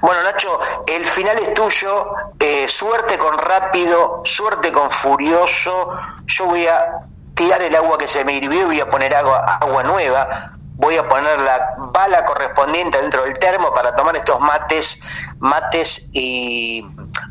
Bueno, 0.00 0.22
Nacho, 0.22 0.58
el 0.86 1.06
final 1.06 1.38
es 1.38 1.54
tuyo. 1.54 2.06
Eh, 2.38 2.66
suerte 2.68 3.18
con 3.18 3.36
rápido, 3.38 4.22
suerte 4.24 4.72
con 4.72 4.90
furioso. 4.90 5.90
Yo 6.26 6.46
voy 6.46 6.66
a 6.66 7.06
tirar 7.34 7.62
el 7.62 7.74
agua 7.74 7.98
que 7.98 8.06
se 8.06 8.24
me 8.24 8.34
hirvió 8.34 8.62
y 8.62 8.64
voy 8.64 8.80
a 8.80 8.90
poner 8.90 9.14
agua, 9.14 9.58
agua 9.60 9.82
nueva. 9.82 10.52
Voy 10.76 10.96
a 10.96 11.08
poner 11.08 11.38
la 11.40 11.74
bala 11.92 12.24
correspondiente 12.24 13.00
dentro 13.00 13.22
del 13.22 13.38
termo 13.38 13.72
para 13.72 13.94
tomar 13.94 14.16
estos 14.16 14.40
mates, 14.40 14.98
mates 15.38 16.04
y 16.12 16.84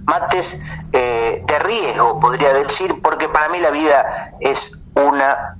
mates 0.05 0.57
eh, 0.93 1.43
de 1.45 1.59
riesgo, 1.59 2.19
podría 2.19 2.53
decir, 2.53 3.01
porque 3.01 3.27
para 3.27 3.49
mí 3.49 3.59
la 3.59 3.69
vida 3.69 4.31
es 4.39 4.71
una 4.95 5.57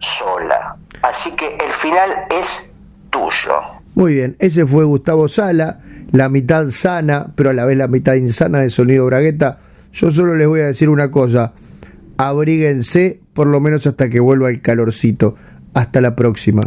sola. 0.00 0.76
Así 1.02 1.30
que 1.32 1.46
el 1.46 1.72
final 1.80 2.10
es 2.30 2.60
tuyo. 3.10 3.80
Muy 3.94 4.14
bien, 4.14 4.36
ese 4.38 4.66
fue 4.66 4.84
Gustavo 4.84 5.28
Sala, 5.28 5.80
la 6.12 6.28
mitad 6.28 6.70
sana, 6.70 7.28
pero 7.34 7.50
a 7.50 7.52
la 7.52 7.64
vez 7.64 7.76
la 7.76 7.88
mitad 7.88 8.14
insana 8.14 8.60
de 8.60 8.70
Sonido 8.70 9.06
Bragueta. 9.06 9.60
Yo 9.92 10.10
solo 10.10 10.34
les 10.34 10.46
voy 10.46 10.60
a 10.60 10.66
decir 10.66 10.88
una 10.88 11.10
cosa, 11.10 11.52
abríguense 12.16 13.20
por 13.32 13.46
lo 13.46 13.60
menos 13.60 13.86
hasta 13.86 14.08
que 14.08 14.20
vuelva 14.20 14.50
el 14.50 14.60
calorcito. 14.60 15.36
Hasta 15.72 16.00
la 16.00 16.16
próxima. 16.16 16.58